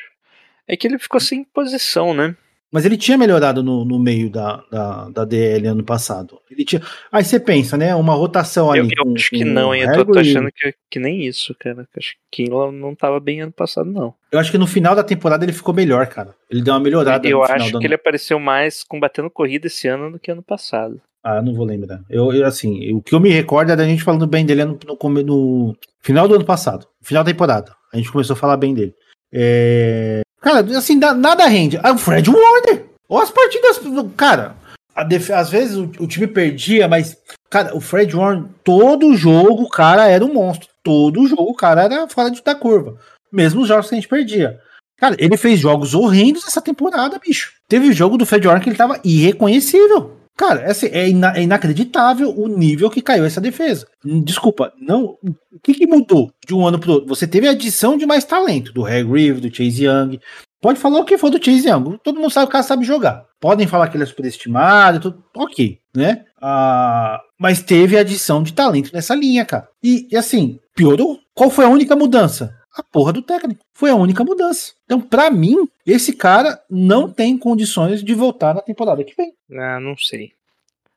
É 0.68 0.76
que 0.76 0.86
ele 0.86 0.98
ficou 0.98 1.20
sem 1.20 1.42
posição, 1.44 2.12
né? 2.12 2.36
Mas 2.72 2.86
ele 2.86 2.96
tinha 2.96 3.18
melhorado 3.18 3.62
no, 3.62 3.84
no 3.84 3.98
meio 3.98 4.30
da, 4.30 4.64
da, 4.70 5.08
da 5.10 5.24
DL 5.26 5.66
ano 5.66 5.84
passado. 5.84 6.40
Ele 6.50 6.64
tinha. 6.64 6.80
Aí 7.10 7.22
você 7.22 7.38
pensa, 7.38 7.76
né? 7.76 7.94
Uma 7.94 8.14
rotação 8.14 8.70
ali. 8.70 8.80
Eu, 8.80 8.88
eu 8.96 9.04
com- 9.04 9.14
acho 9.14 9.28
que 9.28 9.44
não, 9.44 9.74
hein? 9.74 9.82
Eu 9.82 10.06
tô, 10.06 10.12
tô 10.12 10.18
achando 10.18 10.48
que, 10.50 10.74
que 10.90 10.98
nem 10.98 11.26
isso, 11.26 11.54
cara. 11.54 11.80
Eu 11.82 11.86
Acho 11.98 12.14
que 12.30 12.44
Kinlaw 12.44 12.72
não 12.72 12.94
tava 12.94 13.20
bem 13.20 13.42
ano 13.42 13.52
passado, 13.52 13.90
não. 13.90 14.14
Eu 14.30 14.38
acho 14.38 14.50
que 14.50 14.56
no 14.56 14.66
final 14.66 14.94
da 14.94 15.04
temporada 15.04 15.44
ele 15.44 15.52
ficou 15.52 15.74
melhor, 15.74 16.06
cara. 16.06 16.34
Ele 16.50 16.62
deu 16.62 16.72
uma 16.72 16.80
melhorada 16.80 17.28
Eu 17.28 17.40
no 17.40 17.44
final 17.44 17.56
acho 17.60 17.70
que 17.72 17.76
ano. 17.76 17.86
ele 17.86 17.94
apareceu 17.94 18.40
mais 18.40 18.82
combatendo 18.82 19.28
corrida 19.28 19.66
esse 19.66 19.86
ano 19.86 20.12
do 20.12 20.18
que 20.18 20.30
ano 20.30 20.42
passado. 20.42 20.98
Ah, 21.24 21.40
não 21.40 21.54
vou 21.54 21.64
lembrar. 21.64 22.00
Eu, 22.10 22.32
eu, 22.32 22.44
assim, 22.46 22.92
o 22.94 23.00
que 23.00 23.14
eu 23.14 23.20
me 23.20 23.30
recordo 23.30 23.70
é 23.70 23.76
da 23.76 23.84
gente 23.84 24.02
falando 24.02 24.26
bem 24.26 24.44
dele 24.44 24.64
no, 24.64 24.78
no, 24.86 25.22
no 25.22 25.76
final 26.00 26.26
do 26.26 26.34
ano 26.34 26.44
passado, 26.44 26.86
final 27.00 27.22
da 27.22 27.30
temporada. 27.30 27.72
A 27.92 27.96
gente 27.96 28.10
começou 28.10 28.34
a 28.34 28.38
falar 28.38 28.56
bem 28.56 28.74
dele. 28.74 28.94
É... 29.32 30.22
Cara, 30.40 30.60
assim, 30.76 30.96
nada 30.96 31.46
rende. 31.46 31.78
Ah, 31.82 31.92
o 31.92 31.98
Fred 31.98 32.28
Warner! 32.28 32.86
Olha 33.08 33.22
as 33.22 33.30
partidas. 33.30 33.80
Cara, 34.16 34.56
às 34.94 35.48
vezes 35.50 35.76
o, 35.76 35.84
o 36.00 36.06
time 36.06 36.26
perdia, 36.26 36.88
mas, 36.88 37.16
cara, 37.48 37.76
o 37.76 37.80
Fred 37.80 38.16
Warner, 38.16 38.44
todo 38.64 39.14
jogo 39.14 39.62
o 39.62 39.68
cara 39.68 40.08
era 40.08 40.24
um 40.24 40.32
monstro. 40.34 40.68
Todo 40.82 41.26
jogo 41.28 41.44
o 41.50 41.54
cara 41.54 41.82
era 41.84 42.08
fora 42.08 42.30
de- 42.30 42.42
da 42.42 42.54
curva. 42.54 42.96
Mesmo 43.30 43.62
os 43.62 43.68
jogos 43.68 43.88
que 43.88 43.94
a 43.94 43.98
gente 43.98 44.08
perdia. 44.08 44.58
Cara, 44.98 45.14
ele 45.18 45.36
fez 45.36 45.60
jogos 45.60 45.94
horrendos 45.94 46.46
essa 46.46 46.60
temporada, 46.60 47.18
bicho. 47.24 47.52
Teve 47.68 47.92
jogo 47.92 48.16
do 48.16 48.26
Fred 48.26 48.46
Warner 48.46 48.62
que 48.62 48.70
ele 48.70 48.76
tava 48.76 49.00
irreconhecível. 49.04 50.16
Cara, 50.42 50.62
é, 50.62 50.70
assim, 50.72 50.86
é, 50.86 51.08
ina- 51.08 51.36
é 51.36 51.42
inacreditável 51.42 52.34
o 52.36 52.48
nível 52.48 52.90
que 52.90 53.00
caiu 53.00 53.24
essa 53.24 53.40
defesa. 53.40 53.86
Desculpa, 54.24 54.72
não. 54.76 55.16
O 55.52 55.60
que, 55.62 55.72
que 55.72 55.86
mudou 55.86 56.32
de 56.44 56.52
um 56.52 56.66
ano 56.66 56.80
pro 56.80 56.94
outro? 56.94 57.08
Você 57.08 57.28
teve 57.28 57.46
a 57.46 57.52
adição 57.52 57.96
de 57.96 58.04
mais 58.04 58.24
talento, 58.24 58.72
do 58.72 58.82
Harry 58.82 59.06
Reeve, 59.08 59.40
do 59.40 59.54
Chase 59.54 59.84
Young. 59.84 60.18
Pode 60.60 60.80
falar 60.80 60.98
o 60.98 61.04
que 61.04 61.16
for 61.16 61.30
do 61.30 61.38
Chase 61.42 61.68
Young. 61.68 61.96
Todo 62.02 62.18
mundo 62.18 62.32
sabe 62.32 62.46
que 62.46 62.50
o 62.50 62.52
cara 62.54 62.64
sabe 62.64 62.84
jogar. 62.84 63.24
Podem 63.40 63.68
falar 63.68 63.86
que 63.86 63.96
ele 63.96 64.02
é 64.02 64.06
superestimado, 64.06 64.98
tudo. 64.98 65.22
ok, 65.36 65.78
né? 65.94 66.24
Ah, 66.40 67.20
mas 67.38 67.62
teve 67.62 67.96
adição 67.96 68.42
de 68.42 68.52
talento 68.52 68.90
nessa 68.92 69.14
linha, 69.14 69.44
cara. 69.44 69.68
E, 69.80 70.08
e 70.10 70.16
assim, 70.16 70.58
piorou. 70.74 71.20
Qual 71.36 71.50
foi 71.50 71.64
a 71.66 71.68
única 71.68 71.94
mudança? 71.94 72.52
A 72.74 72.82
porra 72.82 73.12
do 73.12 73.22
técnico. 73.22 73.64
Foi 73.74 73.90
a 73.90 73.94
única 73.94 74.24
mudança. 74.24 74.72
Então, 74.84 75.00
pra 75.00 75.30
mim, 75.30 75.68
esse 75.86 76.14
cara 76.14 76.62
não 76.70 77.10
tem 77.10 77.36
condições 77.36 78.02
de 78.02 78.14
voltar 78.14 78.54
na 78.54 78.62
temporada 78.62 79.04
que 79.04 79.14
vem. 79.14 79.34
Ah, 79.52 79.78
não 79.78 79.96
sei. 79.96 80.32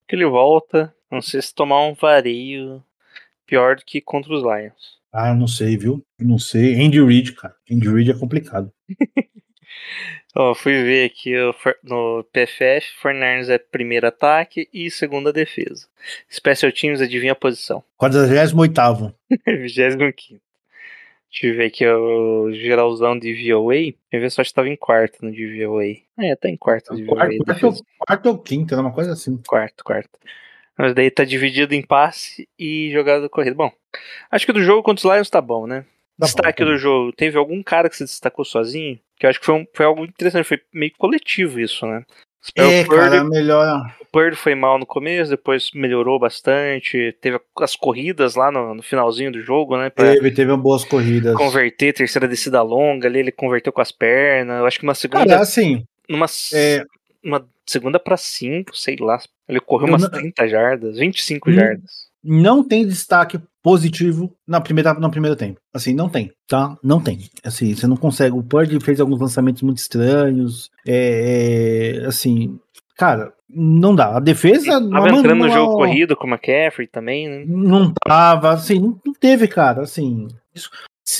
Que 0.08 0.16
ele 0.16 0.26
volta, 0.26 0.94
não 1.12 1.22
sei 1.22 1.42
se 1.42 1.54
tomar 1.54 1.82
um 1.86 1.94
vareio 1.94 2.84
pior 3.46 3.76
do 3.76 3.84
que 3.84 4.00
contra 4.00 4.34
os 4.34 4.42
Lions. 4.42 4.96
Ah, 5.12 5.30
eu 5.30 5.36
não 5.36 5.48
sei, 5.48 5.78
viu? 5.78 6.06
Eu 6.20 6.28
não 6.28 6.38
sei. 6.38 6.82
Andy 6.82 7.02
Reid, 7.04 7.34
cara. 7.34 7.56
Andy 7.70 7.90
Reid 7.90 8.12
é 8.12 8.20
complicado. 8.20 8.72
Ó, 10.38 10.54
fui 10.54 10.74
ver 10.84 11.06
aqui 11.06 11.34
no 11.82 12.26
PFF, 12.26 12.88
49ers 13.02 13.50
é 13.50 13.58
primeiro 13.58 14.06
ataque 14.06 14.68
e 14.74 14.92
segunda 14.92 15.32
defesa. 15.32 15.88
Special 16.30 16.74
Teams, 16.74 17.00
adivinha 17.00 17.32
a 17.32 17.36
posição. 17.36 17.82
48º. 17.98 19.14
25. 19.48 20.42
Deixa 21.42 21.48
eu 21.48 21.58
ver 21.58 21.66
aqui 21.66 21.86
o 21.86 22.50
geralzão 22.54 23.20
de 23.20 23.34
VOA. 23.52 23.74
Deixa 23.74 23.96
eu 24.14 24.22
ver 24.22 24.32
se 24.32 24.40
eu 24.40 24.42
acho 24.42 24.52
que 24.52 24.56
tava 24.56 24.70
em 24.70 24.76
quarto 24.78 25.26
no 25.26 25.32
de 25.34 25.66
VOA. 25.66 25.84
É, 26.18 26.34
tá 26.36 26.48
em 26.50 26.56
quarto 26.56 26.96
de 26.96 27.04
VOA. 27.04 27.16
Quarto, 27.18 27.44
quarto, 27.44 27.66
ou- 27.68 27.86
quarto 28.00 28.26
ou 28.30 28.38
quinto, 28.40 28.74
era 28.74 28.82
uma 28.82 28.94
coisa 28.94 29.12
assim. 29.12 29.38
Quarto, 29.46 29.84
quarto. 29.84 30.10
Mas 30.78 30.94
daí 30.94 31.12
tá 31.12 31.26
dividido 31.26 31.74
em 31.74 31.82
passe 31.82 32.48
e 32.58 32.90
jogada 32.92 33.28
corrida. 33.28 33.56
Bom, 33.56 33.70
acho 34.32 34.46
que 34.46 34.54
do 34.54 34.62
jogo 34.62 34.82
contra 34.82 35.06
os 35.08 35.14
Lions 35.16 35.30
tá 35.30 35.42
bom, 35.42 35.68
né? 35.68 35.82
Tá 36.18 36.26
Destaque 36.28 36.64
bom, 36.64 36.70
tá 36.70 36.74
do 36.74 36.78
jogo. 36.78 37.12
Teve 37.12 37.38
algum 37.38 37.62
cara 37.62 37.90
que 37.90 37.98
se 37.98 38.06
destacou 38.06 38.46
sozinho? 38.46 38.98
Que 39.18 39.26
eu 39.26 39.30
acho 39.30 39.40
que 39.40 39.46
foi, 39.46 39.56
um- 39.56 39.68
foi 39.74 39.86
algo 39.86 40.06
interessante. 40.06 40.46
Foi 40.46 40.62
meio 40.74 40.94
coletivo 40.98 41.60
isso, 41.60 41.86
né? 41.86 42.06
É, 42.56 42.82
o, 42.82 42.86
Purdy, 42.86 42.96
cara, 43.10 43.24
melhor. 43.24 43.96
o 44.02 44.06
Purdy 44.06 44.36
foi 44.36 44.54
mal 44.56 44.78
no 44.78 44.86
começo, 44.86 45.30
depois 45.32 45.72
melhorou 45.74 46.20
bastante. 46.20 47.16
Teve 47.22 47.40
as 47.60 47.76
corridas 47.76 48.36
lá 48.36 48.52
no, 48.52 48.76
no 48.76 48.84
finalzinho 48.84 49.32
do 49.32 49.42
jogo, 49.42 49.78
né? 49.78 49.90
Teve, 49.90 50.32
teve 50.32 50.56
boas 50.58 50.84
corridas. 50.84 51.36
converter, 51.36 51.94
terceira 51.94 52.28
descida 52.28 52.62
longa 52.62 53.08
ali, 53.08 53.20
ele 53.20 53.32
converteu 53.32 53.74
com 53.74 53.82
as 53.82 53.92
pernas. 53.92 54.60
Eu 54.60 54.66
acho 54.66 54.78
que 54.80 54.84
uma 54.86 54.94
segunda. 54.96 55.26
Cara, 55.26 55.42
assim, 55.42 55.84
numa, 56.08 56.28
é, 56.54 56.84
uma 57.24 57.46
segunda 57.66 58.00
pra 58.00 58.18
cinco, 58.18 58.76
sei 58.78 58.96
lá. 59.00 59.18
Ele 59.48 59.60
correu 59.60 59.88
Eu 59.88 59.94
umas 59.94 60.02
não- 60.04 60.10
30 60.10 60.48
jardas, 60.48 60.98
25 60.98 61.50
Hum. 61.50 61.54
jardas. 61.54 62.06
Não 62.26 62.64
tem 62.64 62.88
destaque 62.88 63.40
positivo 63.64 64.34
na 64.48 64.60
primeira, 64.62 64.94
no 64.96 65.10
primeiro 65.10 65.36
tempo. 65.36 65.60
Assim, 65.74 65.94
não 65.94 66.10
tem, 66.10 66.32
tá? 66.48 66.76
Não 66.84 67.00
tem. 67.00 67.20
Assim, 67.44 67.74
você 67.76 67.88
não 67.88 67.96
consegue. 67.98 68.36
O 68.36 68.44
Purdy 68.44 68.80
fez 68.80 69.00
alguns 69.00 69.20
lançamentos 69.20 69.62
muito 69.62 69.78
estranhos. 69.78 70.70
É, 70.88 72.02
é, 72.04 72.06
assim, 72.06 72.60
cara, 72.98 73.32
não 73.50 73.96
dá. 73.96 74.18
A 74.18 74.20
defesa. 74.20 74.72
Tava 74.72 74.90
não- 75.08 75.20
entrando 75.20 75.36
no 75.40 75.48
não- 75.48 75.54
jogo 75.54 75.74
corrido 75.78 76.16
com 76.16 76.28
o 76.28 76.30
McCaffrey 76.30 76.88
também, 76.88 77.28
né? 77.30 77.46
Não 77.48 77.94
tava, 78.06 78.52
assim, 78.52 78.80
não 78.80 79.00
não 79.06 79.14
teve, 79.14 79.48
cara, 79.48 79.82
assim. 79.82 80.28
Isso, 80.54 80.70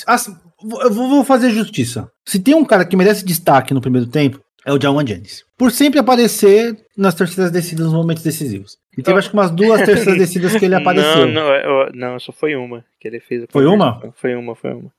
assim, 0.08 0.36
eu 0.82 0.92
vou 0.94 1.24
fazer 1.24 1.50
justiça. 1.52 2.10
Se 2.28 2.40
tem 2.40 2.56
um 2.56 2.66
cara 2.66 2.86
que 2.86 2.96
merece 2.96 3.26
destaque 3.26 3.74
no 3.74 3.82
primeiro 3.82 4.08
tempo, 4.08 4.40
é 4.66 4.74
o 4.74 4.82
Jawan 4.82 5.06
Jennings. 5.06 5.46
Por 5.58 5.72
sempre 5.72 6.00
aparecer 6.00 6.76
nas 6.98 7.14
terceiras 7.16 7.52
descidas 7.52 7.86
nos 7.86 7.94
momentos 7.94 8.24
decisivos. 8.24 8.78
E 8.98 9.02
teve 9.04 9.18
acho 9.20 9.30
que 9.30 9.36
umas 9.36 9.52
duas 9.52 9.82
terceiras 9.84 10.18
descidas 10.18 10.56
que 10.56 10.66
ele 10.66 10.76
apareceu. 10.76 11.28
Não, 11.28 11.34
não, 11.34 11.54
eu- 11.56 11.92
não, 11.94 12.20
só 12.20 12.32
foi 12.32 12.56
uma 12.56 12.84
que 13.00 13.08
ele 13.08 13.20
fez. 13.20 13.46
Foi 13.50 13.66
uma? 13.66 14.02
Foi 14.16 14.36
uma, 14.36 14.56
foi 14.56 14.72
uma. 14.74 14.92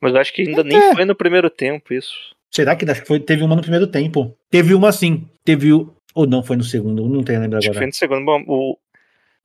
Mas 0.00 0.14
eu 0.14 0.20
acho 0.20 0.32
que 0.34 0.42
ainda 0.42 0.64
nem 0.64 0.76
É. 0.76 0.94
foi 0.94 1.04
no 1.04 1.14
primeiro 1.14 1.48
tempo 1.48 1.94
isso. 1.94 2.12
Será 2.50 2.74
que 2.76 2.84
acho 2.90 3.00
que 3.02 3.06
foi, 3.08 3.20
teve 3.20 3.42
uma 3.44 3.54
no 3.56 3.62
primeiro 3.62 3.86
tempo? 3.86 4.36
Teve 4.50 4.74
uma 4.74 4.90
sim. 4.92 5.26
Teve 5.44 5.72
o. 5.72 5.94
Ou 6.14 6.26
não, 6.26 6.42
foi 6.42 6.56
no 6.56 6.64
segundo, 6.64 7.08
não 7.08 7.22
tenho 7.22 7.40
lembrado 7.40 7.60
Acho 7.60 7.68
que 7.70 7.74
foi 7.74 7.78
agora. 7.78 7.86
no 7.86 7.94
segundo. 7.94 8.24
Bom, 8.26 8.44
o, 8.46 8.76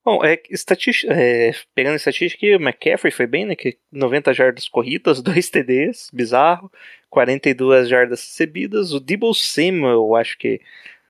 bom 0.07 0.23
é, 0.23 0.41
estatística, 0.49 1.13
é, 1.13 1.51
pegando 1.75 1.97
estatística, 1.97 2.45
o 2.45 2.61
McCaffrey 2.61 3.11
foi 3.11 3.27
bem, 3.27 3.45
né? 3.45 3.55
Que 3.55 3.77
90 3.91 4.33
jardas 4.33 4.69
corridas, 4.69 5.21
2 5.21 5.49
TDs, 5.49 6.09
bizarro. 6.13 6.71
42 7.09 7.89
jardas 7.89 8.21
recebidas. 8.21 8.93
O 8.93 8.99
Debo 8.99 9.33
Samuel, 9.33 9.93
eu 9.93 10.15
acho 10.15 10.37
que 10.37 10.61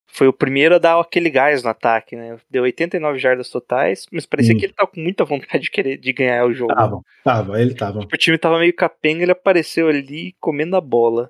foi 0.05 0.27
o 0.27 0.33
primeiro 0.33 0.75
a 0.75 0.77
dar 0.79 0.99
aquele 0.99 1.29
gás 1.29 1.61
no 1.61 1.69
ataque, 1.69 2.15
né? 2.15 2.37
Deu 2.49 2.63
89 2.63 3.19
jardas 3.19 3.49
totais, 3.49 4.07
mas 4.11 4.25
parecia 4.25 4.55
Hum. 4.55 4.57
que 4.57 4.65
ele 4.65 4.73
tava 4.73 4.89
com 4.89 4.99
muita 4.99 5.25
vontade 5.25 5.63
de 5.65 5.71
querer 5.71 5.97
de 5.97 6.13
ganhar 6.13 6.45
o 6.45 6.53
jogo. 6.53 6.73
Tava, 6.73 7.01
tava, 7.23 7.61
ele 7.61 7.73
tava. 7.75 7.99
O 7.99 8.17
time 8.17 8.37
tava 8.37 8.59
meio 8.59 8.73
capenga, 8.73 9.23
ele 9.23 9.31
apareceu 9.31 9.87
ali 9.89 10.35
comendo 10.39 10.75
a 10.75 10.81
bola. 10.81 11.29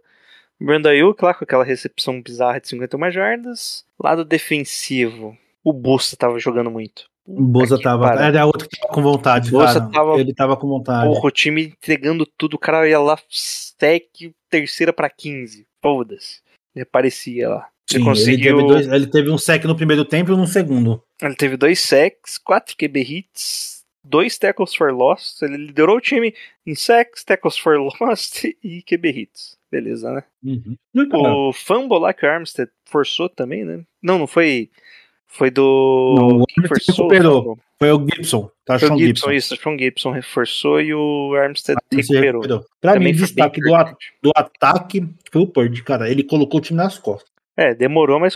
Brandon 0.60 0.90
Ayuk 0.90 1.24
lá 1.24 1.34
com 1.34 1.44
aquela 1.44 1.64
recepção 1.64 2.22
bizarra 2.22 2.60
de 2.60 2.68
51 2.70 3.12
jardas. 3.12 3.86
Lado 4.02 4.24
defensivo, 4.26 5.38
o 5.64 5.74
Busta 5.74 6.16
tava 6.16 6.40
jogando 6.40 6.72
muito. 6.72 7.10
Boza 7.28 7.80
tava. 7.82 8.08
para. 8.08 8.26
Era 8.28 8.46
outro 8.46 8.70
que 8.70 8.80
tava 8.80 8.94
com 8.94 9.02
vontade, 9.02 9.52
Boza 9.52 9.80
cara. 9.82 9.92
tava- 9.92 10.20
Ele 10.20 10.34
tava 10.34 10.56
com 10.56 10.68
vontade. 10.68 11.08
Porra, 11.14 11.28
o 11.28 11.32
time 11.32 11.64
entregando 11.66 12.26
tudo, 12.38 12.54
o 12.54 12.60
cara 12.60 12.88
ia 12.88 13.00
lá, 13.00 13.18
stack, 13.30 14.34
terceira 14.50 14.94
pra 14.94 15.10
15. 15.10 15.66
Foda-se. 15.82 16.40
Ele 16.76 16.84
aparecia 16.84 17.50
lá. 17.50 17.68
Sim, 17.90 18.04
conseguiu. 18.04 18.60
ele, 18.60 18.68
teve 18.68 18.68
dois- 18.68 18.88
ele 18.88 19.08
teve 19.08 19.30
um 19.30 19.38
sec 19.38 19.64
no 19.66 19.76
primeiro 19.76 20.04
tempo 20.06 20.32
e 20.32 20.34
um 20.34 20.38
no 20.38 20.48
segundo. 20.48 21.02
Ele 21.22 21.36
teve 21.36 21.56
dois 21.58 21.80
sacks, 21.80 22.38
quatro 22.38 22.76
QB 22.78 23.00
hits, 23.02 23.84
dois 24.04 24.38
tackles 24.38 24.76
for 24.76 24.92
loss. 24.94 25.42
Ele 25.42 25.58
liderou 25.58 25.98
o 25.98 26.02
time 26.02 26.34
em 26.66 26.76
sacks, 26.76 27.24
tackles 27.24 27.58
for 27.58 27.78
loss 28.02 28.44
e 28.64 28.82
QB 28.84 29.10
hits. 29.10 29.58
Beleza, 29.72 30.12
né? 30.14 30.24
Uhum. 30.44 30.76
O 31.50 31.54
fumble 31.54 32.00
lá 32.00 32.14
que 32.14 32.26
o 32.26 32.30
Armstead 32.30 32.70
forçou 32.86 33.28
também, 33.30 33.66
né? 33.66 33.82
Não, 34.02 34.18
não 34.20 34.28
foi. 34.28 34.70
Foi 35.28 35.52
do. 35.52 36.16
Não, 36.18 36.28
o 36.40 36.46
Armstead 36.58 36.98
recuperou. 36.98 37.58
Foi 37.80 37.92
o 37.92 38.00
Gibson, 38.00 38.50
tá? 38.66 38.80
Foi 38.80 38.90
o 38.90 38.98
Gibson, 38.98 39.06
Gibson. 39.30 39.32
isso. 39.32 39.54
O 39.54 39.58
Sean 39.58 39.78
Gibson 39.78 40.12
reforçou 40.12 40.82
e 40.82 40.94
o 40.96 41.36
Armstead 41.36 41.78
recuperou. 41.92 42.42
recuperou. 42.42 42.66
Pra 42.82 42.94
Também 42.94 43.14
mim, 43.14 43.20
destaque 43.20 43.62
do, 43.62 43.76
a- 43.76 43.96
do 44.24 44.32
ataque 44.36 45.08
foi 45.32 45.42
o 45.42 45.48
Purdy, 45.48 45.84
cara. 45.84 46.10
Ele 46.10 46.24
colocou 46.24 46.60
o 46.60 46.64
time 46.64 46.78
nas 46.78 46.98
costas. 46.98 47.30
É, 47.56 47.76
demorou, 47.76 48.20
mas 48.20 48.36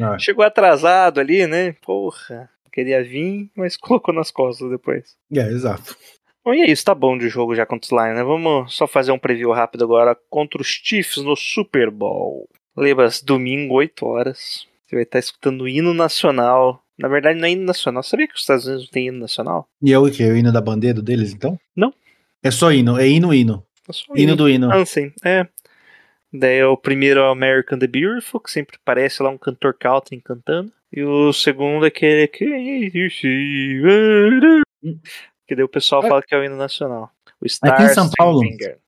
Ah, 0.00 0.18
chegou 0.20 0.44
atrasado 0.44 1.18
ali, 1.20 1.46
né? 1.46 1.72
Porra. 1.84 2.48
Queria 2.72 3.02
vir, 3.02 3.50
mas 3.56 3.76
colocou 3.78 4.14
nas 4.14 4.30
costas 4.30 4.70
depois. 4.70 5.16
é, 5.34 5.40
exato. 5.48 5.96
Bom, 6.44 6.52
e 6.54 6.62
é 6.62 6.70
isso, 6.70 6.84
tá 6.84 6.92
bom 6.94 7.16
de 7.16 7.28
jogo 7.28 7.54
já 7.54 7.64
contra 7.64 7.84
os 7.86 7.92
Lions, 7.92 8.16
né? 8.16 8.24
Vamos 8.24 8.74
só 8.74 8.86
fazer 8.88 9.12
um 9.12 9.18
preview 9.18 9.52
rápido 9.52 9.84
agora 9.84 10.16
contra 10.28 10.60
os 10.60 10.66
Chiefs 10.66 11.18
no 11.22 11.36
Super 11.36 11.88
Bowl. 11.90 12.48
Lebas, 12.76 13.22
domingo, 13.22 13.74
8 13.74 14.04
horas. 14.06 14.66
Você 14.92 14.96
vai 14.96 15.02
estar 15.04 15.18
escutando 15.20 15.62
o 15.62 15.68
hino 15.68 15.94
nacional. 15.94 16.84
Na 16.98 17.08
verdade, 17.08 17.40
não 17.40 17.48
é 17.48 17.52
hino 17.52 17.64
nacional. 17.64 18.02
Sabia 18.02 18.28
que 18.28 18.34
os 18.34 18.40
Estados 18.42 18.66
Unidos 18.66 18.84
não 18.84 18.90
tem 18.92 19.06
hino 19.06 19.20
nacional? 19.20 19.66
E 19.80 19.90
é 19.90 19.98
o 19.98 20.10
que? 20.10 20.22
O 20.22 20.36
hino 20.36 20.52
da 20.52 20.60
bandeira 20.60 21.00
deles, 21.00 21.32
então? 21.32 21.58
Não. 21.74 21.94
É 22.42 22.50
só 22.50 22.70
hino, 22.70 22.98
é 22.98 23.08
hino, 23.08 23.32
hino. 23.32 23.64
É 23.88 23.92
só 23.94 24.04
Hino 24.14 24.36
do 24.36 24.50
hino. 24.50 24.70
Ansem, 24.70 25.10
é. 25.24 25.46
Daí 26.30 26.58
é 26.58 26.66
o 26.66 26.76
primeiro 26.76 27.20
é 27.20 27.22
o 27.22 27.30
American 27.30 27.78
the 27.78 27.86
Beautiful, 27.86 28.38
que 28.38 28.50
sempre 28.50 28.76
parece 28.84 29.22
lá 29.22 29.30
um 29.30 29.38
cantor 29.38 29.72
country 29.72 30.20
cantando. 30.20 30.70
E 30.92 31.02
o 31.02 31.32
segundo 31.32 31.86
é 31.86 31.88
aquele 31.88 32.28
que. 32.28 32.44
Que 35.48 35.54
daí 35.56 35.64
o 35.64 35.68
pessoal 35.68 36.04
É. 36.04 36.08
fala 36.08 36.22
que 36.22 36.34
é 36.34 36.38
o 36.38 36.44
hino 36.44 36.56
nacional. 36.56 37.10
O 37.40 37.48
Star 37.48 37.72
Aqui 37.72 37.84
em 37.84 37.94
São 37.94 38.10
Paulo. 38.10 38.42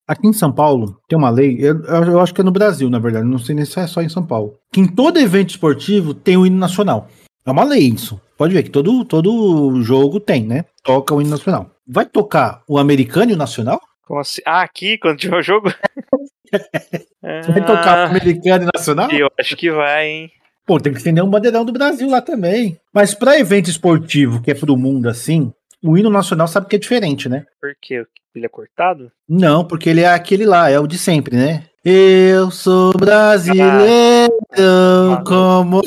Aqui 0.06 0.26
em 0.26 0.32
São 0.32 0.52
Paulo 0.52 0.98
tem 1.08 1.16
uma 1.18 1.30
lei, 1.30 1.56
eu, 1.60 1.82
eu- 1.84 2.20
acho 2.20 2.34
que 2.34 2.40
é 2.40 2.44
no 2.44 2.50
Brasil, 2.50 2.90
na 2.90 2.98
verdade, 2.98 3.26
não 3.26 3.38
sei 3.38 3.54
nem 3.54 3.64
se 3.64 3.78
é 3.80 3.86
só 3.86 4.02
em 4.02 4.08
São 4.08 4.24
Paulo, 4.24 4.54
que 4.72 4.80
em 4.80 4.86
todo 4.86 5.18
evento 5.18 5.50
esportivo 5.50 6.12
tem 6.12 6.36
o 6.36 6.44
hino 6.46 6.58
nacional. 6.58 7.08
É 7.46 7.50
uma 7.50 7.64
lei 7.64 7.80
isso. 7.88 8.20
Pode 8.36 8.52
ver 8.52 8.62
que 8.62 8.70
todo, 8.70 9.04
todo 9.04 9.80
jogo 9.82 10.18
tem, 10.20 10.44
né? 10.44 10.64
Toca 10.82 11.14
o 11.14 11.20
hino 11.20 11.30
nacional. 11.30 11.70
Vai 11.86 12.04
tocar 12.06 12.62
o 12.68 12.78
americano 12.78 13.30
e 13.32 13.34
o 13.34 13.38
nacional? 13.38 13.80
Como 14.06 14.20
assim? 14.20 14.42
Ah, 14.46 14.62
aqui, 14.62 14.98
quando 14.98 15.18
tiver 15.18 15.36
o 15.38 15.42
jogo? 15.42 15.72
Vai 17.22 17.64
tocar 17.64 18.06
o 18.06 18.10
americano 18.10 18.64
e 18.64 18.70
nacional? 18.74 19.10
eu 19.10 19.28
acho 19.38 19.56
que 19.56 19.70
vai, 19.70 20.06
hein? 20.08 20.30
Pô, 20.66 20.78
tem 20.78 20.92
que 20.92 20.98
estender 20.98 21.22
um 21.22 21.28
bandeirão 21.28 21.64
do 21.64 21.72
Brasil 21.72 22.08
lá 22.08 22.20
também. 22.20 22.78
Mas 22.92 23.14
pra 23.14 23.38
evento 23.38 23.68
esportivo, 23.68 24.40
que 24.42 24.50
é 24.50 24.54
pro 24.54 24.76
mundo 24.76 25.08
assim, 25.08 25.52
o 25.82 25.96
hino 25.96 26.08
nacional 26.10 26.46
sabe 26.48 26.66
que 26.68 26.76
é 26.76 26.78
diferente, 26.78 27.28
né? 27.28 27.44
Por 27.60 27.74
quê? 27.80 28.04
Ele 28.34 28.46
é 28.46 28.48
cortado? 28.48 29.12
Não, 29.28 29.64
porque 29.64 29.88
ele 29.88 30.00
é 30.00 30.08
aquele 30.08 30.44
lá, 30.44 30.68
é 30.68 30.78
o 30.78 30.86
de 30.86 30.98
sempre, 30.98 31.36
né? 31.36 31.66
Eu 31.84 32.50
sou 32.50 32.92
brasileiro, 32.92 34.32
Ah, 34.52 35.22
como. 35.26 35.82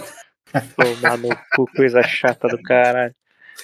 Tomar 0.75 1.17
no 1.17 1.29
cu, 1.55 1.65
coisa 1.75 2.01
chata 2.03 2.47
do 2.47 2.61
caralho. 2.61 3.13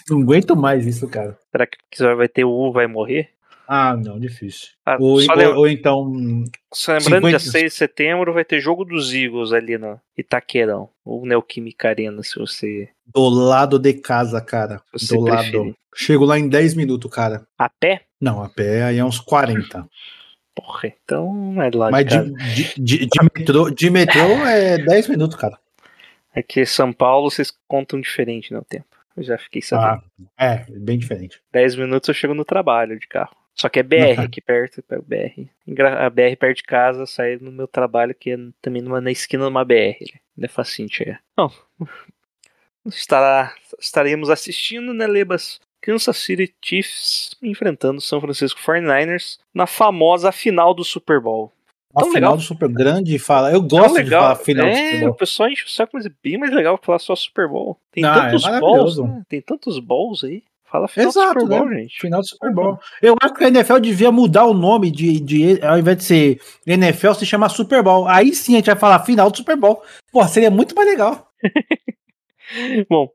Não 0.10 0.22
aguento 0.22 0.56
mais 0.56 0.86
isso, 0.86 1.08
cara. 1.08 1.38
Será 1.52 1.66
que 1.68 1.78
só 1.96 2.16
vai 2.16 2.28
ter 2.28 2.44
o 2.44 2.50
U 2.52 2.72
vai 2.74 2.88
morrer? 2.88 3.30
Ah, 3.66 3.96
não, 3.96 4.20
difícil. 4.20 4.70
Ah, 4.86 4.98
Ou, 5.00 5.20
ou- 5.22 5.56
ou 5.60 5.68
então. 5.68 6.12
Só 6.74 6.92
lembrando, 6.94 7.28
50. 7.28 7.30
dia 7.30 7.40
6 7.40 7.64
de 7.72 7.78
setembro 7.78 8.34
vai 8.34 8.44
ter 8.44 8.60
jogo 8.60 8.84
dos 8.84 9.14
Eagles 9.14 9.54
ali 9.54 9.78
no 9.78 9.98
Itaquerão. 10.18 10.90
Ou 11.06 11.26
Neoquímica 11.26 11.88
Arena, 11.90 12.22
se 12.24 12.38
você, 12.38 12.90
Do 13.08 13.30
lado 13.30 13.80
de 13.80 13.94
casa, 13.94 14.42
cara. 14.42 14.82
Do 15.10 15.20
lado. 15.22 15.74
Chego 15.96 16.26
lá 16.26 16.38
em 16.38 16.50
10 16.50 16.74
minutos, 16.74 17.10
cara. 17.10 17.46
A 17.58 17.70
pé? 17.70 18.02
Não, 18.24 18.42
a 18.42 18.48
pé 18.48 18.84
aí 18.84 18.98
é 19.00 19.04
uns 19.04 19.20
40. 19.20 19.86
Porra, 20.56 20.94
então 21.04 21.34
não 21.34 21.62
é 21.62 21.70
lado 21.70 21.92
Mas 21.92 22.06
de 22.06 22.32
de, 22.54 22.74
de, 22.82 23.06
de, 23.06 23.18
metrô, 23.36 23.70
de 23.70 23.90
metrô 23.90 24.46
é 24.46 24.78
10 24.78 25.10
minutos, 25.10 25.36
cara. 25.38 25.60
É 26.34 26.42
que 26.42 26.66
São 26.66 26.94
Paulo 26.94 27.30
vocês 27.30 27.54
contam 27.68 28.00
diferente 28.00 28.54
no 28.54 28.64
tempo. 28.64 28.86
Eu 29.18 29.24
já 29.24 29.38
fiquei 29.38 29.62
sabendo. 29.62 30.04
Ah, 30.38 30.46
é, 30.46 30.66
bem 30.72 30.98
diferente. 30.98 31.42
10 31.52 31.76
minutos 31.76 32.08
eu 32.08 32.14
chego 32.14 32.34
no 32.34 32.46
trabalho 32.46 32.98
de 32.98 33.08
carro. 33.08 33.36
Só 33.54 33.68
que 33.68 33.80
é 33.80 33.84
BR 33.84 34.22
aqui 34.22 34.40
perto, 34.40 34.82
pego 34.82 35.04
BR. 35.06 35.50
Engra- 35.68 36.06
A 36.06 36.10
BR 36.10 36.38
perto 36.40 36.58
de 36.58 36.64
casa, 36.64 37.06
sai 37.06 37.36
no 37.42 37.52
meu 37.52 37.68
trabalho, 37.68 38.16
que 38.16 38.32
é 38.32 38.38
também 38.62 38.82
numa, 38.82 39.02
na 39.02 39.12
esquina 39.12 39.44
de 39.44 39.50
uma 39.50 39.66
BR. 39.66 39.98
Ele 40.38 40.46
é 40.46 40.48
facinho 40.48 40.88
chegar. 40.90 41.22
Bom, 41.36 41.52
estará, 42.88 43.54
estaremos 43.78 44.30
assistindo, 44.30 44.94
né, 44.94 45.06
Lebas? 45.08 45.60
Kansas 45.84 46.16
City 46.18 46.54
Chiefs 46.64 47.36
enfrentando 47.44 48.00
São 48.00 48.22
Francisco 48.22 48.60
49ers 48.66 49.38
na 49.54 49.68
famosa 49.68 50.32
final 50.32 50.74
do 50.74 50.84
Super 50.84 51.20
Bowl. 51.20 51.52
Uma 51.94 52.04
Tão 52.06 52.12
final 52.14 52.32
legal. 52.32 52.38
do 52.38 52.42
Super 52.44 52.70
grande 52.70 53.20
fala. 53.20 53.52
Eu 53.52 53.62
gosto 53.62 54.02
de 54.02 54.10
falar 54.10 54.36
final 54.38 54.66
do 54.66 54.72
é, 54.72 54.76
Super 54.86 54.98
o 54.98 55.06
Bowl. 55.08 55.14
pessoal 55.16 55.50
enche 55.50 55.66
o 55.66 55.70
saco, 55.70 55.92
mas 55.94 56.06
é 56.06 56.12
bem 56.24 56.38
mais 56.40 56.52
legal 56.54 56.80
falar 56.82 56.98
só 57.00 57.16
Super 57.16 57.48
Bowl. 57.48 57.78
Tem 57.92 58.04
Ah, 58.04 58.08
é 58.08 58.32
tantos 58.32 58.44
balls, 58.44 58.62
maravilhoso. 58.62 59.04
né? 59.04 59.22
Tem 59.30 59.42
tantos 59.42 59.80
balls 59.80 60.24
aí. 60.24 60.42
Fala 60.66 60.88
final 60.88 61.10
Exato, 61.10 61.34
do 61.36 61.42
Super 61.42 61.58
Bowl, 61.60 61.70
né? 61.70 61.82
gente. 61.82 62.00
Final 62.02 62.22
do 62.22 62.28
Super 62.28 62.52
Bowl. 62.52 62.80
Eu 63.00 63.16
acho 63.22 63.34
que 63.36 63.44
a 63.44 63.48
NFL 63.50 63.78
devia 63.80 64.12
mudar 64.12 64.46
o 64.46 64.56
nome 64.56 64.90
de, 64.90 65.20
de 65.20 65.62
ao 65.64 65.78
invés 65.78 65.98
de 65.98 66.04
ser 66.04 66.42
NFL, 66.66 67.14
se 67.14 67.26
chamar 67.28 67.50
Super 67.50 67.84
Bowl. 67.84 68.08
Aí 68.08 68.34
sim 68.34 68.54
a 68.54 68.58
gente 68.58 68.66
vai 68.68 68.76
falar 68.76 69.00
final 69.06 69.30
do 69.30 69.38
Super 69.38 69.56
Bowl. 69.56 69.84
Pô, 70.12 70.26
seria 70.28 70.50
muito 70.50 70.74
mais 70.74 70.88
legal. 70.88 71.30
Bom, 72.90 73.10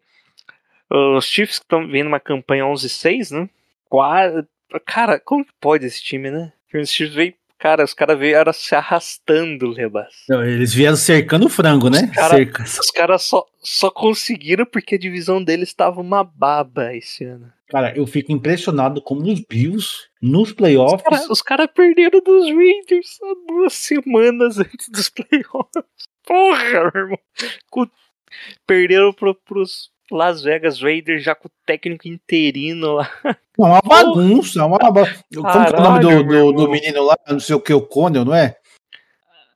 os 0.90 1.24
Chiefs 1.26 1.58
que 1.58 1.64
estão 1.64 1.86
vendo 1.86 2.06
uma 2.08 2.20
campanha 2.20 2.64
11-6, 2.64 3.30
né? 3.30 3.48
Quase. 3.88 4.46
Cara, 4.86 5.18
como 5.18 5.44
que 5.44 5.52
pode 5.60 5.86
esse 5.86 6.02
time, 6.02 6.30
né? 6.30 6.52
Os 6.74 6.90
Chiefs 6.90 7.14
veio. 7.14 7.34
Cara, 7.58 7.82
os 7.82 7.92
caras 7.92 8.16
vieram 8.16 8.52
se 8.52 8.72
arrastando, 8.76 9.72
Rebas. 9.72 10.14
Não, 10.28 10.44
Eles 10.46 10.72
vieram 10.72 10.96
cercando 10.96 11.46
o 11.46 11.48
frango, 11.48 11.90
né? 11.90 12.06
cara- 12.14 12.36
Cerca- 12.36 12.62
Os 12.62 12.90
caras 12.92 13.22
só, 13.24 13.44
só 13.58 13.90
conseguiram 13.90 14.64
porque 14.64 14.94
a 14.94 14.98
divisão 14.98 15.42
deles 15.42 15.68
estava 15.70 16.00
uma 16.00 16.22
baba 16.22 16.94
esse 16.94 17.24
ano. 17.24 17.52
Cara, 17.68 17.92
eu 17.96 18.06
fico 18.06 18.30
impressionado 18.30 19.02
como 19.02 19.22
os 19.22 19.40
Bills, 19.40 20.06
nos 20.22 20.50
Os 20.50 20.54
playoffs, 20.54 21.02
caras 21.02 21.28
os 21.28 21.42
cara 21.42 21.66
perderam 21.66 22.20
dos 22.20 22.46
Raiders 22.48 23.18
há 23.24 23.34
duas 23.52 23.72
semanas 23.72 24.58
antes 24.60 24.88
dos 24.88 25.08
playoffs. 25.10 25.84
Porra, 26.24 26.90
meu 26.94 27.02
irmão. 27.02 27.18
Perderam 28.66 29.12
pro, 29.12 29.34
pros 29.34 29.90
Las 30.10 30.42
Vegas 30.42 30.80
Raiders 30.80 31.22
já 31.22 31.34
com 31.34 31.48
o 31.48 31.52
técnico 31.66 32.08
interino 32.08 32.92
lá. 32.94 33.10
É 33.24 33.62
uma 33.62 33.80
bagunça, 33.84 34.60
é 34.60 34.64
uma 34.64 34.78
bagunça. 34.78 35.24
Como 35.34 35.66
que 35.66 35.74
é 35.74 35.78
o 35.78 35.82
nome 35.82 36.00
do, 36.00 36.22
do, 36.24 36.52
do 36.52 36.70
menino 36.70 37.04
lá? 37.04 37.16
Não 37.28 37.40
sei 37.40 37.56
o 37.56 37.60
que, 37.60 37.72
o 37.74 37.80
Conel, 37.82 38.24
não 38.24 38.34
é? 38.34 38.56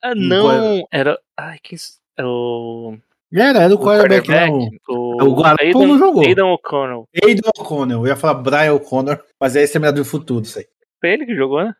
Ah, 0.03 0.15
Não 0.15 0.49
não, 0.49 0.89
era. 0.91 1.19
Ai, 1.37 1.59
quem. 1.63 1.79
é 2.19 2.25
O. 2.25 2.97
Era, 3.33 3.63
era 3.63 3.73
o 3.75 3.79
o 3.79 3.81
quarterback, 3.81 4.27
quarterback, 4.27 4.51
não. 4.51 4.95
O, 4.95 5.25
O 5.31 5.43
Garoppolo 5.43 5.87
não 5.87 5.99
jogou. 5.99 6.27
Aidan 6.27 6.47
O'Connell. 6.49 7.09
Aidan 7.25 7.51
O'Connell. 7.59 8.01
Eu 8.01 8.07
ia 8.09 8.17
falar 8.17 8.35
Brian 8.35 8.75
O'Connor, 8.75 9.23
mas 9.41 9.57
é 9.57 9.63
Exterminador 9.63 10.05
do 10.05 10.09
Futuro, 10.11 10.45
isso 10.45 10.59
aí. 10.59 10.67
Foi 11.01 11.11
ele 11.11 11.25
que 11.25 11.35
jogou, 11.35 11.65
né? 11.65 11.75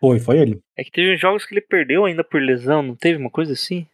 Foi, 0.00 0.18
foi 0.18 0.38
ele. 0.38 0.60
É 0.76 0.82
que 0.84 0.90
teve 0.90 1.16
jogos 1.16 1.44
que 1.44 1.52
ele 1.54 1.60
perdeu 1.60 2.04
ainda 2.04 2.24
por 2.24 2.40
lesão, 2.40 2.82
não 2.82 2.94
teve 2.94 3.18
uma 3.18 3.28
coisa 3.30 3.52
assim? 3.52 3.86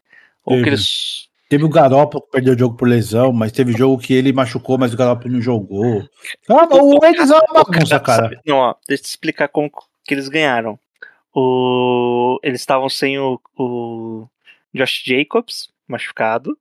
Ou 0.45 0.55
Teve. 0.57 0.63
que 0.65 0.69
eles. 0.71 1.29
Teve 1.51 1.65
o 1.65 1.69
Garoppolo 1.69 2.23
que 2.23 2.31
perdeu 2.31 2.55
o 2.55 2.59
jogo 2.59 2.77
por 2.77 2.89
lesão, 2.89 3.33
mas 3.33 3.51
teve 3.51 3.73
jogo 3.73 4.01
que 4.01 4.15
ele 4.15 4.33
machucou, 4.33 4.79
mas 4.79 4.95
o 4.95 4.97
Garoppolo 4.97 5.35
não 5.35 5.43
jogou. 5.43 6.09
Ah, 6.49 6.69
o 6.77 7.01
Raiders 7.01 7.29
é 7.29 7.35
uma 7.35 7.65
bagunça, 7.65 7.99
cara. 7.99 8.41
Não, 8.47 8.59
ó, 8.59 8.77
deixa 8.87 9.03
eu 9.03 9.05
te 9.05 9.09
explicar 9.09 9.49
como 9.49 9.69
que 10.05 10.15
eles 10.15 10.29
ganharam. 10.29 10.79
O, 11.35 12.39
eles 12.45 12.61
estavam 12.61 12.89
sem 12.89 13.19
o, 13.19 13.41
o 13.59 14.29
Josh 14.73 15.03
Jacobs, 15.05 15.69
machucado. 15.89 16.57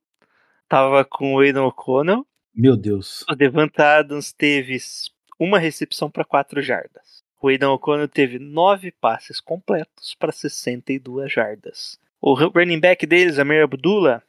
Tava 0.68 1.04
com 1.04 1.36
o 1.36 1.38
Aidan 1.38 1.66
O'Connell. 1.66 2.26
Meu 2.52 2.76
Deus. 2.76 3.24
O 3.30 3.36
Devante 3.36 3.80
Adams 3.80 4.32
teve 4.32 4.76
uma 5.38 5.60
recepção 5.60 6.10
para 6.10 6.24
4 6.24 6.60
jardas. 6.60 7.22
O 7.40 7.46
Aidan 7.46 7.70
O'Connell 7.70 8.08
teve 8.08 8.40
9 8.40 8.90
passes 9.00 9.40
completos 9.40 10.16
para 10.18 10.32
62 10.32 11.32
jardas. 11.32 11.96
O 12.20 12.34
running 12.34 12.80
back 12.80 13.06
deles, 13.06 13.38
Amir 13.38 13.62
Abdullah, 13.62 14.20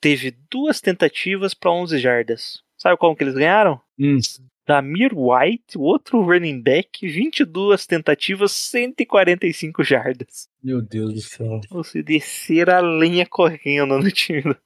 teve 0.00 0.36
duas 0.50 0.80
tentativas 0.80 1.54
para 1.54 1.70
11 1.70 1.98
jardas. 1.98 2.60
Sabe 2.76 2.96
como 2.96 3.16
que 3.16 3.24
eles 3.24 3.34
ganharam? 3.34 3.80
Hum. 3.98 4.18
Damir 4.66 5.12
White, 5.14 5.78
o 5.78 5.82
outro 5.82 6.20
running 6.22 6.60
back, 6.60 7.06
22 7.06 7.86
tentativas, 7.86 8.50
145 8.52 9.84
jardas. 9.84 10.48
Meu 10.62 10.82
Deus 10.82 11.14
do 11.14 11.20
céu. 11.20 11.60
Você 11.70 12.02
descer 12.02 12.68
a 12.68 12.80
lenha 12.80 13.24
correndo 13.26 13.96
no 13.98 14.10
time 14.10 14.42
do, 14.42 14.56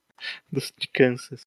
do- 0.50 0.60
de 0.78 0.88
Kansas. 0.92 1.42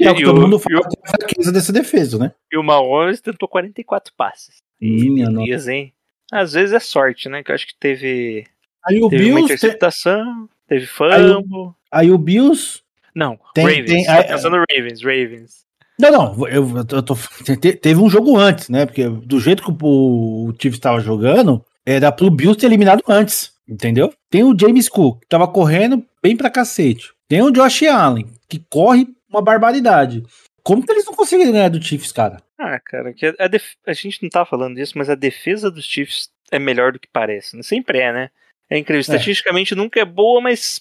É 0.00 0.10
o 0.10 0.14
que 0.14 0.22
E 0.22 0.24
todo 0.24 0.40
mundo 0.40 0.56
e 0.56 0.60
fala 0.60 0.88
que 0.88 0.96
é 0.96 1.00
a 1.04 1.10
fraqueza 1.10 1.52
dessa 1.52 1.72
defesa, 1.72 2.18
né? 2.18 2.32
E 2.52 2.56
o 2.56 2.62
Mahomes 2.62 3.20
tentou 3.20 3.48
44 3.48 4.12
passes. 4.16 4.62
Minha 4.80 5.28
nossa. 5.28 5.72
Hein? 5.72 5.92
Às 6.32 6.52
vezes 6.52 6.72
é 6.72 6.78
sorte, 6.80 7.28
né? 7.28 7.42
Que 7.42 7.50
eu 7.50 7.54
acho 7.54 7.66
que 7.66 7.74
teve, 7.78 8.46
Aí 8.86 9.02
o 9.02 9.08
teve 9.08 9.24
uma 9.30 9.34
Bills. 9.40 9.48
te- 9.48 9.54
interceptação, 9.54 10.48
teve 10.68 10.86
Aí 11.00 11.24
o- 11.30 11.42
fumble. 11.42 11.74
Aí 11.90 12.10
o 12.10 12.18
Bills. 12.18 12.82
Não, 13.14 13.38
Tem- 13.54 13.64
Ravens. 13.66 13.86
tem- 13.90 14.04
tá 14.04 14.14
aí- 14.18 14.24
pensando 14.28 14.56
no 14.56 14.64
Ravens, 14.70 15.02
Ravens. 15.02 15.68
Não, 16.00 16.10
não, 16.12 16.48
eu, 16.48 16.64
eu 16.76 17.02
tô, 17.02 17.16
te- 17.60 17.72
teve 17.74 18.00
um 18.00 18.08
jogo 18.08 18.36
antes, 18.36 18.68
né? 18.68 18.86
Porque 18.86 19.08
do 19.08 19.40
jeito 19.40 19.62
que 19.64 19.70
o, 19.84 20.48
o 20.48 20.52
Chiefs 20.52 20.78
estava 20.78 21.00
jogando, 21.00 21.64
era 21.84 22.12
pro 22.12 22.30
Bills 22.30 22.56
ter 22.58 22.66
eliminado 22.66 23.02
antes, 23.08 23.52
entendeu? 23.68 24.12
Tem 24.30 24.44
o 24.44 24.56
James 24.56 24.88
Cook, 24.88 25.20
que 25.22 25.26
tava 25.28 25.48
correndo 25.48 26.04
bem 26.22 26.36
pra 26.36 26.50
cacete. 26.50 27.12
Tem 27.28 27.42
o 27.42 27.50
Josh 27.50 27.82
Allen, 27.82 28.26
que 28.48 28.62
corre 28.70 29.08
uma 29.28 29.42
barbaridade. 29.42 30.22
Como 30.62 30.84
que 30.84 30.92
eles 30.92 31.04
não 31.04 31.14
conseguiram 31.14 31.50
ganhar 31.52 31.68
do 31.68 31.82
Chiefs, 31.82 32.12
cara? 32.12 32.40
Ah, 32.56 32.78
cara, 32.78 33.12
que 33.12 33.34
a, 33.38 33.48
def- 33.48 33.74
a 33.86 33.92
gente 33.92 34.22
não 34.22 34.30
tá 34.30 34.44
falando 34.44 34.76
disso, 34.76 34.92
mas 34.96 35.10
a 35.10 35.14
defesa 35.16 35.68
dos 35.70 35.84
Chiefs 35.84 36.28
é 36.52 36.58
melhor 36.60 36.92
do 36.92 37.00
que 37.00 37.08
parece. 37.12 37.56
né? 37.56 37.62
Sempre 37.62 37.98
é, 37.98 38.12
né? 38.12 38.30
É 38.70 38.78
incrível. 38.78 39.00
Estatisticamente 39.00 39.74
nunca 39.74 39.98
é 39.98 40.04
boa, 40.04 40.40
mas 40.40 40.80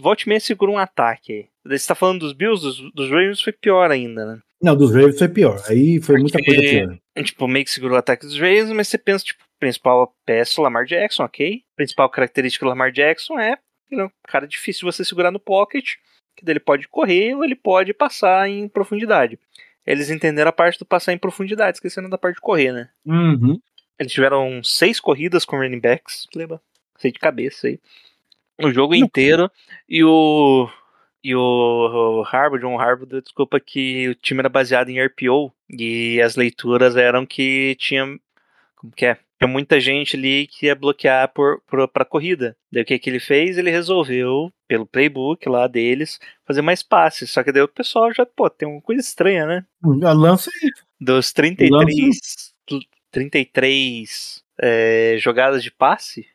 volte, 0.00 0.28
meia 0.28 0.40
segura 0.40 0.70
um 0.70 0.78
ataque 0.78 1.32
aí. 1.32 1.48
Você 1.78 1.86
tá 1.88 1.94
falando 1.94 2.20
dos 2.20 2.32
Bills, 2.32 2.62
dos, 2.62 2.92
dos 2.92 3.10
Ravens 3.10 3.40
foi 3.40 3.52
pior 3.52 3.90
ainda, 3.90 4.24
né? 4.24 4.40
Não, 4.62 4.76
dos 4.76 4.94
Ravens 4.94 5.18
foi 5.18 5.28
pior. 5.28 5.60
Aí 5.68 6.00
foi 6.00 6.18
muita 6.18 6.38
Porque- 6.38 6.54
coisa 6.54 6.70
pior. 7.14 7.24
Tipo, 7.24 7.48
meio 7.48 7.64
que 7.64 7.70
segurou 7.70 7.96
o 7.96 7.98
ataque 7.98 8.24
dos 8.26 8.34
Ravens, 8.38 8.70
mas 8.72 8.88
você 8.88 8.98
pensa, 8.98 9.24
tipo, 9.24 9.42
principal 9.58 10.14
peça, 10.24 10.60
Lamar 10.60 10.84
Jackson, 10.84 11.24
ok? 11.24 11.62
Principal 11.74 12.08
característica 12.10 12.64
do 12.64 12.68
Lamar 12.68 12.92
Jackson 12.92 13.38
é 13.38 13.58
é 13.90 14.04
um 14.04 14.10
cara 14.26 14.48
difícil 14.48 14.80
de 14.80 14.92
você 14.96 15.04
segurar 15.04 15.30
no 15.30 15.38
pocket, 15.38 15.92
que 16.36 16.44
daí 16.44 16.54
ele 16.54 16.60
pode 16.60 16.88
correr 16.88 17.34
ou 17.34 17.44
ele 17.44 17.54
pode 17.54 17.94
passar 17.94 18.48
em 18.48 18.68
profundidade. 18.68 19.38
Eles 19.86 20.10
entenderam 20.10 20.48
a 20.48 20.52
parte 20.52 20.76
do 20.78 20.84
passar 20.84 21.12
em 21.12 21.18
profundidade, 21.18 21.76
esquecendo 21.76 22.08
da 22.08 22.18
parte 22.18 22.34
de 22.34 22.40
correr, 22.40 22.72
né? 22.72 22.88
Uhum. 23.06 23.58
Eles 23.98 24.12
tiveram 24.12 24.60
seis 24.64 24.98
corridas 24.98 25.44
com 25.44 25.56
running 25.56 25.78
backs, 25.78 26.26
lembra? 26.34 26.60
Sei 26.98 27.12
de 27.12 27.18
cabeça 27.20 27.68
aí. 27.68 27.78
O 28.60 28.72
jogo 28.72 28.94
inteiro. 28.94 29.50
E 29.88 30.02
o. 30.04 30.68
E 31.22 31.34
o 31.34 32.22
Harvard, 32.22 32.64
John 32.64 32.76
Harvard, 32.76 33.20
desculpa 33.20 33.58
que 33.58 34.08
o 34.08 34.14
time 34.14 34.40
era 34.40 34.48
baseado 34.48 34.90
em 34.90 35.04
RPO. 35.04 35.52
E 35.68 36.20
as 36.22 36.36
leituras 36.36 36.96
eram 36.96 37.26
que 37.26 37.76
tinha. 37.78 38.06
Como 38.76 38.92
que 38.92 39.06
é? 39.06 39.18
Tinha 39.38 39.48
muita 39.48 39.78
gente 39.78 40.16
ali 40.16 40.46
que 40.46 40.66
ia 40.66 40.74
bloquear 40.74 41.30
por, 41.32 41.60
por, 41.66 41.86
pra 41.88 42.04
corrida. 42.04 42.56
Daí 42.72 42.82
o 42.82 42.86
que, 42.86 42.98
que 42.98 43.10
ele 43.10 43.20
fez? 43.20 43.58
Ele 43.58 43.70
resolveu, 43.70 44.50
pelo 44.66 44.86
playbook 44.86 45.46
lá 45.48 45.66
deles, 45.66 46.18
fazer 46.46 46.62
mais 46.62 46.82
passes. 46.82 47.30
Só 47.30 47.42
que 47.42 47.52
daí 47.52 47.62
o 47.62 47.68
pessoal 47.68 48.12
já, 48.14 48.24
pô, 48.24 48.48
tem 48.48 48.66
uma 48.66 48.80
coisa 48.80 49.00
estranha, 49.00 49.44
né? 49.46 49.64
Lança 49.82 50.50
aí. 50.62 50.70
Dos 50.98 51.32
33, 51.32 52.54
33 53.10 54.42
é, 54.58 55.16
jogadas 55.18 55.62
de 55.62 55.70
passe, 55.70 56.26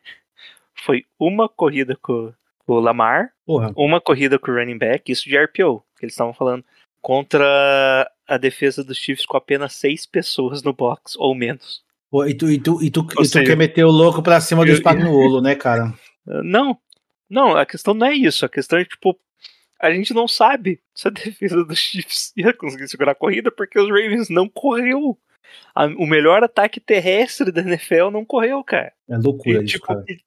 foi 0.85 1.05
uma 1.19 1.47
corrida 1.47 1.97
com, 2.01 2.33
o 2.67 2.79
Lamar, 2.79 3.31
Porra. 3.45 3.71
uma 3.75 3.99
corrida 3.99 4.39
com 4.39 4.51
o 4.51 4.55
running 4.55 4.77
back, 4.77 5.11
isso 5.11 5.27
de 5.27 5.37
RPO, 5.37 5.83
que 5.97 6.05
eles 6.05 6.13
estavam 6.13 6.33
falando, 6.33 6.63
contra 7.01 8.09
a 8.27 8.37
defesa 8.37 8.83
dos 8.83 8.97
Chiefs 8.97 9.25
com 9.25 9.37
apenas 9.37 9.73
seis 9.73 10.05
pessoas 10.05 10.63
no 10.63 10.73
box, 10.73 11.15
ou 11.17 11.35
menos. 11.35 11.83
Pô, 12.09 12.25
E 12.25 12.33
tu, 12.33 12.49
e 12.49 12.59
tu, 12.59 12.81
e 12.81 12.89
tu, 12.89 13.07
e 13.19 13.29
tu 13.29 13.43
quer 13.43 13.57
meter 13.57 13.85
o 13.85 13.91
louco 13.91 14.21
pra 14.21 14.41
cima 14.41 14.65
do 14.65 14.71
Spagnuolo, 14.75 15.41
né, 15.41 15.55
cara? 15.55 15.93
Não, 16.43 16.77
não, 17.27 17.57
a 17.57 17.65
questão 17.65 17.95
não 17.95 18.05
é 18.05 18.13
isso, 18.13 18.45
a 18.45 18.49
questão 18.49 18.77
é 18.77 18.85
tipo, 18.85 19.17
a 19.79 19.91
gente 19.91 20.13
não 20.13 20.27
sabe 20.27 20.79
se 20.93 21.07
a 21.07 21.11
defesa 21.11 21.63
dos 21.63 21.79
Chiefs 21.79 22.31
ia 22.37 22.53
conseguir 22.53 22.87
segurar 22.87 23.13
a 23.13 23.15
corrida 23.15 23.49
porque 23.49 23.79
os 23.79 23.89
Ravens 23.89 24.29
não 24.29 24.47
correu. 24.47 25.17
A- 25.75 25.85
o 25.85 26.05
melhor 26.05 26.43
ataque 26.43 26.79
terrestre 26.79 27.51
da 27.51 27.61
NFL 27.61 28.09
não 28.11 28.23
correu, 28.25 28.63
cara. 28.63 28.91
É 29.09 29.17
loucura 29.17 29.59
E, 29.61 29.63
isso, 29.65 29.73
tipo, 29.73 29.85
cara. 29.87 30.03
e, 30.07 30.19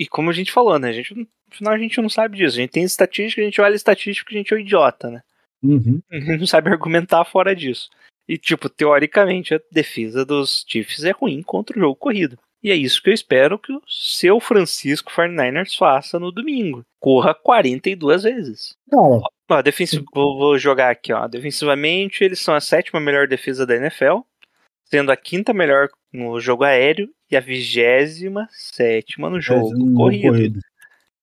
e 0.00 0.06
como 0.06 0.30
a 0.30 0.32
gente 0.32 0.52
falou, 0.52 0.78
né? 0.78 0.88
A 0.88 0.92
gente, 0.92 1.14
não- 1.14 1.22
no 1.22 1.54
final 1.56 1.74
a 1.74 1.78
gente 1.78 2.00
não 2.00 2.08
sabe 2.08 2.36
disso. 2.36 2.56
A 2.56 2.60
gente 2.60 2.70
tem 2.70 2.82
estatística, 2.84 3.40
a 3.40 3.44
gente 3.44 3.60
olha 3.60 3.74
estatística, 3.74 4.30
a 4.32 4.36
gente 4.36 4.52
é 4.52 4.56
um 4.56 4.60
idiota, 4.60 5.10
né? 5.10 5.22
Uhum. 5.62 6.00
A 6.10 6.16
gente 6.20 6.38
não 6.38 6.46
sabe 6.46 6.70
argumentar 6.70 7.24
fora 7.24 7.54
disso. 7.56 7.88
E, 8.28 8.36
tipo, 8.38 8.68
teoricamente, 8.68 9.54
a 9.54 9.60
defesa 9.72 10.24
dos 10.24 10.64
Chiefs 10.68 11.02
é 11.02 11.10
ruim 11.10 11.42
contra 11.42 11.76
o 11.76 11.80
jogo 11.80 11.96
corrido. 11.96 12.38
E 12.62 12.70
é 12.70 12.74
isso 12.76 13.02
que 13.02 13.08
eu 13.10 13.14
espero 13.14 13.58
que 13.58 13.72
o 13.72 13.80
seu 13.88 14.38
Francisco 14.38 15.10
49ers 15.10 15.76
faça 15.76 16.18
no 16.18 16.30
domingo. 16.30 16.84
Corra 17.00 17.32
42 17.34 18.22
vezes. 18.24 18.76
Cara, 18.90 19.22
Ó, 19.50 19.62
defensivo, 19.62 20.04
vou, 20.12 20.36
vou 20.38 20.58
jogar 20.58 20.90
aqui, 20.90 21.12
ó. 21.12 21.26
Defensivamente, 21.26 22.22
eles 22.22 22.38
são 22.40 22.54
a 22.54 22.60
sétima 22.60 23.00
melhor 23.00 23.26
defesa 23.26 23.64
da 23.66 23.74
NFL, 23.76 24.18
sendo 24.90 25.12
a 25.12 25.16
quinta 25.16 25.52
melhor 25.52 25.88
no 26.12 26.40
jogo 26.40 26.64
aéreo 26.64 27.08
e 27.30 27.36
a 27.36 27.40
vigésima 27.40 28.48
sétima 28.50 29.28
no 29.28 29.40
jogo 29.40 29.70
no 29.76 29.94
corrido. 29.94 30.28
corrido. 30.28 30.60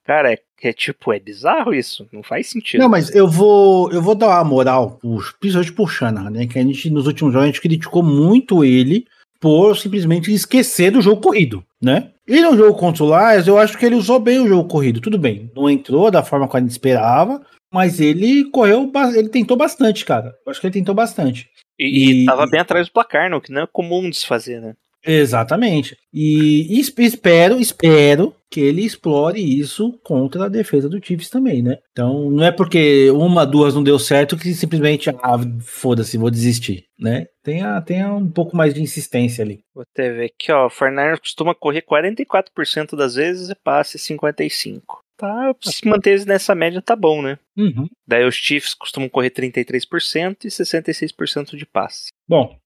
Cara, 0.06 0.32
é, 0.34 0.40
é 0.62 0.72
tipo, 0.72 1.12
é 1.12 1.20
bizarro 1.20 1.74
isso. 1.74 2.08
Não 2.14 2.22
faz 2.22 2.48
sentido. 2.48 2.82
Não, 2.82 2.90
mas 2.90 3.14
eu 3.14 3.28
vou, 3.28 3.92
eu 3.92 4.02
vou 4.02 4.14
dar 4.14 4.28
uma 4.28 4.44
moral, 4.44 5.00
principalmente 5.40 5.74
pro 5.74 5.88
Shanahan, 5.88 6.30
né? 6.30 6.46
Que 6.46 6.60
a 6.60 6.64
gente, 6.64 6.90
nos 6.92 7.08
últimos 7.08 7.34
jogos, 7.34 7.44
a 7.44 7.48
gente 7.48 7.62
criticou 7.62 8.04
muito 8.04 8.64
ele 8.64 9.08
por 9.40 9.76
simplesmente 9.76 10.32
esquecer 10.32 10.92
do 10.92 11.02
jogo 11.02 11.22
corrido, 11.22 11.64
né? 11.82 12.12
E 12.28 12.42
no 12.42 12.56
jogo 12.56 12.78
contra 12.78 13.04
o 13.04 13.08
Lions, 13.08 13.48
eu 13.48 13.58
acho 13.58 13.78
que 13.78 13.86
ele 13.86 13.96
usou 13.96 14.20
bem 14.20 14.40
o 14.40 14.48
jogo 14.48 14.68
corrido. 14.70 15.02
Tudo 15.02 15.18
bem, 15.18 15.52
não 15.56 15.70
entrou 15.70 16.10
da 16.10 16.24
forma 16.24 16.48
que 16.48 16.58
a 16.58 16.60
gente 16.60 16.72
esperava, 16.72 17.44
mas 17.72 18.00
ele 18.00 18.50
correu, 18.52 18.92
ele 19.16 19.30
tentou 19.30 19.58
bastante, 19.58 20.06
cara. 20.06 20.36
Eu 20.46 20.52
acho 20.52 20.62
que 20.62 20.68
ele 20.68 20.74
tentou 20.74 20.96
bastante. 20.96 21.50
E, 21.80 21.86
e 21.86 22.24
E- 22.24 22.26
tava 22.26 22.48
bem 22.48 22.60
atrás 22.60 22.88
do 22.88 22.94
placar, 22.94 23.30
não, 23.30 23.42
que 23.42 23.52
não 23.52 23.64
é 23.64 23.68
comum 23.68 24.10
de 24.10 24.18
se 24.18 24.26
fazer, 24.28 24.62
né? 24.62 24.74
Exatamente. 25.08 25.96
E, 26.12 26.80
es- 26.80 26.92
espero, 26.98 27.60
espero 27.60 28.34
que 28.50 28.60
ele 28.60 28.84
explore 28.84 29.40
isso 29.40 30.00
contra 30.04 30.46
a 30.46 30.50
defesa 30.50 30.90
do 30.90 31.00
Chiefs 31.04 31.30
também, 31.30 31.62
né? 31.62 31.78
Então, 31.92 32.32
não 32.32 32.44
é 32.44 32.52
porque 32.52 33.10
uma, 33.12 33.46
duas 33.46 33.76
não 33.76 33.84
deu 33.84 34.00
certo 34.00 34.36
que 34.38 34.52
simplesmente, 34.54 35.10
ah, 35.10 35.38
foda-se, 35.62 36.18
vou 36.18 36.32
desistir, 36.32 36.86
né? 36.98 37.26
Tenha, 37.44 37.80
tenha 37.82 38.12
um 38.14 38.30
pouco 38.32 38.56
mais 38.58 38.74
de 38.74 38.82
insistência 38.82 39.44
ali. 39.44 39.60
Vou 39.76 39.84
até 39.84 40.12
ver 40.12 40.26
aqui, 40.26 40.52
ó. 40.52 40.66
O 40.66 40.70
Fortnite 40.72 41.20
costuma 41.20 41.54
correr 41.54 41.84
44% 41.84 42.96
das 42.96 43.14
vezes 43.16 43.50
e 43.50 43.56
passe 43.56 44.00
55%. 44.00 44.82
Tá, 45.18 45.54
se 45.64 45.88
manter 45.88 46.26
nessa 46.26 46.54
média 46.54 46.82
tá 46.82 46.96
bom, 46.96 47.22
né? 47.22 47.40
Uhum. 47.58 47.88
Daí 48.06 48.26
os 48.26 48.36
Chiefs 48.36 48.74
costumam 48.74 49.08
correr 49.10 49.30
33% 49.32 50.44
e 50.44 50.48
66% 50.50 51.56
de 51.56 51.66
passe. 51.66 52.10
Bom, 52.28 52.58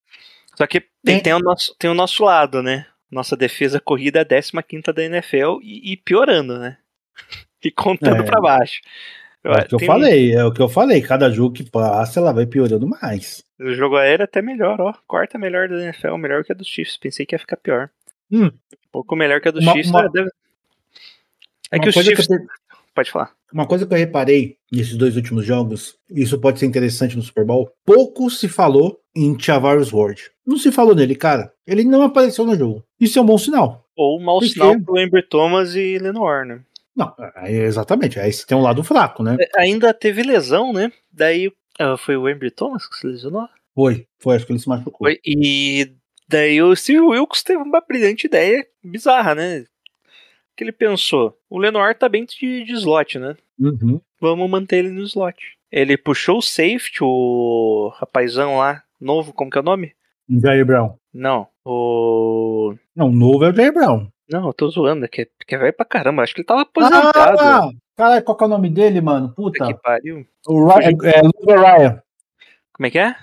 Só 0.56 0.66
que 0.68 0.82
tem, 1.04 1.20
tem, 1.22 1.34
o, 1.34 1.40
nosso, 1.40 1.76
tem 1.78 1.90
o 1.90 1.94
nosso 1.94 2.24
lado, 2.24 2.62
né? 2.64 2.86
Nossa 3.12 3.36
defesa 3.38 3.80
corrida 3.80 4.20
é 4.20 4.22
a 4.58 4.64
15 4.64 4.82
da 4.94 5.04
NFL 5.04 5.60
e, 5.62 5.94
e 5.94 5.98
piorando, 5.98 6.58
né? 6.60 6.78
E 7.62 7.70
contando 7.70 8.22
É. 8.24 8.26
pra 8.26 8.40
baixo. 8.40 8.80
é 9.44 9.52
o 9.52 9.66
que 9.68 9.76
eu 9.76 9.80
Tem 9.80 9.88
falei, 9.88 10.34
é 10.34 10.46
o 10.46 10.52
que 10.54 10.62
eu 10.62 10.70
falei. 10.70 11.02
Cada 11.02 11.30
jogo 11.30 11.54
que 11.54 11.70
passa, 11.70 12.20
ela 12.22 12.32
vai 12.32 12.46
piorando 12.46 12.88
mais. 12.88 13.44
O 13.60 13.74
jogo 13.74 13.98
aéreo 13.98 14.24
é 14.24 14.26
até 14.26 14.42
melhor, 14.42 14.80
ó. 14.80 14.94
Quarta 15.06 15.38
melhor 15.38 15.68
da 15.68 15.76
NFL, 15.84 16.16
melhor 16.16 16.46
que 16.46 16.54
a 16.54 16.56
dos 16.56 16.68
Chiefs. 16.68 16.96
Pensei 16.96 17.26
que 17.26 17.36
ia 17.36 17.40
ficar 17.40 17.58
pior. 17.58 17.90
Hum. 18.32 18.46
Um 18.46 18.52
pouco 18.94 19.14
melhor 19.14 19.42
que 19.42 19.50
a 19.50 19.52
dos 19.52 19.64
Uma- 19.64 19.74
Chiefs. 19.74 19.90
uma- 19.92 20.06
é, 20.06 20.10
deve- 20.10 20.30
é 21.72 21.78
Uma 21.78 21.84
que 21.84 21.90
os 21.90 21.96
coisa 21.96 22.10
Chiefs. 22.10 22.28
que 22.28 22.34
eu 22.34 22.40
Pode 23.00 23.12
falar. 23.12 23.32
Uma 23.54 23.66
coisa 23.66 23.86
que 23.86 23.94
eu 23.94 23.98
reparei 23.98 24.58
nesses 24.72 24.98
dois 24.98 25.16
últimos 25.16 25.46
jogos, 25.46 25.96
e 26.12 26.22
isso 26.22 26.40
pode 26.40 26.60
ser 26.60 26.66
interessante 26.66 27.16
no 27.16 27.24
Super 27.24 27.46
Bowl, 27.46 27.72
pouco 27.86 28.30
se 28.30 28.50
falou 28.50 29.00
em 29.16 29.38
Tavares 29.38 29.94
Ward. 29.94 30.30
Não 30.46 30.58
se 30.58 30.72
falou 30.72 30.94
nele, 30.94 31.16
cara. 31.16 31.52
Ele 31.66 31.84
não 31.84 32.02
apareceu 32.02 32.46
no 32.46 32.56
jogo. 32.56 32.84
Isso 33.00 33.18
é 33.18 33.22
um 33.22 33.26
bom 33.26 33.38
sinal. 33.38 33.86
Ou 33.96 34.20
um 34.20 34.24
mau 34.24 34.42
sinal 34.42 34.80
pro 34.82 35.00
Amber 35.00 35.28
Thomas 35.28 35.76
e 35.76 35.98
Lenoir, 35.98 36.46
né? 36.46 36.62
Não, 36.96 37.14
é, 37.38 37.52
exatamente. 37.64 38.20
Aí 38.20 38.34
você 38.34 38.46
tem 38.46 38.58
um 38.58 38.62
lado 38.62 38.84
fraco, 38.84 39.24
né? 39.24 39.38
É, 39.40 39.62
Ainda 39.62 39.94
teve 39.94 40.22
lesão, 40.22 40.74
né? 40.74 40.92
Daí 41.12 41.52
ah, 41.80 41.96
foi 41.96 42.18
o 42.18 42.28
Amber 42.28 42.54
Thomas 42.54 42.86
que 42.86 42.96
se 42.98 43.08
lesionou. 43.08 43.48
Foi, 43.74 44.06
foi, 44.20 44.36
acho 44.36 44.46
que 44.46 44.52
ele 44.52 44.60
se 44.60 44.68
machucou. 44.68 45.08
Foi, 45.08 45.20
e 45.26 45.90
daí 46.28 46.62
o 46.62 46.76
Steve 46.76 47.00
Wilkes 47.00 47.44
teve 47.44 47.62
uma 47.62 47.80
brilhante 47.80 48.28
ideia 48.28 48.66
bizarra, 48.84 49.34
né? 49.36 49.64
Que 50.60 50.66
ele 50.66 50.74
pensou: 50.74 51.38
o 51.50 51.58
Lenoir 51.58 51.98
tá 51.98 52.10
bem 52.10 52.26
de, 52.26 52.66
de 52.66 52.74
slot, 52.74 53.18
né? 53.18 53.38
Uhum. 53.58 54.02
Vamos 54.20 54.50
manter 54.50 54.80
ele 54.80 54.90
no 54.90 55.04
slot. 55.04 55.58
Ele 55.72 55.96
puxou 55.96 56.40
o 56.40 56.42
safety, 56.42 57.02
o 57.02 57.94
rapazão 57.96 58.58
lá, 58.58 58.84
novo, 59.00 59.32
como 59.32 59.50
que 59.50 59.58
é 59.58 59.62
o 59.62 59.64
nome? 59.64 59.94
Jair 60.30 60.66
Brown. 60.66 60.98
Não, 61.14 61.48
o. 61.64 62.76
Não, 62.94 63.08
o 63.08 63.12
novo 63.14 63.46
é 63.46 63.52
o 63.52 63.56
Jair 63.56 63.74
Brown. 63.74 64.10
Não, 64.30 64.48
eu 64.48 64.54
tô 64.54 64.68
zoando, 64.68 65.08
que, 65.08 65.30
que 65.48 65.56
é 65.56 65.58
velho 65.58 65.72
pra 65.72 65.86
caramba. 65.86 66.24
Acho 66.24 66.36
que 66.36 66.42
ele 66.42 66.48
tava 66.48 66.64
aposentado. 66.64 67.40
Ah, 67.40 67.70
caralho, 67.96 68.24
qual 68.26 68.36
que 68.36 68.44
é 68.44 68.48
o 68.48 68.50
nome 68.50 68.70
dele, 68.70 69.00
mano? 69.00 69.30
Puta 69.30 69.60
Puta. 69.60 69.74
que 69.74 69.82
pariu. 69.82 70.28
O 70.46 70.68
Ryan, 70.68 70.98
é, 71.04 71.20
é 71.20 71.22
Logan 71.22 71.62
Ryan. 71.62 72.04
Como 72.74 72.86
é 72.86 72.92
que 72.92 73.00
é? 73.00 73.16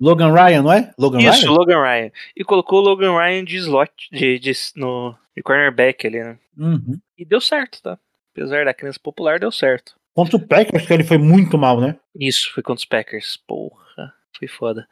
Logan 0.00 0.32
Ryan, 0.32 0.62
não 0.62 0.72
é? 0.72 0.94
Logan 0.98 1.18
Isso, 1.18 1.42
Ryan? 1.42 1.50
Logan 1.50 1.82
Ryan. 1.82 2.10
E 2.34 2.42
colocou 2.42 2.78
o 2.78 2.82
Logan 2.82 3.18
Ryan 3.18 3.44
de 3.44 3.58
slot, 3.58 3.92
de, 4.10 4.38
de, 4.38 4.52
no, 4.76 5.14
de 5.40 5.42
cornerback 5.42 6.06
ali, 6.06 6.22
né? 6.22 6.38
Uhum. 6.56 7.00
E 7.16 7.24
deu 7.24 7.40
certo, 7.40 7.82
tá? 7.82 7.98
Apesar 8.32 8.64
da 8.64 8.74
crença 8.74 9.00
popular, 9.02 9.40
deu 9.40 9.50
certo. 9.50 9.94
Contra 10.14 10.36
o 10.36 10.46
Packers, 10.46 10.86
que 10.86 10.92
ele 10.92 11.04
foi 11.04 11.16
muito 11.16 11.56
mal, 11.56 11.80
né? 11.80 11.96
Isso, 12.14 12.52
foi 12.52 12.62
contra 12.62 12.80
os 12.80 12.84
Packers. 12.84 13.38
Porra, 13.46 14.14
foi 14.38 14.46
foda. 14.46 14.86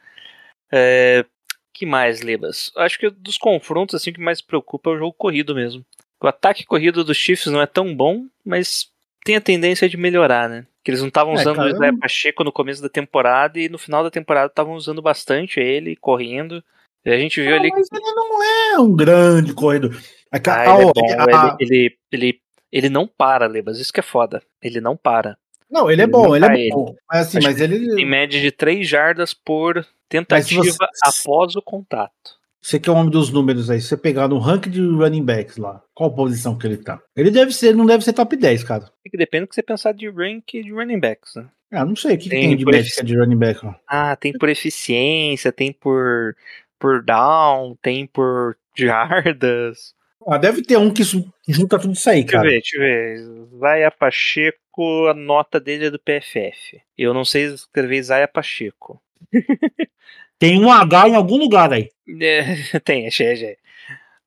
É, 0.73 1.25
que 1.73 1.85
mais, 1.85 2.23
Lebas? 2.23 2.73
Acho 2.77 2.99
que 2.99 3.11
dos 3.11 3.37
confrontos, 3.37 3.95
assim, 3.95 4.11
o 4.11 4.15
que 4.15 4.21
mais 4.21 4.41
preocupa 4.41 4.91
é 4.91 4.95
o 4.95 4.99
jogo 4.99 5.13
corrido 5.13 5.55
mesmo. 5.55 5.85
O 6.21 6.27
ataque 6.27 6.65
corrido 6.65 7.05
dos 7.05 7.17
Chiefs 7.17 7.47
não 7.53 7.61
é 7.61 7.67
tão 7.67 7.95
bom, 7.95 8.27
mas 8.45 8.91
tem 9.25 9.37
a 9.37 9.41
tendência 9.41 9.89
de 9.89 9.97
melhorar, 9.97 10.49
né? 10.49 10.67
Que 10.83 10.91
eles 10.91 11.01
não 11.01 11.09
estavam 11.09 11.35
É, 11.35 11.37
usando 11.37 11.57
cara, 11.57 11.69
o 11.69 11.71
Isaiah 11.71 11.99
Pacheco 11.99 12.43
no 12.43 12.53
começo 12.53 12.81
da 12.81 12.89
temporada 12.89 13.61
e 13.61 13.69
no 13.69 13.79
final 13.79 14.03
da 14.03 14.11
temporada 14.11 14.47
estavam 14.47 14.75
usando 14.75 15.03
bastante 15.03 15.61
ele, 15.61 15.95
correndo. 15.97 16.65
E 17.09 17.13
a 17.13 17.19
gente 17.19 17.41
viu 17.41 17.55
Ah, 17.55 17.59
ali 17.59 17.71
mas 17.71 17.89
ele 17.93 18.13
não 18.15 18.43
é 18.45 18.79
um 18.81 18.95
grande 18.95 19.53
corredor. 19.55 19.97
A, 20.31 20.37
Ah, 20.37 20.65
ele 20.65 20.83
é 20.83 21.15
a- 21.15 21.27
bom. 21.27 21.57
Ele, 21.59 21.75
ele, 21.75 21.99
ele, 22.13 22.41
ele 22.71 22.89
não 22.89 23.07
para, 23.07 23.47
Lebas. 23.47 23.79
Isso 23.79 23.93
que 23.93 24.01
é 24.01 24.03
foda. 24.03 24.43
Ele 24.63 24.81
não 24.81 24.97
para. 24.97 25.37
não, 25.71 25.91
ele 25.91 26.03
é 26.03 26.05
ele 26.05 26.13
bom, 26.13 26.29
não 26.29 26.37
ele 26.37 26.69
é 26.69 26.69
bom. 26.71 26.95
Mas 27.11 27.27
assim, 27.29 27.39
mas 27.43 27.61
ele. 27.61 28.01
Em 28.01 28.05
média 28.07 28.41
de 28.41 28.51
3 28.53 28.87
jardas 28.87 29.33
por 29.35 29.87
tentativa 30.09 30.63
você- 30.63 30.79
após 31.03 31.57
o 31.57 31.63
contato. 31.63 32.37
Você 32.61 32.79
que 32.81 32.89
é 32.89 32.93
o 32.93 32.97
homem 32.97 33.11
dos 33.11 33.31
números 33.31 33.71
aí, 33.71 33.81
se 33.81 33.87
você 33.89 33.97
pegar 33.97 34.27
no 34.29 34.39
ranking 34.39 34.69
de 34.71 34.81
running 34.81 35.25
backs 35.25 35.57
lá, 35.57 35.81
qual 35.95 36.13
posição 36.13 36.59
que 36.59 36.67
ele 36.67 36.77
tá? 36.77 37.01
Ele 37.17 37.31
deve 37.31 37.53
ser, 37.53 37.75
não 37.75 37.87
deve 37.87 38.05
ser 38.05 38.13
top 38.13 38.37
10, 38.37 38.65
cara. 38.65 38.91
É 39.07 39.17
depende 39.17 39.45
do 39.47 39.49
que 39.49 39.55
você 39.55 39.63
pensar 39.63 39.93
de 39.95 40.11
rank 40.11 40.45
de 40.53 40.73
running 40.73 40.99
backs, 40.99 41.37
né? 41.37 41.47
Ah, 41.71 41.85
não 41.85 41.95
sei 41.95 42.15
o 42.15 42.19
que, 42.19 42.25
que 42.25 42.31
Tem 42.31 42.49
tem 42.49 42.57
de 42.57 42.65
métrica 42.65 43.05
de 43.05 43.17
running 43.17 43.37
back, 43.37 43.65
ó. 43.65 43.75
Ah, 43.87 44.17
tem 44.17 44.33
por 44.33 44.49
eficiência, 44.49 45.53
tem 45.53 45.73
por, 45.73 46.35
por 46.79 47.03
down, 47.03 47.77
tem 47.83 48.07
por 48.07 48.57
jardas. 48.77 49.95
Ah, 50.27 50.37
deve 50.37 50.63
ter 50.63 50.77
um 50.77 50.93
que 50.93 51.03
junta 51.49 51.79
tudo 51.79 51.95
isso 51.95 52.11
aí, 52.11 52.23
Deixa 52.23 52.37
eu 52.37 52.41
cara. 52.41 52.49
ver, 52.49 52.61
deixa 52.61 52.77
eu 52.77 52.81
ver. 52.81 53.59
Zaya 53.59 53.91
Pacheco, 53.91 55.07
a 55.09 55.15
nota 55.15 55.59
dele 55.59 55.87
é 55.87 55.91
do 55.91 55.99
PFF. 55.99 56.83
Eu 56.97 57.15
não 57.15 57.25
sei 57.25 57.47
escrever 57.47 58.03
Zaya 58.03 58.29
Pacheco. 58.29 59.01
Tem 60.39 60.65
um 60.65 60.71
H 60.71 61.09
em 61.09 61.15
algum 61.17 61.37
lugar 61.37 61.73
aí. 61.73 61.91
É, 62.21 62.79
tem, 62.85 63.09
achei, 63.09 63.33
achei. 63.33 63.57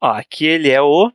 Ó, 0.02 0.08
aqui 0.12 0.46
ele 0.46 0.70
é 0.70 0.82
o. 0.82 1.12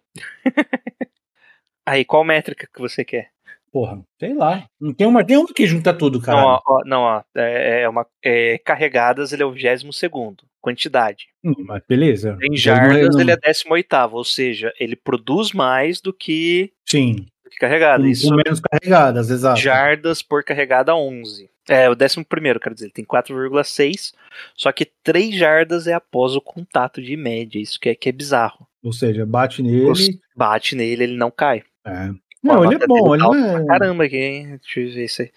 Aí, 1.84 2.04
qual 2.04 2.24
métrica 2.24 2.68
que 2.72 2.80
você 2.80 3.04
quer? 3.04 3.30
Porra, 3.70 4.02
sei 4.18 4.32
lá. 4.32 4.66
Não 4.80 4.94
tem 4.94 5.06
uma, 5.06 5.24
tem 5.24 5.36
uma 5.36 5.52
que 5.52 5.66
junta 5.66 5.92
tudo, 5.92 6.20
cara. 6.20 6.40
Não, 6.40 6.46
ó, 6.48 6.62
ó, 6.66 6.82
não, 6.86 7.02
ó, 7.02 7.22
é, 7.34 7.82
é 7.82 7.88
uma, 7.88 8.06
é, 8.22 8.58
carregadas 8.58 9.32
ele 9.32 9.42
é 9.42 9.46
o 9.46 9.52
22 9.52 9.94
segundo, 9.94 10.44
quantidade. 10.66 11.28
Hum, 11.44 11.54
mas 11.60 11.80
beleza. 11.88 12.36
Em 12.42 12.56
jardas 12.56 13.14
não- 13.14 13.20
ele 13.20 13.30
é 13.30 13.36
18 13.36 14.16
ou 14.16 14.24
seja, 14.24 14.72
ele 14.80 14.96
produz 14.96 15.52
mais 15.52 16.00
do 16.00 16.12
que, 16.12 16.72
Sim. 16.84 17.26
do 17.44 17.50
que 17.50 17.56
carregada. 17.58 18.04
Isso, 18.08 18.34
menos 18.34 18.58
carregadas, 18.60 19.30
exato. 19.30 19.60
jardas 19.60 20.22
por 20.22 20.42
carregada 20.42 20.96
11. 20.96 21.48
É, 21.68 21.88
o 21.88 21.94
11 21.94 22.24
primeiro, 22.24 22.58
quero 22.58 22.74
dizer, 22.74 22.86
ele 22.86 22.92
tem 22.92 23.04
4,6, 23.04 24.12
só 24.56 24.72
que 24.72 24.88
3 25.04 25.34
jardas 25.36 25.86
é 25.86 25.94
após 25.94 26.34
o 26.34 26.40
contato 26.40 27.00
de 27.00 27.16
média, 27.16 27.60
isso 27.60 27.78
que 27.78 27.88
é, 27.90 27.94
que 27.94 28.08
é 28.08 28.12
bizarro. 28.12 28.66
Ou 28.82 28.92
seja, 28.92 29.24
bate 29.24 29.62
nele. 29.62 30.20
Bate 30.36 30.74
nele, 30.74 31.04
ele 31.04 31.16
não 31.16 31.30
cai. 31.30 31.62
É. 31.84 32.10
Não, 32.42 32.64
ele 32.64 32.82
é 32.82 32.86
bom, 32.86 33.14
ele 33.14 33.22
tá 33.24 33.30
pra 33.30 33.62
é. 33.62 33.66
Caramba, 33.66 34.04
aqui, 34.04 34.16
hein? 34.16 34.58
Deixa 34.62 34.80
eu 34.80 34.94
ver 34.94 35.04
isso 35.04 35.22
aí. 35.22 35.30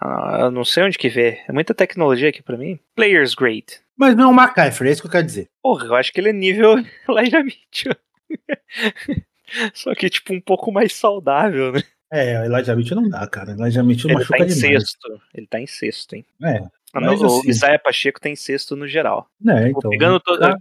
Ah, 0.00 0.38
eu 0.42 0.50
não 0.52 0.64
sei 0.64 0.84
onde 0.84 0.96
que 0.98 1.08
vê. 1.08 1.40
É 1.48 1.52
muita 1.52 1.74
tecnologia 1.74 2.28
aqui 2.28 2.42
pra 2.42 2.56
mim. 2.56 2.78
Players 2.94 3.34
grade. 3.34 3.80
Mas 4.00 4.16
não 4.16 4.24
é 4.24 4.26
o 4.28 4.32
McCaffrey, 4.34 4.88
é 4.88 4.92
isso 4.92 5.02
que 5.02 5.08
eu 5.08 5.12
quero 5.12 5.26
dizer. 5.26 5.48
Porra, 5.62 5.84
eu 5.84 5.94
acho 5.94 6.10
que 6.10 6.18
ele 6.20 6.30
é 6.30 6.32
nível 6.32 6.74
Elijah 7.06 7.44
Mitchell. 7.44 7.94
Só 9.74 9.94
que, 9.94 10.08
tipo, 10.08 10.32
um 10.32 10.40
pouco 10.40 10.72
mais 10.72 10.92
saudável, 10.94 11.72
né? 11.72 11.82
É, 12.12 12.40
o 12.40 12.44
Elijah 12.44 12.74
Mitchell 12.74 13.00
não 13.00 13.08
dá, 13.08 13.26
cara. 13.26 13.52
Elijah 13.52 13.82
Mitchell 13.82 14.10
Ele 14.10 14.14
tá 14.14 14.20
machuca 14.20 14.38
em 14.38 14.46
demais. 14.46 14.60
sexto. 14.60 15.20
Ele 15.34 15.46
tá 15.46 15.60
em 15.60 15.66
sexto, 15.66 16.14
hein? 16.14 16.24
É, 16.42 16.58
Ah, 16.92 17.00
Mas 17.00 17.20
não, 17.20 17.28
o 17.28 17.38
assim- 17.40 17.50
Isaiah 17.50 17.78
Pacheco 17.78 18.20
tá 18.20 18.28
em 18.28 18.34
sexto 18.36 18.74
no 18.74 18.88
geral. 18.88 19.28
né, 19.40 19.70
Pô, 19.70 19.78
então. 19.78 19.90
pegando 19.90 20.18
todo- 20.18 20.40
tá- 20.40 20.56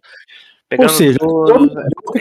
Pegando 0.69 0.89
Ou 0.89 0.95
seja, 0.95 1.17
todo 1.17 1.67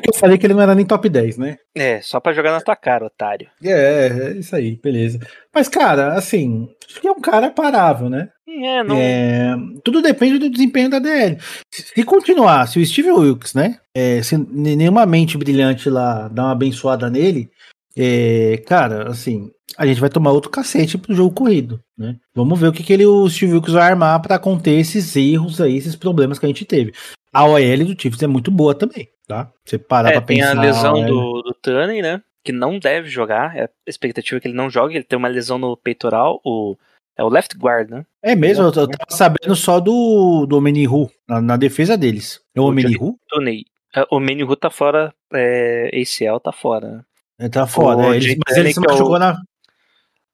que 0.02 0.08
eu 0.08 0.14
falei 0.14 0.38
que 0.38 0.46
ele 0.46 0.54
não 0.54 0.62
era 0.62 0.74
nem 0.74 0.86
top 0.86 1.06
10, 1.08 1.36
né? 1.36 1.56
É, 1.76 2.00
só 2.00 2.18
pra 2.18 2.32
jogar 2.32 2.52
na 2.52 2.62
tua 2.62 2.74
cara, 2.74 3.04
otário. 3.04 3.48
É, 3.62 4.06
é 4.06 4.30
isso 4.32 4.56
aí, 4.56 4.80
beleza. 4.82 5.18
Mas, 5.54 5.68
cara, 5.68 6.14
assim, 6.14 6.66
acho 6.88 7.00
que 7.00 7.06
é 7.06 7.12
um 7.12 7.20
cara 7.20 7.50
parável, 7.50 8.08
né? 8.08 8.30
É, 8.48 8.82
não. 8.82 8.96
É, 8.96 9.54
tudo 9.84 10.00
depende 10.00 10.38
do 10.38 10.48
desempenho 10.48 10.88
da 10.88 10.98
DL. 10.98 11.36
Se 11.70 12.02
continuar, 12.04 12.66
se 12.66 12.80
o 12.80 12.86
Steve 12.86 13.10
Wilkes, 13.10 13.52
né? 13.52 13.78
é, 13.98 14.22
se 14.22 14.36
nenhuma 14.36 15.04
mente 15.04 15.36
brilhante 15.36 15.90
lá 15.90 16.28
dá 16.28 16.44
uma 16.44 16.52
abençoada 16.52 17.10
nele, 17.10 17.50
é, 17.96 18.62
cara, 18.64 19.10
assim, 19.10 19.50
a 19.76 19.84
gente 19.84 20.00
vai 20.00 20.08
tomar 20.08 20.30
outro 20.30 20.50
cacete 20.50 20.96
pro 20.96 21.14
jogo 21.14 21.34
corrido, 21.34 21.80
né? 21.96 22.14
Vamos 22.32 22.60
ver 22.60 22.68
o 22.68 22.72
que, 22.72 22.84
que 22.84 22.92
ele, 22.92 23.04
o 23.04 23.28
Steve 23.28 23.54
Wilkes 23.54 23.72
vai 23.72 23.90
armar 23.90 24.22
pra 24.22 24.38
conter 24.38 24.78
esses 24.78 25.16
erros 25.16 25.60
aí, 25.60 25.76
esses 25.76 25.96
problemas 25.96 26.38
que 26.38 26.46
a 26.46 26.48
gente 26.48 26.64
teve. 26.64 26.92
A 27.32 27.44
OL 27.44 27.84
do 27.84 28.00
Chiefs 28.00 28.22
é 28.22 28.26
muito 28.26 28.50
boa 28.50 28.74
também, 28.74 29.08
tá? 29.26 29.50
Você 29.64 29.78
parar 29.78 30.10
É, 30.10 30.12
pra 30.12 30.22
tem 30.22 30.38
pensar. 30.38 30.58
a 30.58 30.60
lesão 30.60 30.94
OL. 30.94 31.06
do, 31.06 31.42
do 31.42 31.54
Tunney, 31.54 32.02
né? 32.02 32.22
Que 32.44 32.52
não 32.52 32.78
deve 32.78 33.08
jogar. 33.08 33.56
É 33.56 33.64
a 33.64 33.68
expectativa 33.86 34.38
é 34.38 34.40
que 34.40 34.48
ele 34.48 34.56
não 34.56 34.70
jogue. 34.70 34.94
Ele 34.94 35.04
tem 35.04 35.18
uma 35.18 35.28
lesão 35.28 35.58
no 35.58 35.76
peitoral. 35.76 36.40
O, 36.44 36.76
é 37.16 37.22
o 37.22 37.28
left 37.28 37.56
guard, 37.58 37.90
né? 37.90 38.06
É 38.22 38.34
mesmo, 38.34 38.64
eu, 38.64 38.68
eu 38.68 38.88
tava 38.88 39.10
sabendo 39.10 39.54
só 39.54 39.80
do, 39.80 40.46
do 40.46 40.56
Omenihu, 40.56 41.10
na, 41.28 41.40
na 41.42 41.56
defesa 41.56 41.96
deles. 41.96 42.40
É 42.54 42.60
o 42.60 42.64
O 42.64 42.68
Omenihu? 42.68 43.18
Tunney. 43.28 43.64
É, 43.94 44.06
O 44.10 44.18
Menihu 44.20 44.56
tá 44.56 44.70
fora. 44.70 45.12
É, 45.32 45.90
ACL 45.92 46.38
tá 46.40 46.52
fora. 46.52 46.88
né? 46.88 47.02
Ele 47.40 47.48
tá 47.50 47.66
fora, 47.66 47.98
O 47.98 48.04
é, 48.12 48.16
eles- 48.16 48.24
Jay 48.24 48.38
mas 48.46 48.56
ele 48.56 48.72
se 48.72 48.78
é 48.78 48.82
machucou 48.82 49.18
na. 49.18 49.38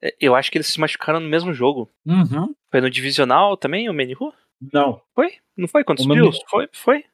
É, 0.02 0.14
Eu 0.20 0.34
acho 0.36 0.50
que 0.52 0.58
eles 0.58 0.68
se 0.68 0.78
machucaram 0.78 1.18
no 1.20 1.28
mesmo 1.28 1.52
jogo. 1.52 1.90
Uhum. 2.06 2.54
Foi 2.70 2.80
no 2.80 2.90
divisional 2.90 3.56
também, 3.56 3.88
o 3.88 3.92
Menihu? 3.94 4.32
Não, 4.72 5.00
Foi? 5.14 5.32
Não 5.56 5.68
foi 5.68 5.84
contra 5.84 6.02
os 6.02 6.08
Bills? 6.08 6.40
Foi? 6.48 6.68
Foi? 6.72 7.04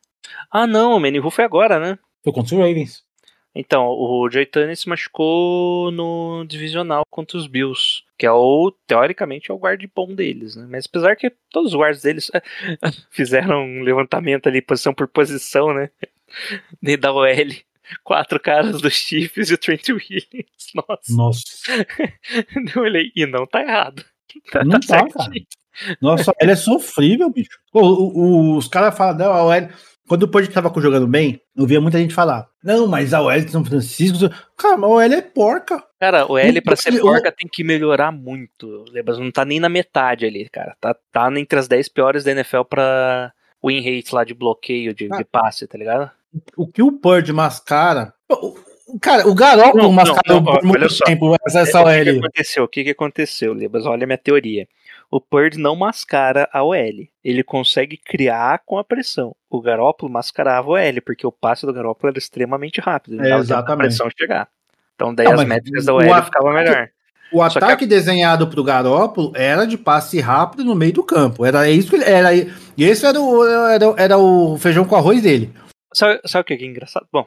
Ah, 0.50 0.66
não, 0.66 0.96
o 0.96 1.00
Menihu 1.00 1.30
foi 1.30 1.44
agora, 1.44 1.78
né? 1.78 1.98
foi 2.22 2.32
contra 2.32 2.54
os 2.54 2.60
Ravens. 2.60 3.04
Então, 3.54 3.88
o 3.88 4.30
Joey 4.30 4.46
Tunney 4.46 4.76
se 4.76 4.88
machucou 4.88 5.90
no 5.90 6.44
divisional 6.44 7.02
contra 7.10 7.36
os 7.36 7.48
Bills, 7.48 8.02
que 8.16 8.24
é 8.24 8.30
o, 8.30 8.72
teoricamente, 8.86 9.50
é 9.50 9.54
o 9.54 9.58
guard 9.58 9.82
bom 9.94 10.14
deles, 10.14 10.54
né? 10.54 10.66
Mas 10.70 10.86
apesar 10.86 11.16
que 11.16 11.30
todos 11.50 11.72
os 11.72 11.78
guards 11.78 12.02
deles 12.02 12.30
fizeram 13.10 13.64
um 13.64 13.82
levantamento 13.82 14.48
ali, 14.48 14.62
posição 14.62 14.94
por 14.94 15.08
posição, 15.08 15.74
né? 15.74 15.90
De 16.80 16.96
da 16.96 17.12
OL, 17.12 17.26
quatro 18.04 18.38
caras 18.38 18.80
dos 18.80 18.94
Chiefs 18.94 19.50
e 19.50 19.54
o 19.54 19.58
Trent 19.58 19.88
Williams. 19.88 20.72
Nossa, 20.74 21.16
Nossa. 21.16 21.42
eu 22.76 22.82
olhei, 22.82 23.10
e 23.16 23.26
não 23.26 23.46
tá 23.46 23.62
errado. 23.62 24.04
Não 24.64 24.78
tá, 24.78 25.08
cara. 25.08 25.32
Nossa, 26.00 26.32
ele 26.40 26.52
é 26.52 26.56
sofrível, 26.56 27.30
bicho. 27.30 27.50
O- 27.72 27.80
o- 27.80 28.56
os 28.56 28.68
caras 28.68 28.96
falam, 28.96 29.16
não, 29.18 29.32
a 29.32 29.44
OL. 29.44 29.68
Quando 30.08 30.24
o 30.24 30.28
Pode 30.28 30.48
tava 30.48 30.72
jogando 30.80 31.06
bem, 31.06 31.40
eu 31.56 31.64
via 31.66 31.80
muita 31.80 31.96
gente 31.98 32.12
falar, 32.12 32.48
não, 32.64 32.86
mas 32.88 33.14
a 33.14 33.22
OL 33.22 33.40
de 33.40 33.50
São 33.52 33.64
Francisco. 33.64 34.28
Cara, 34.56 34.76
mas 34.76 34.90
a 34.90 34.92
OL 34.92 35.00
é 35.02 35.22
porca. 35.22 35.84
Cara, 36.00 36.26
o 36.30 36.36
L 36.36 36.60
pra 36.62 36.74
ser 36.74 36.98
porca 37.00 37.30
tem 37.30 37.46
que 37.50 37.62
melhorar 37.62 38.10
muito. 38.10 38.84
Lebas 38.90 39.18
não 39.18 39.30
tá 39.30 39.44
nem 39.44 39.60
na 39.60 39.68
metade 39.68 40.26
ali, 40.26 40.48
cara. 40.48 40.74
Tá, 40.80 40.96
tá 41.12 41.30
entre 41.38 41.58
as 41.58 41.68
10 41.68 41.88
piores 41.88 42.24
da 42.24 42.32
NFL 42.32 42.62
pra 42.68 43.32
win 43.64 43.80
rate 43.80 44.12
lá 44.14 44.24
de 44.24 44.34
bloqueio, 44.34 44.92
de, 44.94 45.08
Ah. 45.12 45.18
de 45.18 45.24
passe, 45.24 45.66
tá 45.68 45.78
ligado? 45.78 46.10
O 46.56 46.66
que 46.66 46.82
o 46.82 46.90
Purge 46.90 47.32
mascara. 47.32 48.12
Cara, 49.00 49.28
o 49.28 49.34
Garoppolo 49.34 49.92
mascarou 49.92 50.40
não, 50.40 50.40
não, 50.42 50.52
por 50.58 50.64
muito 50.64 50.90
só. 50.90 51.04
tempo 51.04 51.36
essa, 51.46 51.60
essa 51.60 51.78
É, 51.78 51.82
o 51.82 52.04
que, 52.04 52.04
que 52.12 52.18
aconteceu? 52.18 52.64
O 52.64 52.68
que, 52.68 52.84
que 52.84 52.90
aconteceu, 52.90 53.52
Lebas? 53.52 53.86
Olha 53.86 54.02
a 54.02 54.06
minha 54.06 54.18
teoria. 54.18 54.66
O 55.10 55.20
Purd 55.20 55.58
não 55.58 55.74
mascara 55.74 56.48
a 56.52 56.62
OL. 56.62 57.08
Ele 57.24 57.42
consegue 57.42 57.96
criar 57.96 58.60
com 58.64 58.78
a 58.78 58.84
pressão. 58.84 59.34
O 59.50 59.60
Garópolo 59.60 60.12
mascarava 60.12 60.68
a 60.68 60.72
OL, 60.72 61.02
porque 61.04 61.26
o 61.26 61.32
passe 61.32 61.66
do 61.66 61.72
Garópolo 61.72 62.10
era 62.10 62.18
extremamente 62.18 62.80
rápido. 62.80 63.20
Ele 63.20 63.32
É, 63.32 63.36
exatamente. 63.36 63.88
pressão 63.88 64.08
chegar. 64.16 64.48
Então 64.94 65.14
daí 65.14 65.26
Não, 65.26 65.34
as 65.34 65.44
métricas 65.44 65.84
da 65.84 65.94
o 65.94 65.96
OL 65.96 66.22
ficavam 66.22 66.52
melhor. 66.52 66.88
O 67.32 67.48
Só 67.48 67.58
ataque 67.58 67.86
desenhado 67.86 68.48
pro 68.48 68.64
Garópolo 68.64 69.32
era 69.34 69.64
de 69.64 69.78
passe 69.78 70.20
rápido 70.20 70.64
no 70.64 70.74
meio 70.74 70.92
do 70.92 71.02
campo. 71.02 71.44
Era 71.44 71.68
isso 71.68 71.90
que 71.90 71.96
ele 71.96 72.04
era. 72.04 72.34
E 72.34 72.48
esse 72.78 73.06
era 73.06 73.20
o, 73.20 73.46
era, 73.46 73.94
era 73.96 74.18
o 74.18 74.58
feijão 74.58 74.84
com 74.84 74.96
arroz 74.96 75.22
dele. 75.22 75.52
Sabe, 75.92 76.20
sabe 76.24 76.42
o 76.42 76.44
que 76.44 76.64
é 76.64 76.66
engraçado? 76.66 77.06
Bom, 77.12 77.26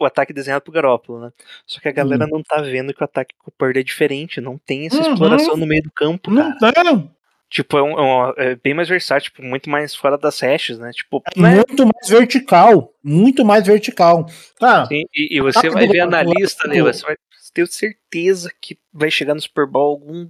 o 0.00 0.06
ataque 0.06 0.32
desenhado 0.32 0.62
pro 0.62 0.72
Garópolo, 0.72 1.20
né? 1.20 1.32
Só 1.66 1.80
que 1.80 1.88
a 1.88 1.92
galera 1.92 2.26
não 2.26 2.42
tá 2.42 2.60
vendo 2.62 2.92
que 2.94 3.02
o 3.02 3.04
ataque 3.04 3.34
com 3.38 3.50
o 3.50 3.52
Purd 3.52 3.78
é 3.78 3.82
diferente. 3.82 4.40
Não 4.40 4.56
tem 4.58 4.86
essa 4.86 4.96
Uhum. 5.02 5.12
exploração 5.12 5.56
no 5.56 5.66
meio 5.66 5.82
do 5.82 5.90
campo, 5.92 6.34
cara. 6.34 6.56
Não 6.60 6.72
tem. 6.72 7.10
Tipo, 7.50 7.78
é, 7.78 7.82
um- 7.82 7.98
é 7.98 8.02
um- 8.02 8.32
é 8.36 8.54
bem 8.54 8.74
mais 8.74 8.88
versátil, 8.88 9.30
tipo, 9.32 9.42
muito 9.42 9.68
mais 9.68 9.92
fora 9.94 10.16
das 10.16 10.38
hashes, 10.40 10.78
né? 10.78 10.90
Tipo, 10.92 11.20
É 11.36 11.40
né? 11.40 11.54
muito 11.56 11.84
mais 11.84 12.08
vertical. 12.08 12.94
Muito 13.02 13.44
mais 13.44 13.66
vertical. 13.66 14.24
Cara, 14.58 14.86
Sim, 14.86 15.02
e, 15.14 15.36
e 15.36 15.40
você 15.40 15.68
vai 15.68 15.86
ver 15.88 16.00
analista 16.00 16.66
ali, 16.68 16.78
do- 16.80 16.84
você 16.92 17.02
vai 17.04 17.16
ter 17.52 17.66
certeza 17.66 18.52
que 18.60 18.78
vai 18.92 19.10
chegar 19.10 19.34
no 19.34 19.40
Super 19.40 19.66
Bowl 19.66 19.90
algum. 19.90 20.28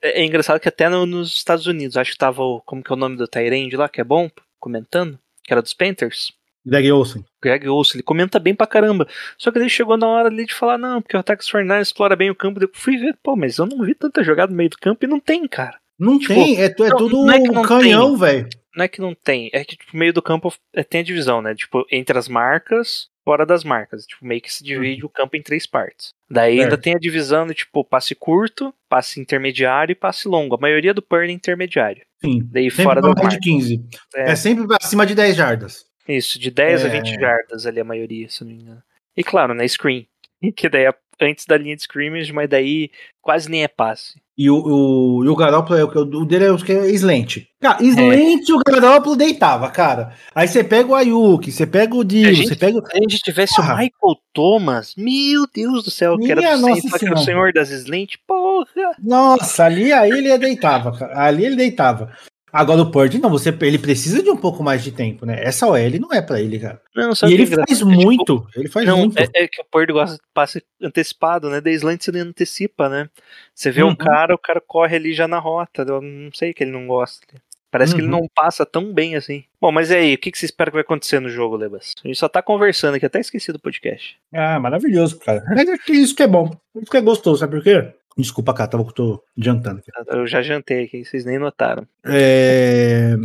É, 0.00 0.20
é 0.22 0.24
engraçado 0.24 0.60
que 0.60 0.68
até 0.68 0.88
no- 0.88 1.04
nos 1.04 1.34
Estados 1.34 1.66
Unidos, 1.66 1.96
acho 1.96 2.12
que 2.12 2.18
tava 2.18 2.42
o. 2.42 2.60
Como 2.60 2.82
que 2.82 2.92
é 2.92 2.94
o 2.94 2.98
nome 2.98 3.16
do 3.16 3.26
Tyrande 3.26 3.76
lá, 3.76 3.88
que 3.88 4.00
é 4.00 4.04
bom, 4.04 4.30
comentando, 4.60 5.18
que 5.42 5.52
era 5.52 5.60
dos 5.60 5.74
Panthers. 5.74 6.32
Greg 6.70 6.90
Olsen. 6.92 7.24
Greg 7.42 7.68
Olson, 7.68 7.96
ele 7.96 8.02
comenta 8.02 8.38
bem 8.38 8.54
pra 8.54 8.66
caramba. 8.66 9.06
Só 9.36 9.50
que 9.50 9.58
ele 9.58 9.68
chegou 9.68 9.96
na 9.96 10.06
hora 10.06 10.28
ali 10.28 10.46
de 10.46 10.54
falar, 10.54 10.78
não, 10.78 11.02
porque 11.02 11.16
o 11.16 11.20
ataque 11.20 11.44
Fernandes 11.44 11.88
explora 11.88 12.14
bem 12.16 12.30
o 12.30 12.34
campo. 12.34 12.62
Eu 12.62 12.70
fui 12.72 12.96
ver, 12.96 13.16
pô, 13.22 13.34
mas 13.36 13.58
eu 13.58 13.66
não 13.66 13.84
vi 13.84 13.94
tanta 13.94 14.22
jogada 14.22 14.50
no 14.52 14.56
meio 14.56 14.70
do 14.70 14.78
campo 14.78 15.04
e 15.04 15.08
não 15.08 15.18
tem, 15.20 15.46
cara. 15.48 15.76
Não 15.98 16.18
Tipo, 16.18 16.32
tem, 16.34 16.56
é, 16.62 16.66
é 16.66 16.74
não- 16.78 16.96
tudo 16.96 17.26
não 17.26 17.32
é 17.32 17.40
que 17.40 17.48
não 17.48 17.62
canhão, 17.62 18.16
velho. 18.16 18.48
Não 18.74 18.84
é 18.84 18.88
que 18.88 19.00
não 19.00 19.14
tem, 19.14 19.50
é 19.52 19.64
que 19.64 19.76
tipo, 19.76 19.96
meio 19.96 20.12
do 20.12 20.22
campo 20.22 20.54
é, 20.72 20.84
tem 20.84 21.00
a 21.00 21.04
divisão, 21.04 21.42
né? 21.42 21.54
Tipo, 21.56 21.84
entre 21.90 22.16
as 22.16 22.28
marcas, 22.28 23.08
fora 23.24 23.44
das 23.44 23.64
marcas. 23.64 24.06
Tipo, 24.06 24.24
meio 24.24 24.40
que 24.40 24.50
se 24.52 24.62
divide 24.64 25.04
o 25.04 25.08
campo 25.08 25.36
em 25.36 25.42
três 25.42 25.66
partes. 25.66 26.10
Daí 26.30 26.52
ainda 26.60 26.70
Certo. 26.70 26.82
tem 26.82 26.94
a 26.94 26.98
divisão 26.98 27.46
de, 27.48 27.54
tipo, 27.54 27.84
passe 27.84 28.14
curto, 28.14 28.72
passe 28.88 29.20
intermediário 29.20 29.92
e 29.92 29.96
passe 29.96 30.28
longo. 30.28 30.54
A 30.54 30.58
maioria 30.60 30.94
do 30.94 31.02
PERN 31.02 31.30
é 31.30 31.32
intermediário. 31.32 32.02
Sim. 32.24 32.40
Daí 32.50 32.70
Sempre 32.70 32.84
fora 32.84 33.00
das 33.02 33.08
mais 33.14 33.18
de 33.18 33.24
marcas. 33.24 33.44
15. 33.44 33.84
É. 34.14 34.30
É. 34.30 34.36
sempre 34.36 34.76
acima 34.80 35.04
de 35.04 35.14
10 35.16 35.34
jardas. 35.36 35.84
Isso, 36.16 36.38
de 36.38 36.50
10 36.50 36.84
a 36.84 36.88
É. 36.88 36.90
20 36.90 37.14
jardas 37.20 37.66
ali 37.66 37.80
a 37.80 37.84
maioria, 37.84 38.28
se 38.28 38.42
não 38.44 38.50
me 38.52 38.62
engano. 38.62 38.82
E 39.16 39.22
claro, 39.24 39.54
na 39.54 39.66
screen. 39.66 40.06
Que 40.56 40.68
daí 40.68 40.84
é 40.86 40.94
antes 41.22 41.44
da 41.44 41.58
linha 41.58 41.76
de 41.76 41.82
scrimmage, 41.82 42.32
mas 42.32 42.48
daí 42.48 42.90
quase 43.20 43.50
nem 43.50 43.62
é 43.62 43.68
passe. 43.68 44.18
E 44.38 44.48
o, 44.48 44.56
o, 44.56 45.22
e 45.22 45.28
o 45.28 45.36
Garópolo 45.36 45.78
é 45.78 45.84
o 45.84 46.24
dele 46.24 46.46
é 46.46 46.50
o 46.50 46.56
que 46.56 46.72
é 46.72 46.86
slant. 46.92 47.44
Cara, 47.60 47.76
slant 47.84 48.48
o 48.48 48.62
Garópolo 48.66 49.14
deitava, 49.16 49.68
cara. 49.70 50.14
Aí 50.34 50.48
você 50.48 50.64
pega 50.64 50.88
o 50.88 50.94
Ayuk, 50.94 51.52
você 51.52 51.66
pega 51.66 51.94
o 51.94 52.00
A 52.00 52.04
Dio, 52.04 52.34
você 52.34 52.56
pega. 52.56 52.78
o- 52.78 52.86
Se 52.86 52.96
a 52.96 53.00
gente 53.00 53.18
tivesse 53.18 53.60
o 53.60 53.62
Michael 53.64 54.16
Thomas, 54.32 54.94
meu 54.96 55.46
Deus 55.54 55.84
do 55.84 55.90
céu, 55.90 56.16
que 56.18 56.32
era, 56.32 56.56
nossa 56.56 56.80
Saints, 56.80 56.94
que 56.98 57.04
era 57.04 57.14
o 57.14 57.18
senhor 57.18 57.52
das 57.52 57.68
slant, 57.70 58.14
porra! 58.26 58.66
Nossa, 58.98 59.64
ali 59.66 59.92
aí 59.92 60.10
ele 60.10 60.38
deitava, 60.38 60.96
cara. 60.98 61.20
Ali 61.22 61.44
ele 61.44 61.56
deitava. 61.56 62.10
Agora 62.52 62.82
o 62.82 62.90
Purdy 62.90 63.18
não, 63.18 63.30
você, 63.30 63.56
ele 63.62 63.78
precisa 63.78 64.22
de 64.22 64.30
um 64.30 64.36
pouco 64.36 64.62
mais 64.62 64.82
de 64.82 64.90
tempo, 64.92 65.24
né? 65.24 65.36
Essa 65.42 65.66
OL 65.66 66.00
não 66.00 66.12
é 66.12 66.20
pra 66.20 66.40
ele, 66.40 66.58
cara. 66.58 66.80
Não, 66.94 67.14
sabe 67.14 67.32
E 67.32 67.34
ele 67.34 67.42
é 67.44 67.46
faz 67.46 67.52
engraçado? 67.80 67.90
Tipo, 67.90 68.04
muito, 68.06 68.46
ele 68.56 68.68
faz 68.68 68.86
Não, 68.86 68.98
muito. 68.98 69.18
é, 69.18 69.26
é 69.34 69.48
que 69.48 69.60
o 69.60 69.64
Purdy 69.70 69.92
gosta 69.92 70.16
de 70.16 70.22
passe 70.34 70.62
antecipado, 70.82 71.48
né? 71.50 71.60
Da 71.60 71.70
slant 71.70 72.02
você 72.04 72.18
antecipa, 72.18 72.88
né? 72.88 73.08
Você 73.54 73.70
vê 73.70 73.82
Uhum. 73.82 73.90
um 73.90 73.96
cara, 73.96 74.34
o 74.34 74.38
cara 74.38 74.60
corre 74.60 74.96
ali 74.96 75.12
já 75.12 75.28
na 75.28 75.38
rota. 75.38 75.82
Eu 75.82 76.00
não 76.00 76.32
sei 76.32 76.52
que 76.52 76.64
ele 76.64 76.72
não 76.72 76.86
gosta. 76.86 77.26
Parece 77.70 77.94
que 77.94 78.00
ele 78.00 78.08
Uhum. 78.08 78.22
não 78.22 78.28
passa 78.34 78.66
tão 78.66 78.92
bem 78.92 79.14
assim. 79.14 79.44
Bom, 79.60 79.70
mas 79.70 79.90
e 79.90 79.94
aí, 79.94 80.14
o 80.14 80.18
que, 80.18 80.32
que 80.32 80.38
você 80.38 80.46
espera 80.46 80.72
que 80.72 80.74
vai 80.74 80.82
acontecer 80.82 81.20
no 81.20 81.28
jogo, 81.28 81.54
Lebas? 81.56 81.94
A 82.04 82.08
gente 82.08 82.18
só 82.18 82.28
tá 82.28 82.42
conversando 82.42 82.96
aqui, 82.96 83.06
até 83.06 83.20
esqueci 83.20 83.52
do 83.52 83.60
podcast. 83.60 84.16
Ah, 84.34 84.58
maravilhoso, 84.58 85.20
cara. 85.20 85.44
Mas 85.48 85.68
é 85.68 85.76
isso 85.92 86.16
que 86.16 86.24
é 86.24 86.26
bom. 86.26 86.50
Isso 86.74 86.90
que 86.90 86.96
é 86.96 87.00
gostoso, 87.00 87.38
sabe 87.38 87.54
por 87.56 87.62
quê? 87.62 87.92
Desculpa, 88.20 88.54
cara, 88.54 88.70
tava, 88.70 88.84
tô 88.92 89.22
jantando. 89.36 89.82
Eu 90.08 90.26
já 90.26 90.42
jantei 90.42 90.84
aqui, 90.84 91.04
vocês 91.04 91.24
nem 91.24 91.38
notaram. 91.38 91.86
É... 92.04 93.16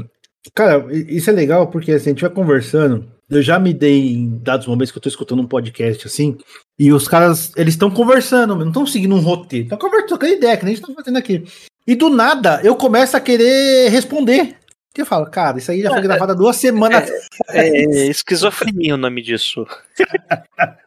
Cara, 0.54 0.86
isso 0.92 1.30
é 1.30 1.34
legal 1.34 1.68
porque 1.68 1.92
assim, 1.92 2.10
a 2.10 2.14
gente 2.14 2.22
vai 2.22 2.30
conversando. 2.30 3.10
Eu 3.30 3.42
já 3.42 3.58
me 3.58 3.74
dei 3.74 4.14
em 4.14 4.38
dados 4.38 4.68
momentos 4.68 4.92
que 4.92 4.98
eu 4.98 5.02
tô 5.02 5.10
escutando 5.10 5.42
um 5.42 5.48
podcast 5.48 6.06
assim, 6.06 6.38
e 6.78 6.94
os 6.94 7.08
caras, 7.08 7.52
eles 7.58 7.74
estão 7.74 7.90
conversando, 7.90 8.56
não 8.56 8.68
estão 8.68 8.86
seguindo 8.86 9.16
um 9.16 9.20
roteiro, 9.20 9.66
estão 9.66 9.80
conversando, 9.80 10.10
trocando 10.10 10.34
ideia, 10.34 10.56
que 10.56 10.64
nem 10.64 10.74
a 10.74 10.76
gente 10.76 10.86
tá 10.86 10.94
fazendo 10.94 11.18
aqui. 11.18 11.44
E 11.88 11.96
do 11.96 12.10
nada, 12.10 12.62
eu 12.64 12.76
começo 12.76 13.18
a 13.18 13.20
querer 13.20 13.90
responder. 13.90 14.58
Que 14.94 15.02
eu 15.02 15.06
falo, 15.06 15.26
cara, 15.30 15.58
isso 15.58 15.72
aí 15.72 15.82
já 15.82 15.90
foi 15.90 16.02
gravado 16.02 16.32
há 16.32 16.36
duas 16.36 16.56
semanas. 16.56 17.12
É 17.50 17.68
esquizofrenia 18.08 18.94
o 18.94 18.98
nome 18.98 19.22
disso. 19.22 19.68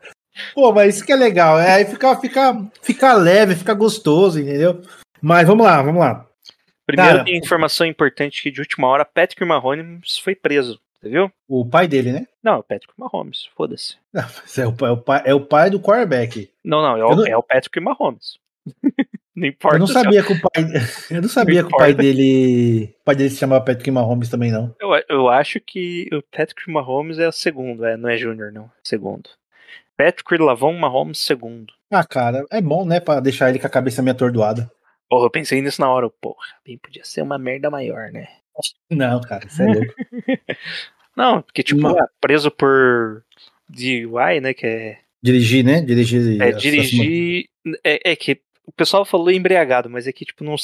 Pô, 0.54 0.72
mas 0.72 0.96
isso 0.96 1.04
que 1.06 1.12
é 1.12 1.16
legal. 1.16 1.58
É, 1.58 1.74
aí 1.74 1.84
fica, 1.84 2.16
fica, 2.20 2.66
fica 2.82 3.12
leve, 3.14 3.54
fica 3.54 3.74
gostoso, 3.74 4.40
entendeu? 4.40 4.80
Mas 5.20 5.46
vamos 5.46 5.64
lá, 5.66 5.82
vamos 5.82 6.00
lá. 6.00 6.26
Primeiro 6.86 7.12
Cara, 7.12 7.24
tem 7.24 7.36
informação 7.36 7.86
importante 7.86 8.42
que 8.42 8.50
de 8.50 8.60
última 8.60 8.86
hora, 8.88 9.04
Patrick 9.04 9.44
Mahomes 9.44 10.16
foi 10.18 10.34
preso, 10.34 10.80
você 10.98 11.08
viu? 11.10 11.30
O 11.46 11.66
pai 11.66 11.86
dele, 11.86 12.12
né? 12.12 12.26
Não, 12.42 12.62
Patrick 12.62 12.94
Mahomes, 12.96 13.48
foda-se. 13.56 13.96
É 14.56 14.66
o, 14.66 14.72
pai- 14.72 14.88
é 14.88 14.92
o 14.92 14.96
pai, 14.96 15.22
é 15.26 15.34
o 15.34 15.40
pai 15.40 15.70
do 15.70 15.80
quarterback. 15.80 16.50
Não, 16.64 16.80
não, 16.80 16.96
é 16.96 17.04
o, 17.04 17.14
não- 17.16 17.26
é 17.26 17.36
o 17.36 17.42
Patrick 17.42 17.78
Mahomes. 17.80 18.38
Não 19.36 19.46
importa. 19.46 19.76
Eu 19.78 19.80
não 19.80 19.86
sabia 19.86 20.22
que 20.24 20.32
o 20.32 20.40
pai. 20.40 20.64
Eu 21.12 21.22
não 21.22 21.28
sabia 21.28 21.62
que 21.62 21.68
o 21.68 21.76
pai 21.78 21.94
dele. 21.94 22.92
O 23.00 23.04
pai 23.04 23.14
dele 23.14 23.30
se 23.30 23.36
chamava 23.36 23.64
Patrick 23.64 23.88
Mahomes 23.88 24.28
também, 24.28 24.50
não. 24.50 24.74
Eu, 24.80 24.88
eu 25.08 25.28
acho 25.28 25.60
que 25.60 26.08
o 26.12 26.20
Patrick 26.22 26.68
Mahomes 26.68 27.20
é 27.20 27.28
o 27.28 27.30
segundo, 27.32 27.84
é, 27.84 27.96
não 27.96 28.08
é 28.08 28.16
Júnior, 28.16 28.50
não. 28.50 28.68
Segundo. 28.82 29.30
Patrick 29.98 30.38
Lavon 30.38 30.72
Mahomes, 30.74 31.18
segundo. 31.18 31.74
Ah, 31.90 32.04
cara, 32.04 32.46
é 32.52 32.60
bom, 32.60 32.86
né? 32.86 33.00
Pra 33.00 33.18
deixar 33.18 33.50
ele 33.50 33.58
com 33.58 33.66
a 33.66 33.70
cabeça 33.70 34.00
meio 34.00 34.14
atordoada. 34.14 34.70
Porra, 35.08 35.26
eu 35.26 35.30
pensei 35.30 35.60
nisso 35.60 35.80
na 35.80 35.90
hora. 35.90 36.08
Porra, 36.08 36.46
bem 36.64 36.78
podia 36.78 37.04
ser 37.04 37.20
uma 37.22 37.36
merda 37.36 37.68
maior, 37.68 38.12
né? 38.12 38.28
Não, 38.88 39.20
cara, 39.20 39.46
isso 39.46 39.60
é 39.60 39.66
louco. 39.74 39.94
Não, 41.16 41.42
porque, 41.42 41.64
tipo, 41.64 41.84
ah, 41.88 42.08
preso 42.20 42.48
por 42.48 43.24
DUI, 43.68 44.40
né? 44.40 44.54
Que 44.54 44.66
é, 44.66 44.98
Dirigir, 45.20 45.64
né? 45.64 45.80
Dirigir. 45.80 46.40
é 46.40 46.52
dirigir. 46.52 47.48
É, 47.84 48.12
é 48.12 48.16
que 48.16 48.40
o 48.64 48.70
pessoal 48.70 49.04
falou 49.04 49.32
embriagado, 49.32 49.90
mas 49.90 50.06
é 50.06 50.12
que, 50.12 50.24
tipo, 50.24 50.44
não, 50.44 50.54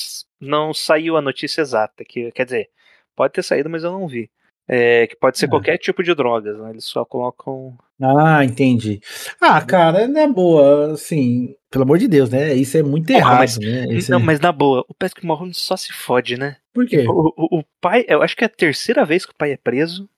não 0.40 0.72
saiu 0.72 1.16
a 1.16 1.22
notícia 1.22 1.60
exata. 1.60 2.04
Que, 2.04 2.30
quer 2.30 2.44
dizer, 2.44 2.70
pode 3.16 3.32
ter 3.32 3.42
saído, 3.42 3.68
mas 3.68 3.82
eu 3.82 3.90
não 3.90 4.06
vi. 4.06 4.30
É, 4.66 5.06
que 5.06 5.16
pode 5.16 5.38
ser 5.38 5.44
Ah. 5.46 5.48
qualquer 5.50 5.76
tipo 5.76 6.02
de 6.02 6.14
drogas, 6.14 6.58
né? 6.58 6.70
Eles 6.70 6.84
só 6.86 7.04
colocam. 7.04 7.76
Ah, 8.00 8.42
entendi. 8.44 9.00
Ah, 9.40 9.60
cara, 9.60 10.08
na 10.08 10.26
boa, 10.26 10.92
assim, 10.92 11.54
pelo 11.70 11.84
amor 11.84 11.98
de 11.98 12.08
Deus, 12.08 12.30
né? 12.30 12.54
Isso 12.54 12.76
é 12.78 12.82
muito 12.82 13.06
Porra, 13.08 13.18
errado, 13.18 13.38
mas- 13.40 13.58
né? 13.58 13.86
Isso 13.90 14.10
Não, 14.10 14.18
é- 14.18 14.22
mas 14.22 14.40
na 14.40 14.50
boa, 14.52 14.84
o 14.88 14.94
Patrick 14.94 15.26
Mahomes 15.26 15.58
só 15.58 15.76
se 15.76 15.92
fode, 15.92 16.38
né? 16.38 16.56
Por 16.72 16.86
quê? 16.86 17.04
O, 17.06 17.32
o, 17.36 17.58
o 17.60 17.64
pai, 17.80 18.04
eu 18.08 18.22
acho 18.22 18.34
que 18.36 18.42
é 18.42 18.46
a 18.46 18.50
terceira 18.50 19.04
vez 19.04 19.26
que 19.26 19.32
o 19.32 19.36
pai 19.36 19.52
é 19.52 19.56
preso. 19.58 20.08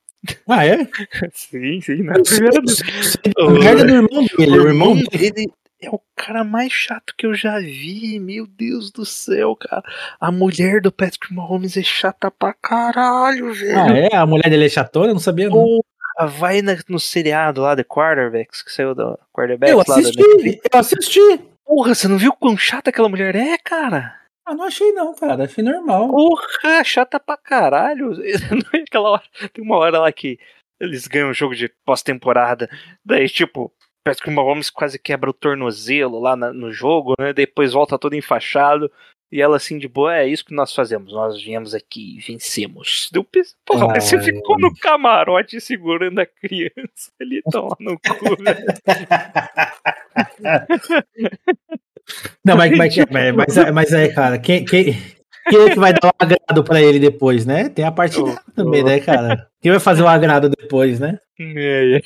Ah, 0.47 0.65
é? 0.65 0.77
Sim, 1.33 1.79
sim, 1.81 1.97
não 2.03 2.13
é 2.13 2.23
primeira 2.23 2.59
vez. 2.61 2.81
Merda 3.63 3.83
do 3.85 3.93
irmão 3.93 4.25
dele, 4.37 4.57
o 4.59 4.67
irmão 4.67 4.95
dele 5.11 5.45
é 5.81 5.89
o 5.89 6.01
cara 6.15 6.43
mais 6.43 6.71
chato 6.71 7.13
que 7.17 7.25
eu 7.25 7.33
já 7.33 7.59
vi. 7.59 8.19
Meu 8.19 8.47
Deus 8.47 8.91
do 8.91 9.05
céu, 9.05 9.55
cara. 9.55 9.83
A 10.19 10.31
mulher 10.31 10.81
do 10.81 10.91
Patrick 10.91 11.33
Mahomes 11.33 11.77
é 11.77 11.83
chata 11.83 12.31
pra 12.31 12.53
caralho, 12.53 13.53
velho. 13.53 13.79
Ah, 13.79 13.97
é? 13.97 14.15
A 14.15 14.25
mulher 14.25 14.49
dele 14.49 14.65
é 14.65 14.69
chatona? 14.69 15.07
Eu 15.09 15.13
não 15.13 15.19
sabia, 15.21 15.49
não. 15.49 15.53
Porra, 15.55 16.27
vai 16.27 16.61
na- 16.61 16.77
no 16.89 16.99
seriado 16.99 17.61
lá, 17.61 17.75
The 17.75 17.83
Quarterbacks, 17.83 18.61
que 18.63 18.71
saiu 18.71 18.95
do 18.95 19.17
Quarterbacks 19.33 19.71
Eu 19.71 19.83
da 19.83 19.93
assisti, 20.01 20.61
eu 20.73 20.79
assisti. 20.79 21.41
Porra, 21.65 21.93
você 21.93 22.07
não 22.07 22.17
viu 22.17 22.33
quão 22.33 22.57
chata 22.57 22.89
aquela 22.89 23.09
mulher 23.09 23.35
é, 23.35 23.57
cara? 23.57 24.15
Ah, 24.45 24.55
não 24.55 24.63
achei 24.63 24.93
não, 24.93 25.13
cara. 25.13 25.43
Achei 25.43 25.61
normal. 25.63 26.07
Porra, 26.09 26.83
chata 26.83 27.19
pra 27.19 27.35
caralho. 27.35 28.13
Aquela 28.87 29.09
hora. 29.11 29.23
Tem 29.53 29.61
uma 29.63 29.75
hora 29.75 29.99
lá 29.99 30.11
que 30.11 30.39
eles 30.79 31.05
ganham 31.07 31.29
um 31.29 31.33
jogo 31.33 31.53
de 31.53 31.69
pós-temporada. 31.85 32.69
Daí, 33.03 33.27
tipo, 33.27 33.69
parece 34.07 34.21
que 34.21 34.29
o 34.29 34.31
Mahomes 34.33 34.69
quase 34.69 34.97
quebra 34.97 35.29
o 35.29 35.33
tornozelo 35.33 36.19
lá 36.19 36.35
na- 36.35 36.53
no 36.53 36.71
jogo, 36.71 37.13
né? 37.19 37.33
Depois 37.33 37.73
volta 37.73 37.99
todo 37.99 38.15
enfaixado. 38.15 38.89
E 39.29 39.41
ela 39.41 39.57
assim, 39.57 39.77
de 39.77 39.89
boa, 39.89 40.15
é 40.15 40.25
isso 40.25 40.45
que 40.45 40.53
nós 40.55 40.73
fazemos. 40.73 41.11
Nós 41.11 41.41
viemos 41.43 41.73
aqui 41.75 42.15
e 42.17 42.21
vencemos. 42.21 43.09
Deu 43.11 43.25
Porra, 43.65 43.87
mas 43.87 44.05
você 44.05 44.15
Ai. 44.15 44.23
ficou 44.23 44.57
no 44.57 44.73
camarote 44.73 45.59
segurando 45.59 46.19
a 46.19 46.25
criança. 46.25 47.11
Tá 47.51 47.59
lá 47.59 47.75
no 47.79 47.99
cu, 47.99 48.41
velho. 48.41 48.65
Não, 52.45 52.55
mas, 52.55 52.77
mas, 52.77 52.95
mas, 53.11 53.35
mas, 53.35 53.71
mas 53.73 53.93
aí, 53.93 54.13
cara, 54.13 54.39
quem, 54.39 54.63
quem, 54.63 54.93
quem 55.49 55.59
é 55.59 55.69
que 55.71 55.79
vai 55.79 55.91
dar 55.91 56.07
o 56.07 56.11
agrado 56.17 56.63
pra 56.63 56.81
ele 56.81 56.99
depois, 56.99 57.45
né? 57.45 57.67
Tem 57.67 57.83
a 57.83 57.91
parte 57.91 58.15
dela 58.15 58.41
também, 58.55 58.81
né, 58.83 58.99
cara? 59.01 59.49
Quem 59.61 59.71
vai 59.71 59.79
fazer 59.81 60.03
o 60.03 60.07
agrado 60.07 60.49
depois, 60.49 61.01
né? 61.01 61.19
É, 61.37 61.97
é. 61.97 62.01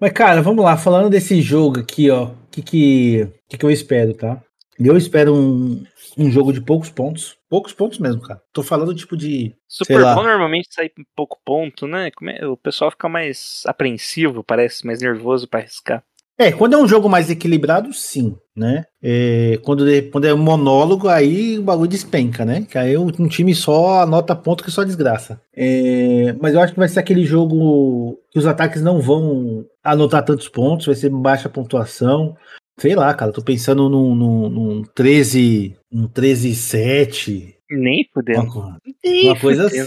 Mas, 0.00 0.12
cara, 0.12 0.40
vamos 0.42 0.64
lá, 0.64 0.76
falando 0.76 1.10
desse 1.10 1.40
jogo 1.42 1.80
aqui, 1.80 2.10
ó, 2.10 2.26
o 2.26 2.36
que 2.50 2.62
que, 2.62 3.28
que 3.48 3.58
que 3.58 3.64
eu 3.66 3.70
espero, 3.70 4.14
tá? 4.14 4.40
Eu 4.78 4.96
espero 4.96 5.34
um, 5.34 5.82
um 6.16 6.30
jogo 6.30 6.52
de 6.52 6.60
poucos 6.60 6.88
pontos. 6.88 7.36
Poucos 7.50 7.72
pontos 7.72 7.98
mesmo, 7.98 8.20
cara. 8.22 8.40
Tô 8.52 8.62
falando 8.62 8.94
tipo 8.94 9.16
de. 9.16 9.56
Super. 9.66 10.00
Bowl 10.14 10.22
normalmente 10.22 10.68
sai 10.72 10.86
em 10.86 11.04
pouco 11.16 11.40
ponto, 11.44 11.86
né? 11.88 12.10
Como 12.12 12.30
é- 12.30 12.46
O 12.46 12.56
pessoal 12.56 12.90
fica 12.92 13.08
mais 13.08 13.62
apreensivo, 13.66 14.44
parece 14.44 14.86
mais 14.86 15.00
nervoso 15.02 15.48
pra 15.48 15.60
arriscar. 15.60 16.04
É, 16.38 16.52
quando 16.52 16.74
é 16.74 16.78
um 16.78 16.86
jogo 16.86 17.08
mais 17.08 17.28
equilibrado, 17.28 17.92
sim, 17.92 18.36
né? 18.54 18.84
É, 19.02 19.58
quando, 19.64 19.90
é, 19.90 20.02
quando 20.02 20.24
é 20.24 20.32
monólogo, 20.32 21.08
aí 21.08 21.58
o 21.58 21.62
bagulho 21.62 21.90
despenca, 21.90 22.44
né? 22.44 22.64
Que 22.70 22.78
aí 22.78 22.96
um, 22.96 23.08
um 23.18 23.26
time 23.26 23.52
só 23.56 24.02
anota 24.02 24.36
ponto 24.36 24.62
que 24.62 24.70
só 24.70 24.84
desgraça. 24.84 25.40
É, 25.52 26.36
mas 26.40 26.54
eu 26.54 26.60
acho 26.60 26.72
que 26.72 26.78
vai 26.78 26.88
ser 26.88 27.00
aquele 27.00 27.24
jogo 27.24 28.20
que 28.30 28.38
os 28.38 28.46
ataques 28.46 28.80
não 28.80 29.00
vão 29.00 29.66
anotar 29.82 30.24
tantos 30.24 30.48
pontos, 30.48 30.86
vai 30.86 30.94
ser 30.94 31.10
baixa 31.10 31.48
pontuação. 31.48 32.36
Sei 32.78 32.94
lá, 32.94 33.12
cara, 33.14 33.32
tô 33.32 33.42
pensando 33.42 33.88
num, 33.88 34.14
num, 34.14 34.48
num 34.48 34.82
13, 34.94 35.76
um 35.90 36.06
13-7, 36.06 37.54
Nem 37.70 38.08
fudendo. 38.14 38.42
uma, 38.42 38.78
Nem 39.04 39.26
uma 39.26 39.38
coisa 39.40 39.66
assim, 39.66 39.84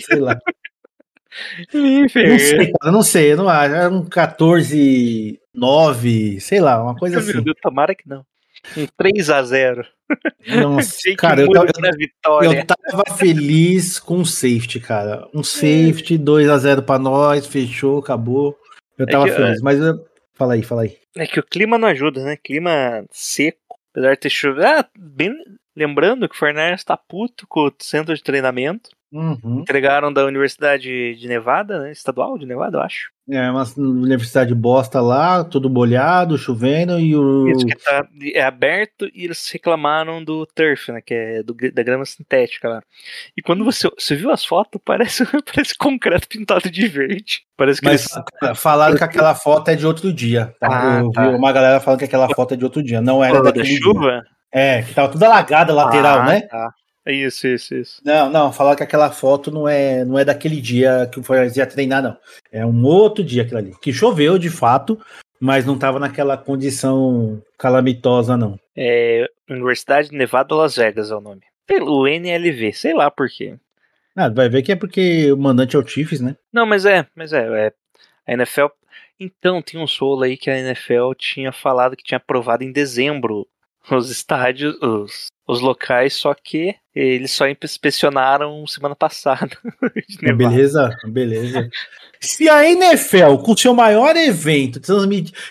sei 0.00 0.20
lá. 0.20 0.38
Nem 1.72 2.02
Não 2.02 2.08
sei, 2.08 2.72
cara, 2.72 2.92
não 2.92 3.02
sei, 3.02 3.32
eu 3.32 3.36
não 3.36 3.48
acho. 3.48 3.74
Era 3.74 3.88
um 3.88 4.04
14, 4.04 5.40
9, 5.54 6.40
sei 6.40 6.60
lá, 6.60 6.82
uma 6.82 6.96
coisa 6.96 7.20
Meu 7.20 7.28
assim. 7.28 7.42
Deus, 7.42 7.56
tomara 7.62 7.94
que 7.94 8.08
não. 8.08 8.24
Um 8.76 8.86
3x0. 9.00 9.86
Nossa, 10.60 10.96
Jake 11.02 11.16
cara, 11.16 11.40
eu 11.42 11.50
tava, 11.50 12.44
eu 12.44 12.66
tava 12.66 13.04
feliz 13.16 13.98
com 13.98 14.18
um 14.18 14.24
safety, 14.24 14.80
cara. 14.80 15.26
Um 15.32 15.42
safety, 15.42 16.18
2x0 16.18 16.82
pra 16.82 16.98
nós, 16.98 17.46
fechou, 17.46 17.98
acabou. 18.00 18.58
Eu 18.98 19.06
É 19.08 19.10
tava 19.10 19.26
que, 19.26 19.32
feliz, 19.32 19.62
mas 19.62 19.78
eu... 19.78 20.04
fala 20.34 20.54
aí, 20.54 20.62
fala 20.62 20.82
aí. 20.82 20.98
É 21.16 21.26
que 21.26 21.40
o 21.40 21.44
clima 21.44 21.78
não 21.78 21.88
ajuda, 21.88 22.22
né? 22.22 22.36
Clima 22.36 23.04
seco. 23.10 23.58
Apesar 23.92 24.14
de 24.14 24.20
ter 24.20 24.30
chovido. 24.30 24.66
Ah, 24.66 24.86
bem 24.96 25.32
lembrando 25.74 26.28
que 26.28 26.34
o 26.34 26.38
Fernandes 26.38 26.84
tá 26.84 26.96
puto 26.96 27.46
com 27.48 27.66
o 27.66 27.72
centro 27.80 28.14
de 28.14 28.22
treinamento. 28.22 28.90
Uhum. 29.12 29.60
Entregaram 29.60 30.12
da 30.12 30.24
Universidade 30.24 31.16
de 31.16 31.26
Nevada, 31.28 31.80
né? 31.80 31.90
Estadual 31.92 32.38
de 32.38 32.46
Nevada, 32.46 32.78
eu 32.78 32.82
acho. 32.82 33.10
É 33.28 33.50
uma 33.50 33.64
universidade 33.76 34.54
bosta 34.54 35.00
lá, 35.00 35.44
tudo 35.44 35.70
molhado, 35.70 36.36
chovendo 36.38 36.98
e 36.98 37.14
o. 37.16 37.48
Isso 37.48 37.66
que 37.66 37.74
tá 37.76 38.04
é 38.34 38.42
aberto 38.42 39.06
e 39.14 39.24
eles 39.24 39.48
reclamaram 39.50 40.22
do 40.24 40.44
turf, 40.46 40.90
né? 40.92 41.00
Que 41.00 41.14
é 41.14 41.42
do, 41.42 41.54
da 41.72 41.82
grama 41.82 42.04
sintética 42.04 42.68
lá. 42.68 42.82
E 43.36 43.42
quando 43.42 43.64
você, 43.64 43.88
você 43.96 44.14
viu 44.16 44.30
as 44.30 44.44
fotos, 44.44 44.80
parece, 44.84 45.24
parece 45.54 45.76
concreto 45.76 46.28
pintado 46.28 46.70
de 46.70 46.88
verde. 46.88 47.42
Parece 47.56 47.80
que 47.80 47.86
Mas 47.86 48.06
eles. 48.42 48.58
falaram 48.58 48.96
que 48.96 49.04
aquela 49.04 49.34
foto 49.34 49.68
é 49.68 49.76
de 49.76 49.86
outro 49.86 50.12
dia. 50.12 50.54
Tá? 50.58 50.68
Ah, 50.68 51.00
eu 51.00 51.10
tá. 51.10 51.28
vi 51.28 51.34
uma 51.36 51.52
galera 51.52 51.78
falando 51.80 51.98
que 52.00 52.06
aquela 52.06 52.28
foto 52.34 52.54
é 52.54 52.56
de 52.56 52.64
outro 52.64 52.82
dia. 52.82 53.00
Não 53.00 53.22
era 53.22 53.38
da 53.38 53.44
daquele 53.44 53.66
dia. 53.66 53.78
chuva? 53.78 54.22
É, 54.52 54.82
que 54.82 54.92
tava 54.94 55.08
tudo 55.12 55.22
alagada 55.22 55.72
lateral, 55.72 56.20
Ah, 56.20 56.24
né? 56.26 56.40
Tá. 56.42 56.72
É 57.04 57.12
Isso, 57.12 57.46
isso, 57.46 57.74
isso. 57.74 58.02
Não, 58.04 58.30
não, 58.30 58.52
falaram 58.52 58.76
que 58.76 58.82
aquela 58.82 59.10
foto 59.10 59.50
não 59.50 59.66
é, 59.66 60.04
não 60.04 60.18
é 60.18 60.24
daquele 60.24 60.60
dia 60.60 61.08
que 61.10 61.18
o 61.18 61.22
Fortaleza 61.22 61.58
ia 61.58 61.66
treinar, 61.66 62.02
não. 62.02 62.16
É 62.52 62.64
um 62.64 62.84
outro 62.84 63.24
dia 63.24 63.42
aquilo 63.42 63.58
ali. 63.58 63.74
Que 63.80 63.92
choveu, 63.92 64.38
de 64.38 64.50
fato, 64.50 65.00
mas 65.40 65.64
não 65.64 65.78
tava 65.78 65.98
naquela 65.98 66.36
condição 66.36 67.42
calamitosa, 67.56 68.36
não. 68.36 68.58
É, 68.76 69.26
Universidade 69.48 70.10
de 70.10 70.16
Nevada 70.16 70.54
Las 70.54 70.76
Vegas 70.76 71.10
é 71.10 71.14
o 71.14 71.20
nome. 71.20 71.42
Pelo 71.66 72.06
NLV, 72.06 72.72
sei 72.72 72.94
lá 72.94 73.10
por 73.10 73.28
quê. 73.28 73.56
Ah, 74.14 74.28
vai 74.28 74.48
ver 74.48 74.62
que 74.62 74.72
é 74.72 74.76
porque 74.76 75.32
o 75.32 75.36
mandante 75.36 75.76
é 75.76 75.78
o 75.78 75.86
Chiefs, 75.86 76.20
né? 76.20 76.36
Não, 76.52 76.66
mas 76.66 76.84
é, 76.84 77.06
mas 77.14 77.32
é, 77.32 77.66
é. 77.66 77.72
A 78.26 78.32
NFL. 78.34 78.66
Então, 79.18 79.62
tem 79.62 79.80
um 79.80 79.86
solo 79.86 80.22
aí 80.22 80.36
que 80.36 80.50
a 80.50 80.58
NFL 80.58 81.12
tinha 81.16 81.52
falado 81.52 81.96
que 81.96 82.02
tinha 82.02 82.18
aprovado 82.18 82.64
em 82.64 82.72
dezembro 82.72 83.46
os 83.96 84.10
estádios, 84.10 84.76
os, 84.80 85.26
os 85.46 85.60
locais, 85.60 86.14
só 86.14 86.34
que 86.34 86.74
eles 86.94 87.30
só 87.30 87.46
inspecionaram 87.48 88.66
semana 88.66 88.94
passada. 88.94 89.56
Beleza, 90.36 90.96
beleza. 91.06 91.68
Se 92.20 92.48
a 92.48 92.68
NFL, 92.68 93.36
com 93.44 93.56
seu 93.56 93.74
maior 93.74 94.14
evento, 94.16 94.80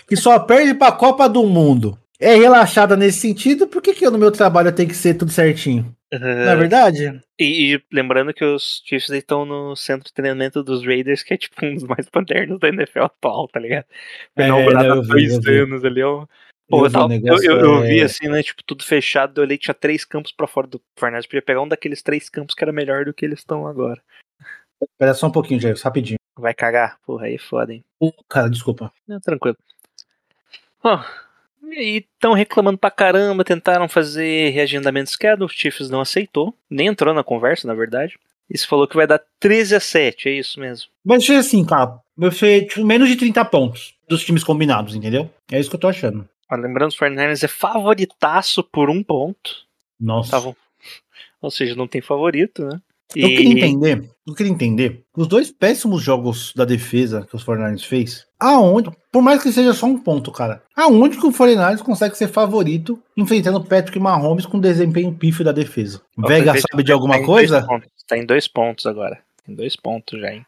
que 0.08 0.16
só 0.16 0.38
perde 0.40 0.74
pra 0.76 0.92
Copa 0.92 1.28
do 1.28 1.44
Mundo, 1.46 1.98
é 2.20 2.36
relaxada 2.36 2.96
nesse 2.96 3.20
sentido, 3.20 3.68
por 3.68 3.82
que, 3.82 3.94
que 3.94 4.06
eu 4.06 4.12
no 4.12 4.18
meu 4.18 4.32
trabalho 4.32 4.72
tem 4.72 4.88
que 4.88 4.96
ser 4.96 5.16
tudo 5.16 5.32
certinho? 5.32 5.96
Não 6.12 6.28
é 6.28 6.56
verdade? 6.56 7.22
E, 7.40 7.76
e 7.76 7.82
lembrando 7.94 8.34
que 8.34 8.44
os 8.44 8.82
Chiefs 8.86 9.10
estão 9.10 9.46
no 9.46 9.76
centro 9.76 10.08
de 10.08 10.14
treinamento 10.14 10.64
dos 10.64 10.84
Raiders, 10.84 11.22
que 11.24 11.34
é 11.34 11.38
tipo 11.38 11.64
um 11.66 11.76
dos 11.76 11.84
mais 11.84 12.08
modernos 12.14 12.60
da 12.60 12.68
NFL 12.68 13.04
atual, 13.04 13.48
tá 13.48 13.60
ligado? 13.60 13.86
Foi 14.36 14.44
É, 14.44 14.48
inaugurado 14.48 14.88
não, 14.88 15.02
há 15.02 15.06
dois 15.06 15.48
anos 15.48 15.86
ali, 15.86 16.04
ó. 16.04 16.26
Pô, 16.70 16.86
Eu 16.86 16.92
tava- 16.92 17.14
eu, 17.14 17.36
eu- 17.44 17.60
eu 17.60 17.82
vi 17.82 18.00
é- 18.02 18.04
assim, 18.04 18.28
né? 18.28 18.44
Tipo, 18.44 18.64
tudo 18.64 18.84
fechado. 18.84 19.40
Eu 19.42 19.46
olhei, 19.46 19.58
tinha 19.58 19.74
três 19.74 20.06
campos 20.06 20.32
pra 20.32 20.46
fora 20.48 20.68
do 20.68 20.80
Fernandes. 20.98 21.26
Podia 21.26 21.42
pegar 21.42 21.62
um 21.62 21.68
daqueles 21.68 22.02
três 22.04 22.30
campos 22.30 22.54
que 22.54 22.64
era 22.64 22.72
melhor 22.72 23.06
do 23.06 23.14
que 23.14 23.26
eles 23.26 23.40
estão 23.40 23.66
agora. 23.66 24.00
Espera 24.82 25.14
só 25.14 25.28
um 25.28 25.32
pouquinho, 25.32 25.60
Jair, 25.60 25.76
rapidinho. 25.84 26.20
Vai 26.38 26.54
cagar? 26.54 26.98
Porra, 27.06 27.26
aí 27.26 27.36
é 27.36 27.40
foda, 27.40 27.74
hein? 27.74 27.84
Ô, 28.00 28.14
Cara, 28.30 28.50
desculpa. 28.50 28.92
Não, 29.08 29.20
tranquilo. 29.20 29.58
Ó, 30.84 31.04
e 31.72 31.98
estão 32.16 32.34
reclamando 32.34 32.78
pra 32.78 32.90
caramba, 32.92 33.44
tentaram 33.44 33.90
fazer 33.90 34.50
reagendamento 34.52 35.10
schedule, 35.10 35.46
o 35.46 35.50
Chiefs 35.50 35.90
não 35.90 36.00
aceitou, 36.00 36.56
nem 36.70 36.88
entrou 36.88 37.14
na 37.14 37.24
conversa, 37.24 37.68
na 37.68 37.74
verdade. 37.74 38.18
E 38.50 38.58
se 38.58 38.66
falou 38.66 38.88
que 38.88 38.96
vai 38.96 39.06
dar 39.06 39.22
13 39.40 39.76
a 39.76 39.80
7, 39.80 40.30
é 40.30 40.32
isso 40.34 40.60
mesmo. 40.60 40.90
Vai 41.04 41.20
ser 41.20 41.36
assim, 41.36 41.64
cara. 41.66 42.00
Vai 42.18 42.32
ser 42.32 42.66
tipo, 42.68 42.86
menos 42.86 43.10
de 43.10 43.16
30 43.16 43.44
pontos 43.46 43.96
dos 44.08 44.24
times 44.24 44.44
combinados, 44.44 44.96
entendeu? 44.96 45.30
É 45.52 45.60
isso 45.60 45.70
que 45.70 45.76
eu 45.76 45.80
tô 45.80 45.88
achando. 45.88 46.28
Ó, 46.52 46.56
lembrando, 46.56 46.92
o 46.92 46.96
49ers 46.96 47.44
é 47.44 47.48
favoritaço 47.48 48.64
por 48.64 48.90
um 48.90 49.04
ponto. 49.04 49.52
Nossa. 50.00 50.32
Tavam... 50.32 50.56
Ou 51.42 51.52
seja, 51.52 51.76
não 51.76 51.88
tem 51.88 52.02
favorito, 52.02 52.66
né? 52.66 52.82
Eu 53.16 53.28
queria 53.28 53.52
entender, 53.54 54.10
eu 54.28 54.36
queria 54.36 54.52
entender, 54.52 55.04
os 55.18 55.28
dois 55.28 55.50
péssimos 55.50 56.04
jogos 56.04 56.54
da 56.56 56.64
defesa 56.64 57.26
que 57.28 57.36
os 57.36 57.44
49ers 57.44 57.84
fez, 57.84 58.28
aonde, 58.40 58.92
por 59.12 59.24
mais 59.24 59.42
que 59.42 59.52
seja 59.52 59.74
só 59.74 59.88
um 59.88 59.98
ponto, 59.98 60.32
cara, 60.32 60.62
aonde 60.76 61.18
que 61.18 61.26
o 61.26 61.32
49ers 61.32 61.82
consegue 61.82 62.16
ser 62.16 62.28
favorito 62.28 63.02
enfrentando 63.18 63.64
Patrick 63.64 63.98
Mahomes 64.00 64.46
com 64.46 64.60
desempenho 64.60 65.12
pífio 65.12 65.44
da 65.44 65.52
defesa? 65.52 66.02
Ó, 66.20 66.28
Vega 66.28 66.54
sabe 66.54 66.84
de 66.84 66.90
tá 66.90 66.94
alguma 66.94 67.18
em 67.18 67.26
coisa? 67.26 67.66
Tá 68.08 68.16
em 68.16 68.26
dois 68.26 68.48
pontos 68.48 68.86
agora. 68.86 69.20
Tem 69.44 69.56
dois 69.56 69.76
pontos 69.76 70.20
já, 70.20 70.32
hein? 70.32 70.46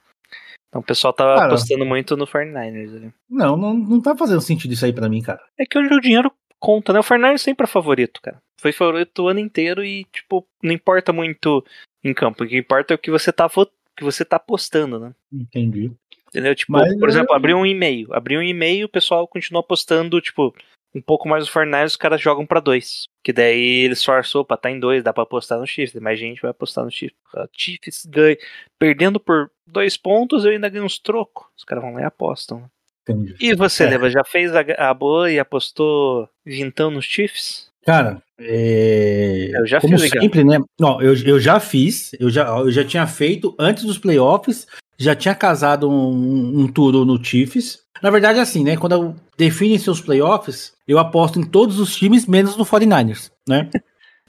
Então 0.72 0.80
o 0.80 0.86
pessoal 0.86 1.12
tava 1.12 1.36
Cara. 1.36 1.48
apostando 1.48 1.86
muito 1.86 2.16
no 2.16 2.26
49ers 2.26 2.96
ali. 2.96 3.14
Não, 3.30 3.58
não, 3.58 3.74
não 3.74 4.02
tá 4.02 4.16
fazendo 4.16 4.40
sentido 4.40 4.72
isso 4.72 4.86
aí 4.86 4.94
pra 4.94 5.10
mim, 5.10 5.22
cara. 5.22 5.42
É 5.60 5.66
que 5.66 5.78
hoje 5.78 5.94
o 5.94 6.00
dinheiro 6.00 6.32
conta, 6.58 6.94
né? 6.94 7.00
O 7.00 7.04
49ers 7.04 7.40
sempre 7.40 7.66
é 7.66 7.68
favorito, 7.68 8.22
cara. 8.22 8.42
Foi 8.58 8.72
favorito 8.72 9.24
o 9.24 9.28
ano 9.28 9.40
inteiro 9.40 9.84
e, 9.84 10.06
tipo, 10.06 10.48
não 10.64 10.72
importa 10.72 11.12
muito 11.12 11.62
em 12.02 12.14
campo. 12.14 12.44
O 12.44 12.48
que 12.48 12.58
importa 12.58 12.94
é 12.94 12.96
o 12.96 12.98
que 12.98 13.12
você 13.12 13.34
tá, 13.34 13.50
que 13.98 14.04
você 14.04 14.24
tá 14.24 14.38
apostando, 14.38 14.98
né? 14.98 15.14
Entendi. 15.34 15.92
Entendeu? 16.30 16.56
Tipo, 16.56 16.72
Mas 16.72 16.98
por 16.98 17.10
exemplo, 17.10 17.36
abriu 17.36 17.58
um 17.58 17.66
e-mail. 17.66 18.14
Abriu 18.14 18.40
um 18.40 18.44
e-mail, 18.44 18.86
o 18.86 18.90
pessoal 18.90 19.28
continua 19.28 19.60
apostando, 19.60 20.22
tipo, 20.22 20.56
um 20.94 21.02
pouco 21.02 21.28
mais 21.28 21.44
os 21.44 21.50
49ers, 21.50 21.86
os 21.88 21.96
caras 21.98 22.22
jogam 22.22 22.46
pra 22.46 22.60
dois. 22.60 23.08
Que 23.24 23.32
daí 23.32 23.86
eles 23.86 24.04
forçam, 24.04 24.42
opa, 24.42 24.58
tá 24.58 24.70
em 24.70 24.80
dois, 24.80 25.04
dá 25.04 25.14
pra 25.14 25.24
apostar 25.24 25.60
no 25.60 25.68
Chiefs. 25.68 26.00
Mais 26.02 26.20
gente 26.20 26.42
vai 26.42 26.52
apostar 26.52 26.84
no 26.84 26.92
Chiefs. 26.92 27.18
Ah, 27.36 27.48
Chiefs 27.56 28.06
ganha. 28.06 28.38
Perdendo 28.78 29.20
por 29.20 29.50
dois 29.66 29.96
pontos, 29.96 30.44
eu 30.44 30.52
ainda 30.52 30.70
ganho 30.70 30.86
uns 30.86 31.00
trocos. 31.00 31.46
Os 31.58 31.64
caras 31.64 31.84
vão 31.84 31.94
lá 31.94 32.02
e 32.02 32.06
apostam. 32.06 32.60
né? 32.62 32.66
Entendi. 33.08 33.36
E 33.39 33.56
você, 33.56 33.86
É. 33.86 33.89
Leva, 33.89 34.10
já 34.10 34.24
fez 34.24 34.52
a, 34.56 34.62
a 34.78 34.94
boa 34.94 35.32
e 35.32 35.39
apostou 35.39 36.28
vintão 36.46 36.92
nos 36.92 37.06
Chiefs? 37.06 37.70
Cara, 37.84 38.22
é... 38.39 39.50
Eu 39.56 39.66
já 39.66 39.82
como 39.82 39.98
fiz, 39.98 40.10
sempre, 40.12 40.44
né? 40.44 40.60
Ó, 40.82 41.02
eu, 41.02 41.16
eu 41.26 41.39
já 41.39 41.60
fiz, 41.60 42.12
eu 42.20 42.30
já, 42.30 42.48
eu 42.60 42.72
já 42.72 42.84
tinha 42.86 43.08
feito 43.08 43.56
antes 43.58 43.84
dos 43.86 43.98
playoffs, 43.98 44.68
já 45.04 45.16
tinha 45.16 45.34
casado 45.34 45.89
um, 45.89 46.62
um 46.62 46.68
tour 46.68 47.06
no 47.06 47.24
Chiefs. 47.24 47.80
Na 48.02 48.10
verdade, 48.10 48.39
é 48.39 48.41
assim, 48.41 48.64
né? 48.64 48.78
Quando 48.78 48.93
eu 48.93 49.16
define 49.38 49.78
seus 49.80 50.02
playoffs, 50.02 50.74
eu 50.88 50.99
aposto 50.99 51.39
em 51.39 51.43
todos 51.43 51.80
os 51.80 51.95
times, 51.95 52.26
menos 52.26 52.56
no 52.58 52.66
49ers, 52.66 53.32
né? 53.47 53.70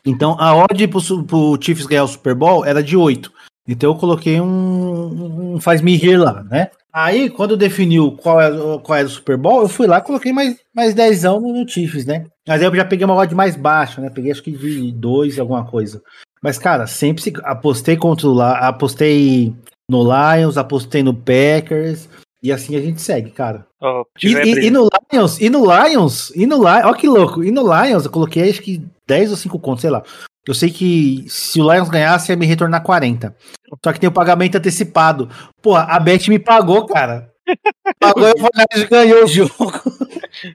Então, 0.04 0.36
a 0.40 0.52
odd 0.56 0.88
pro, 0.88 1.22
pro 1.22 1.58
Chiefs 1.60 1.86
ganhar 1.86 2.02
o 2.02 2.08
Super 2.08 2.34
Bowl 2.34 2.64
era 2.64 2.82
de 2.82 2.96
8. 2.96 3.32
Então, 3.68 3.92
eu 3.92 3.94
coloquei 3.94 4.40
um, 4.40 5.54
um 5.54 5.60
faz-me 5.60 5.94
rir 5.94 6.16
lá, 6.16 6.42
né? 6.42 6.70
Aí, 6.92 7.30
quando 7.30 7.56
definiu 7.56 8.10
qual 8.10 8.40
era, 8.40 8.78
qual 8.80 8.98
era 8.98 9.06
o 9.06 9.10
Super 9.10 9.36
Bowl, 9.36 9.62
eu 9.62 9.68
fui 9.68 9.86
lá 9.86 9.98
e 9.98 10.02
coloquei 10.02 10.32
mais, 10.32 10.56
mais 10.74 10.92
10 10.92 11.22
no, 11.22 11.40
no 11.40 11.68
Chiefs, 11.68 12.04
né? 12.04 12.26
Mas 12.48 12.60
aí 12.60 12.66
eu 12.66 12.74
já 12.74 12.84
peguei 12.84 13.04
uma 13.04 13.14
odd 13.14 13.32
mais 13.32 13.54
baixa, 13.54 14.00
né? 14.00 14.10
Peguei 14.10 14.32
acho 14.32 14.42
que 14.42 14.50
de 14.50 14.90
2, 14.90 15.38
alguma 15.38 15.64
coisa. 15.64 16.02
Mas, 16.42 16.58
cara, 16.58 16.88
sempre 16.88 17.22
se, 17.22 17.32
apostei 17.44 17.96
contra 17.96 18.28
La, 18.28 18.58
apostei 18.66 19.54
no 19.88 20.02
Lions, 20.02 20.56
apostei 20.56 21.02
no 21.02 21.14
Packers. 21.14 22.08
E 22.42 22.50
assim 22.50 22.74
a 22.76 22.80
gente 22.80 23.00
segue, 23.00 23.30
cara. 23.30 23.66
Ó, 23.80 24.04
E, 24.20 24.34
e- 24.34 24.66
e 24.66 24.70
no 24.70 24.88
Lions, 25.12 25.40
e 25.40 25.48
no 25.48 25.60
Lions, 25.64 26.30
e 26.34 26.44
no 26.44 26.56
Lions, 26.56 26.84
ó 26.86 26.92
que 26.92 27.06
louco, 27.08 27.44
e 27.44 27.52
no 27.52 27.62
Lions 27.62 28.04
eu 28.04 28.10
coloquei 28.10 28.50
acho 28.50 28.60
que 28.60 28.82
10 29.06 29.30
ou 29.30 29.36
5 29.36 29.60
contos, 29.60 29.82
sei 29.82 29.90
lá. 29.90 30.02
Eu 30.46 30.52
sei 30.54 30.68
que 30.70 31.24
se 31.28 31.60
o 31.60 31.72
Lions 31.72 31.88
ganhasse 31.88 32.32
ia 32.32 32.36
me 32.36 32.44
retornar 32.46 32.82
40. 32.82 33.36
Só 33.84 33.92
que 33.92 34.00
tem 34.00 34.08
o 34.08 34.12
pagamento 34.12 34.56
antecipado. 34.58 35.28
Pô, 35.62 35.76
a 35.76 35.98
Bet 36.00 36.28
me 36.28 36.38
pagou, 36.40 36.84
cara. 36.86 37.30
Pagou 38.00 38.26
e 38.28 38.32
o 38.32 38.38
Fortnite 38.38 38.88
ganhou 38.90 39.22
o 39.24 39.26
jogo. 39.28 39.72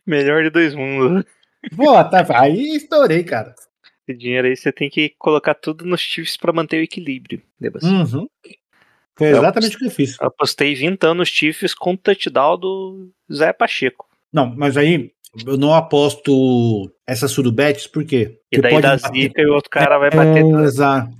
Melhor 0.05 0.43
de 0.43 0.49
dois 0.49 0.75
mundos. 0.75 1.23
Pô, 1.75 2.03
tá, 2.03 2.25
aí 2.41 2.75
estourei, 2.75 3.23
cara. 3.23 3.55
Esse 4.07 4.17
dinheiro 4.17 4.47
aí 4.47 4.55
você 4.57 4.71
tem 4.73 4.89
que 4.89 5.13
colocar 5.17 5.53
tudo 5.53 5.86
nos 5.86 6.01
Chiefs 6.01 6.36
pra 6.38 6.51
manter 6.53 6.80
o 6.80 6.84
equilíbrio. 6.84 7.41
Debas. 7.59 7.84
Uhum. 7.84 8.28
Foi 9.18 9.30
exatamente 9.30 9.76
o 9.76 9.80
que 9.80 9.86
eu 9.86 9.91
fiz. 9.91 10.18
Eu 10.20 10.28
apostei 10.28 10.76
20 10.76 11.03
anos 11.05 11.30
Chiefs 11.30 11.74
com 11.74 11.93
o 11.93 11.97
touchdown 11.97 12.57
do 12.57 13.09
Zé 13.34 13.51
Pacheco. 13.51 14.07
Não, 14.32 14.53
mas 14.55 14.78
aí 14.78 15.11
eu 15.45 15.57
não 15.57 15.74
aposto 15.74 16.91
essas 17.05 17.32
surubetes, 17.32 17.88
por 17.88 18.05
quê? 18.05 18.39
E 18.51 18.61
daí 18.61 18.82
dá 18.82 18.97
zica 18.97 19.41
e 19.41 19.45
o 19.47 19.53
outro 19.53 19.70
cara 19.70 19.97
vai 19.97 20.09
bater. 20.09 20.45
É, 20.45 20.63
exato. 20.63 21.11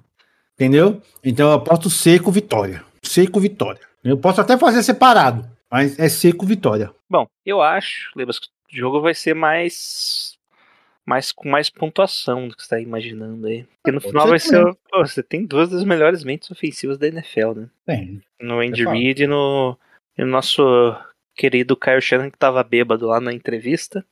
Entendeu? 0.56 1.02
Então 1.24 1.50
eu 1.50 1.54
aposto 1.54 1.90
seco 1.90 2.32
vitória. 2.32 2.84
Seco 3.02 3.40
vitória. 3.40 3.82
Eu 4.04 4.18
posso 4.18 4.42
até 4.42 4.58
fazer 4.58 4.84
separado, 4.84 5.46
mas 5.70 5.98
é 6.00 6.08
seco 6.08 6.46
vitória. 6.46 6.92
Bom, 7.10 7.28
eu 7.46 7.62
acho, 7.62 8.12
Lebas, 8.16 8.40
que 8.40 8.48
o 8.48 8.78
jogo 8.78 9.02
vai 9.02 9.14
ser 9.14 9.34
mais. 9.34 10.37
Mais 11.08 11.32
com 11.32 11.48
mais 11.50 11.70
pontuação 11.70 12.48
do 12.50 12.56
que 12.56 12.62
você 12.64 12.70
tá 12.70 12.80
imaginando 12.82 13.48
aí. 13.48 13.66
Porque 13.82 13.92
no 13.96 14.02
Pode 14.02 14.10
final 14.10 14.24
ser 14.26 14.30
vai 14.30 14.40
ser. 14.40 14.78
Pô, 14.92 15.00
você 15.08 15.24
tem 15.24 15.46
duas 15.46 15.70
das 15.70 15.84
melhores 15.86 16.24
mentes 16.24 16.52
ofensivas 16.52 16.98
da 16.98 17.08
NFL, 17.08 17.54
né? 17.56 17.70
Tem. 17.86 18.22
No 18.42 18.60
Andy 18.60 18.84
fato. 18.84 18.94
Reid 18.94 19.24
e 19.24 19.28
no, 19.28 19.78
e 20.18 20.22
no 20.24 20.28
nosso 20.30 20.96
querido 21.36 21.78
Kyle 21.78 22.02
Shannon 22.02 22.30
que 22.30 22.38
tava 22.38 22.62
bêbado 22.64 23.08
lá 23.08 23.22
na 23.22 23.32
entrevista. 23.32 24.06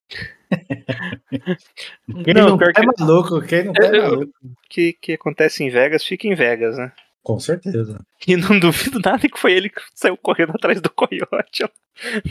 Quem 2.23 2.33
Não, 2.33 2.49
não, 2.49 2.57
tá 2.57 2.71
que- 2.71 2.85
maluco, 3.01 3.41
quem 3.41 3.63
não 3.65 3.73
Eu- 3.81 3.93
eu- 3.95 4.03
maluco. 4.03 4.33
Que, 4.69 4.93
que 4.93 5.13
acontece 5.13 5.63
em 5.63 5.69
Vegas, 5.69 6.03
fica 6.03 6.27
em 6.27 6.35
Vegas, 6.35 6.77
né? 6.77 6.91
Com 7.25 7.39
certeza. 7.39 7.99
E 8.27 8.37
não 8.37 8.59
duvido 8.59 8.99
nada 9.03 9.27
que 9.27 9.39
foi 9.39 9.51
ele 9.53 9.67
que 9.67 9.81
saiu 9.95 10.15
correndo 10.15 10.51
atrás 10.51 10.79
do 10.79 10.91
coiote. 10.91 11.63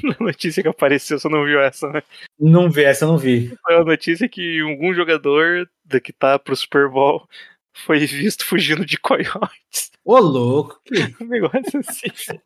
Na 0.05 0.15
notícia 0.21 0.63
que 0.63 0.69
apareceu, 0.69 1.19
você 1.19 1.29
não 1.29 1.45
viu 1.45 1.61
essa, 1.61 1.89
né? 1.91 2.01
Não 2.39 2.71
vi, 2.71 2.85
essa 2.85 3.05
eu 3.05 3.09
não 3.09 3.19
vi. 3.19 3.53
Foi 3.61 3.75
a 3.75 3.83
notícia 3.85 4.29
que 4.29 4.61
algum 4.61 4.95
jogador 4.95 5.69
que 6.01 6.13
tá 6.13 6.39
pro 6.39 6.55
Super 6.55 6.89
Bowl 6.89 7.29
foi 7.73 8.07
visto 8.07 8.45
fugindo 8.47 8.87
de 8.87 8.97
coiotes. 8.97 9.91
Ô, 10.05 10.17
louco. 10.21 10.81
que- 10.85 10.95
Um 11.21 11.27
negócio 11.27 11.81
assim. 11.81 12.39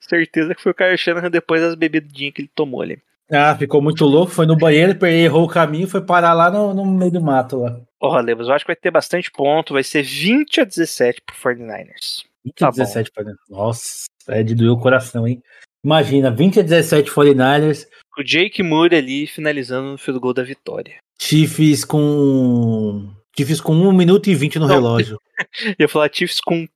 Certeza 0.00 0.54
que 0.54 0.62
foi 0.62 0.70
o 0.70 0.74
Kyle 0.74 0.96
Shanahan 0.96 1.28
depois 1.28 1.60
das 1.60 1.74
bebidinhas 1.74 2.34
que 2.34 2.42
ele 2.42 2.50
tomou 2.54 2.82
ali. 2.82 3.02
Ah, 3.28 3.56
ficou 3.56 3.82
muito 3.82 4.04
louco, 4.04 4.30
foi 4.30 4.46
no 4.46 4.56
banheiro, 4.56 4.96
errou 5.06 5.44
o 5.44 5.48
caminho, 5.48 5.88
foi 5.88 6.00
parar 6.00 6.34
lá 6.34 6.52
no, 6.52 6.72
no 6.72 6.84
meio 6.86 7.10
do 7.10 7.20
mato 7.20 7.62
lá. 7.62 7.80
Ó, 8.00 8.18
Lebas, 8.20 8.48
eu 8.48 8.54
acho 8.54 8.64
que 8.64 8.70
vai 8.70 8.76
ter 8.76 8.90
bastante 8.90 9.30
ponto. 9.30 9.74
Vai 9.74 9.82
ser 9.84 10.02
20 10.02 10.60
a 10.62 10.64
17 10.64 11.20
pro 11.22 11.36
49ers. 11.36 12.24
Tá 12.56 12.66
bom. 12.70 12.76
17 12.78 13.10
para 13.12 13.34
Nossa, 13.48 14.06
é 14.28 14.42
de 14.42 14.54
doer 14.54 14.70
o 14.72 14.78
coração, 14.80 15.26
hein? 15.28 15.42
Imagina, 15.84 16.30
20 16.30 16.60
a 16.60 16.62
17 16.62 17.10
49ers, 17.10 17.86
O 18.18 18.22
Jake 18.22 18.62
Moore 18.62 18.96
ali 18.96 19.26
finalizando 19.26 19.92
no 19.92 19.98
field 19.98 20.20
goal 20.20 20.34
da 20.34 20.42
vitória. 20.42 20.96
Chiefs 21.20 21.84
com. 21.84 23.08
Chiefs 23.36 23.60
com 23.60 23.72
1 23.72 23.92
minuto 23.92 24.28
e 24.28 24.34
20 24.34 24.58
no 24.58 24.66
Não. 24.66 24.74
relógio. 24.74 25.18
Eu 25.64 25.74
ia 25.80 25.88
falar 25.88 26.10
Chiefs 26.12 26.40
com 26.40 26.66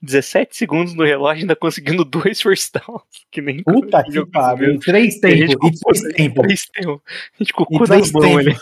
17 0.00 0.56
segundos 0.56 0.94
no 0.94 1.04
relógio, 1.04 1.42
ainda 1.42 1.56
conseguindo 1.56 2.04
dois 2.06 2.40
first 2.40 2.72
downs. 2.72 3.02
Que 3.30 3.40
nem 3.42 3.62
Puta 3.62 4.02
que 4.04 4.24
pariu. 4.26 4.78
três 4.78 5.16
E 5.16 5.18
a 5.18 5.20
tempos. 5.20 5.80
E 5.80 5.80
três 5.80 6.02
tempos. 6.14 6.42
Três 6.46 6.66
tempos. 6.66 7.00
A 7.06 7.42
gente 7.42 7.52
com 7.52 7.62
o 7.62 7.66
cu 7.66 7.84
três 7.84 8.12
mão 8.12 8.36
ali. 8.38 8.56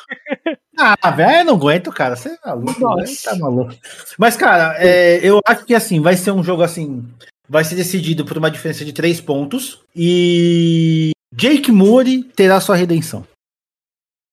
Ah, 1.00 1.10
velho, 1.10 1.40
eu 1.40 1.44
não 1.44 1.54
aguento, 1.54 1.90
cara. 1.92 2.16
Você 2.16 2.30
é 2.30 2.38
maluco. 2.48 2.80
Nossa. 2.80 3.04
velho, 3.04 3.18
Tá 3.24 3.36
maluco. 3.36 3.74
Mas, 4.18 4.36
cara, 4.36 4.76
é, 4.78 5.20
eu 5.22 5.40
acho 5.46 5.64
que 5.64 5.74
assim, 5.74 6.00
vai 6.00 6.16
ser 6.16 6.30
um 6.32 6.42
jogo 6.42 6.62
assim. 6.62 7.04
Vai 7.48 7.64
ser 7.64 7.74
decidido 7.74 8.24
por 8.24 8.38
uma 8.38 8.50
diferença 8.50 8.84
de 8.84 8.92
três 8.92 9.20
pontos. 9.20 9.80
E 9.94 11.12
Jake 11.34 11.70
Moore 11.70 12.22
terá 12.24 12.60
sua 12.60 12.76
redenção. 12.76 13.26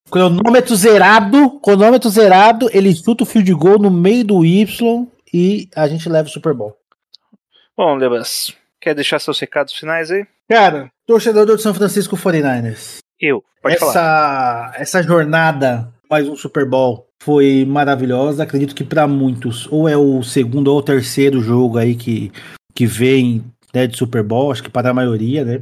Cronômetro 0.09 0.75
zerado. 0.75 1.59
Cronômetro 1.59 2.09
zerado. 2.09 2.69
Ele 2.73 2.93
chuta 2.95 3.23
o 3.23 3.25
field 3.27 3.53
goal 3.53 3.79
no 3.79 3.91
meio 3.91 4.23
do 4.23 4.45
Y 4.45 5.07
e 5.33 5.69
a 5.75 5.87
gente 5.87 6.09
leva 6.09 6.27
o 6.27 6.31
Super 6.31 6.53
Bowl. 6.53 6.75
Bom, 7.77 7.95
Lebas, 7.95 8.53
quer 8.79 8.93
deixar 8.93 9.19
seus 9.19 9.39
recados 9.39 9.73
finais 9.73 10.11
aí? 10.11 10.25
Cara, 10.49 10.91
torcedor 11.05 11.45
do 11.45 11.57
São 11.57 11.73
Francisco 11.73 12.17
49ers. 12.17 12.97
Eu, 13.19 13.43
pode 13.61 13.77
falar. 13.77 13.91
essa, 13.91 14.73
essa 14.75 15.03
jornada, 15.03 15.93
mais 16.09 16.27
um 16.27 16.35
Super 16.35 16.65
Bowl, 16.65 17.07
foi 17.21 17.65
maravilhosa. 17.65 18.43
Acredito 18.43 18.73
que 18.73 18.83
para 18.83 19.07
muitos, 19.07 19.67
ou 19.71 19.87
é 19.87 19.95
o 19.95 20.23
segundo 20.23 20.69
ou 20.69 20.79
o 20.79 20.83
terceiro 20.83 21.39
jogo 21.39 21.77
aí 21.77 21.95
que, 21.95 22.31
que 22.73 22.85
vem 22.85 23.43
né, 23.73 23.85
de 23.85 23.95
Super 23.95 24.23
Bowl, 24.23 24.51
acho 24.51 24.63
que 24.63 24.71
para 24.71 24.89
a 24.89 24.93
maioria, 24.93 25.45
né? 25.45 25.61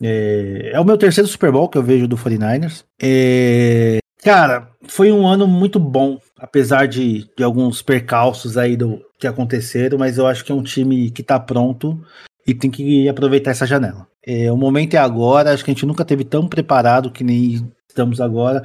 É, 0.00 0.70
é 0.74 0.80
o 0.80 0.84
meu 0.84 0.96
terceiro 0.96 1.28
Super 1.28 1.50
Bowl 1.50 1.68
que 1.68 1.76
eu 1.76 1.82
vejo 1.82 2.06
do 2.06 2.16
49ers. 2.16 2.84
É, 3.02 3.98
cara, 4.22 4.70
foi 4.86 5.10
um 5.10 5.26
ano 5.26 5.48
muito 5.48 5.80
bom, 5.80 6.20
apesar 6.38 6.86
de, 6.86 7.28
de 7.36 7.42
alguns 7.42 7.82
percalços 7.82 8.56
aí 8.56 8.76
do 8.76 9.04
que 9.18 9.26
aconteceram, 9.26 9.98
mas 9.98 10.16
eu 10.16 10.26
acho 10.28 10.44
que 10.44 10.52
é 10.52 10.54
um 10.54 10.62
time 10.62 11.10
que 11.10 11.24
tá 11.24 11.40
pronto 11.40 12.00
e 12.46 12.54
tem 12.54 12.70
que 12.70 13.08
aproveitar 13.08 13.50
essa 13.50 13.66
janela. 13.66 14.06
É, 14.24 14.52
o 14.52 14.56
momento 14.56 14.94
é 14.94 14.98
agora, 14.98 15.52
acho 15.52 15.64
que 15.64 15.70
a 15.70 15.74
gente 15.74 15.86
nunca 15.86 16.04
teve 16.04 16.22
tão 16.22 16.46
preparado 16.46 17.10
que 17.10 17.24
nem 17.24 17.68
estamos 17.88 18.20
agora, 18.20 18.62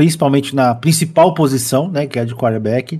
principalmente 0.00 0.56
na 0.56 0.74
principal 0.74 1.34
posição, 1.34 1.90
né, 1.90 2.06
que 2.06 2.18
é 2.18 2.22
a 2.22 2.24
de 2.24 2.34
quarterback. 2.34 2.98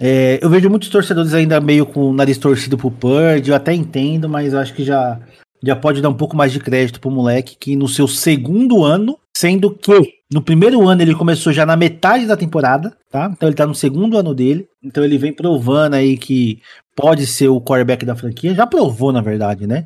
É, 0.00 0.40
eu 0.42 0.50
vejo 0.50 0.68
muitos 0.68 0.88
torcedores 0.88 1.32
ainda 1.32 1.60
meio 1.60 1.86
com 1.86 2.10
o 2.10 2.12
nariz 2.12 2.38
torcido 2.38 2.76
pro 2.76 2.90
Purdy, 2.90 3.50
eu 3.50 3.54
até 3.54 3.72
entendo, 3.72 4.28
mas 4.28 4.52
acho 4.52 4.74
que 4.74 4.82
já 4.82 5.20
já 5.62 5.76
pode 5.76 6.02
dar 6.02 6.08
um 6.08 6.14
pouco 6.14 6.36
mais 6.36 6.50
de 6.50 6.58
crédito 6.58 6.98
pro 7.00 7.08
moleque 7.08 7.56
que 7.56 7.76
no 7.76 7.86
seu 7.86 8.08
segundo 8.08 8.82
ano, 8.82 9.16
sendo 9.36 9.70
que 9.70 9.92
no 10.32 10.42
primeiro 10.42 10.88
ano 10.88 11.02
ele 11.02 11.14
começou 11.14 11.52
já 11.52 11.64
na 11.64 11.76
metade 11.76 12.26
da 12.26 12.36
temporada, 12.36 12.96
tá? 13.12 13.30
Então 13.32 13.48
ele 13.48 13.56
tá 13.56 13.64
no 13.66 13.74
segundo 13.74 14.18
ano 14.18 14.34
dele. 14.34 14.66
Então 14.82 15.04
ele 15.04 15.18
vem 15.18 15.32
provando 15.32 15.94
aí 15.94 16.16
que 16.16 16.60
pode 16.96 17.28
ser 17.28 17.46
o 17.46 17.60
quarterback 17.60 18.04
da 18.04 18.16
franquia. 18.16 18.54
Já 18.54 18.66
provou, 18.66 19.12
na 19.12 19.20
verdade, 19.20 19.68
né? 19.68 19.84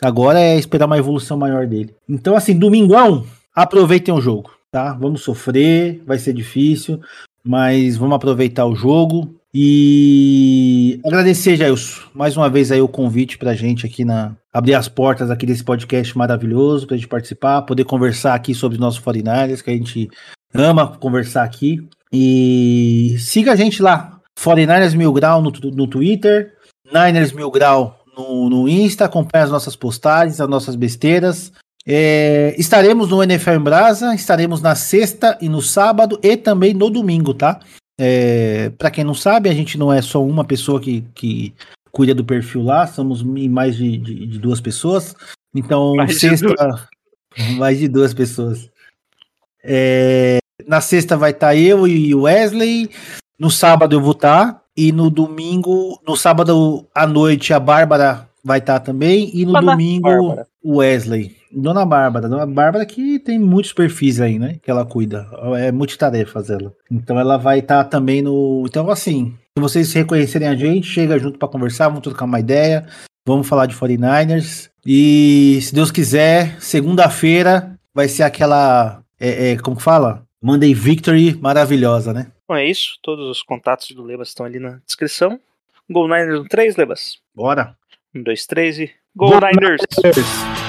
Agora 0.00 0.40
é 0.40 0.56
esperar 0.56 0.86
uma 0.86 0.96
evolução 0.96 1.36
maior 1.36 1.66
dele. 1.66 1.94
Então, 2.08 2.36
assim, 2.36 2.56
domingão, 2.56 3.26
aproveitem 3.54 4.14
o 4.14 4.20
jogo, 4.20 4.55
tá? 4.70 4.92
Vamos 4.92 5.22
sofrer, 5.22 6.02
vai 6.06 6.18
ser 6.18 6.32
difícil, 6.32 7.00
mas 7.44 7.96
vamos 7.96 8.16
aproveitar 8.16 8.66
o 8.66 8.74
jogo. 8.74 9.34
E 9.54 11.00
agradecer, 11.04 11.56
Jailson, 11.56 12.02
mais 12.12 12.36
uma 12.36 12.50
vez 12.50 12.70
aí 12.70 12.80
o 12.80 12.88
convite 12.88 13.38
pra 13.38 13.54
gente 13.54 13.86
aqui 13.86 14.04
na. 14.04 14.36
abrir 14.52 14.74
as 14.74 14.86
portas 14.86 15.30
aqui 15.30 15.46
desse 15.46 15.64
podcast 15.64 16.16
maravilhoso, 16.16 16.86
pra 16.86 16.96
gente 16.96 17.08
participar, 17.08 17.62
poder 17.62 17.84
conversar 17.84 18.34
aqui 18.34 18.54
sobre 18.54 18.76
os 18.76 18.80
nossos 18.80 19.00
49ers, 19.00 19.62
que 19.62 19.70
a 19.70 19.72
gente 19.72 20.10
ama 20.52 20.96
conversar 20.98 21.42
aqui. 21.42 21.86
E 22.12 23.16
siga 23.18 23.52
a 23.52 23.56
gente 23.56 23.80
lá, 23.82 24.20
49ers 24.38 24.94
Mil 24.94 25.12
Grau 25.12 25.40
no, 25.40 25.50
no 25.50 25.86
Twitter, 25.86 26.52
Niners 26.92 27.32
Mil 27.32 27.50
Grau 27.50 27.98
no, 28.16 28.48
no 28.48 28.68
Insta, 28.68 29.04
acompanhe 29.04 29.44
as 29.44 29.50
nossas 29.50 29.74
postagens, 29.74 30.40
as 30.40 30.48
nossas 30.48 30.74
besteiras. 30.74 31.52
É, 31.86 32.54
estaremos 32.58 33.08
no 33.08 33.22
NFL 33.22 33.50
em 33.52 33.60
Brasa, 33.60 34.14
estaremos 34.14 34.60
na 34.60 34.74
sexta 34.74 35.38
e 35.40 35.48
no 35.48 35.62
sábado 35.62 36.18
e 36.22 36.36
também 36.36 36.74
no 36.74 36.90
domingo, 36.90 37.32
tá? 37.32 37.60
É, 37.98 38.70
para 38.76 38.90
quem 38.90 39.04
não 39.04 39.14
sabe, 39.14 39.48
a 39.48 39.54
gente 39.54 39.78
não 39.78 39.92
é 39.92 40.02
só 40.02 40.22
uma 40.22 40.44
pessoa 40.44 40.80
que, 40.80 41.02
que 41.14 41.54
cuida 41.92 42.14
do 42.14 42.24
perfil 42.24 42.62
lá, 42.62 42.86
somos 42.86 43.22
mais 43.22 43.76
de, 43.76 43.96
de- 43.98 44.26
de 44.26 44.38
duas 44.38 44.60
pessoas. 44.60 45.14
Então, 45.54 45.94
Mais 45.94 46.10
de 46.10 46.18
sexta. 46.20 46.88
mais 47.56 47.78
de 47.78 47.88
duas 47.88 48.12
pessoas. 48.12 48.68
É, 49.62 50.38
na 50.66 50.80
sexta 50.80 51.16
vai 51.16 51.30
estar 51.30 51.54
eu 51.56 51.86
e 51.86 52.14
o 52.14 52.22
Wesley. 52.22 52.90
No 53.38 53.50
sábado 53.50 53.94
eu 53.96 54.00
vou 54.00 54.12
estar. 54.12 54.62
E 54.76 54.92
no 54.92 55.08
domingo, 55.08 55.98
no 56.06 56.16
sábado 56.16 56.86
à 56.94 57.06
noite, 57.06 57.54
a 57.54 57.60
Bárbara 57.60 58.28
vai 58.46 58.60
estar 58.60 58.78
também. 58.78 59.28
E 59.34 59.44
no 59.44 59.52
Dona 59.52 59.72
domingo, 59.72 60.46
o 60.62 60.76
Wesley. 60.76 61.36
Dona 61.50 61.84
Bárbara. 61.84 62.28
Dona 62.28 62.46
Bárbara 62.46 62.86
que 62.86 63.18
tem 63.18 63.38
muitos 63.38 63.72
perfis 63.72 64.20
aí, 64.20 64.38
né? 64.38 64.58
Que 64.62 64.70
ela 64.70 64.86
cuida. 64.86 65.26
É 65.58 65.72
multitarefas 65.72 66.48
ela. 66.48 66.72
Então 66.90 67.18
ela 67.18 67.36
vai 67.36 67.58
estar 67.58 67.82
também 67.84 68.22
no. 68.22 68.64
Então, 68.64 68.88
assim, 68.88 69.34
se 69.56 69.60
vocês 69.60 69.92
reconhecerem 69.92 70.46
a 70.46 70.54
gente, 70.54 70.86
chega 70.86 71.18
junto 71.18 71.38
para 71.38 71.48
conversar, 71.48 71.88
vamos 71.88 72.04
trocar 72.04 72.24
uma 72.24 72.38
ideia. 72.38 72.86
Vamos 73.26 73.48
falar 73.48 73.66
de 73.66 73.74
49ers. 73.74 74.70
E 74.86 75.58
se 75.60 75.74
Deus 75.74 75.90
quiser, 75.90 76.60
segunda-feira 76.60 77.76
vai 77.92 78.06
ser 78.06 78.22
aquela. 78.22 79.02
É, 79.18 79.52
é, 79.52 79.56
como 79.56 79.76
que 79.76 79.82
fala? 79.82 80.24
Monday 80.40 80.72
Victory 80.72 81.36
maravilhosa, 81.40 82.12
né? 82.12 82.28
Bom, 82.48 82.54
é 82.54 82.64
isso. 82.64 82.96
Todos 83.02 83.28
os 83.28 83.42
contatos 83.42 83.90
do 83.90 84.04
Lebas 84.04 84.28
estão 84.28 84.46
ali 84.46 84.60
na 84.60 84.78
descrição. 84.86 85.40
Go 85.90 86.06
Niners 86.06 86.40
no 86.40 86.48
3, 86.48 86.76
Lebas. 86.76 87.18
Bora! 87.34 87.74
1, 88.16 88.24
2, 88.24 88.46
3 88.46 88.82
e 88.82 88.90
Go, 89.14 89.38
Niners! 89.38 89.82
Driving 90.00 90.65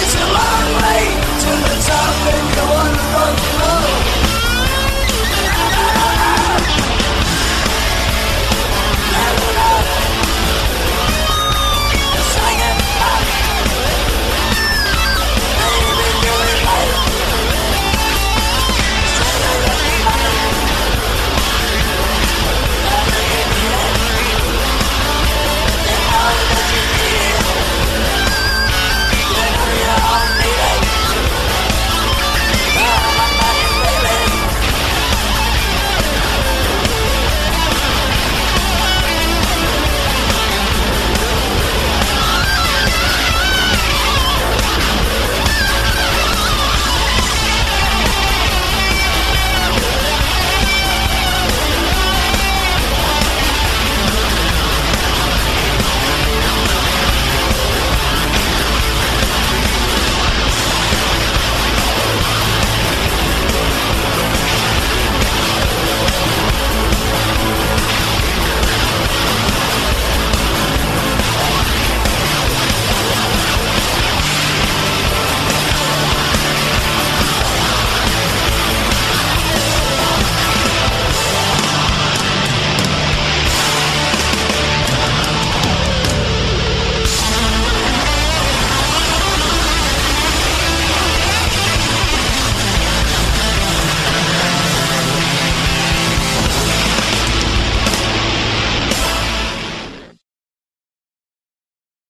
It's 0.00 0.14
a 0.14 0.26
long 0.36 0.68
way 0.82 1.04
to 1.42 1.50
the 1.64 1.76
top 1.88 2.16
and 2.28 2.46
you 2.52 2.64
run 3.14 3.57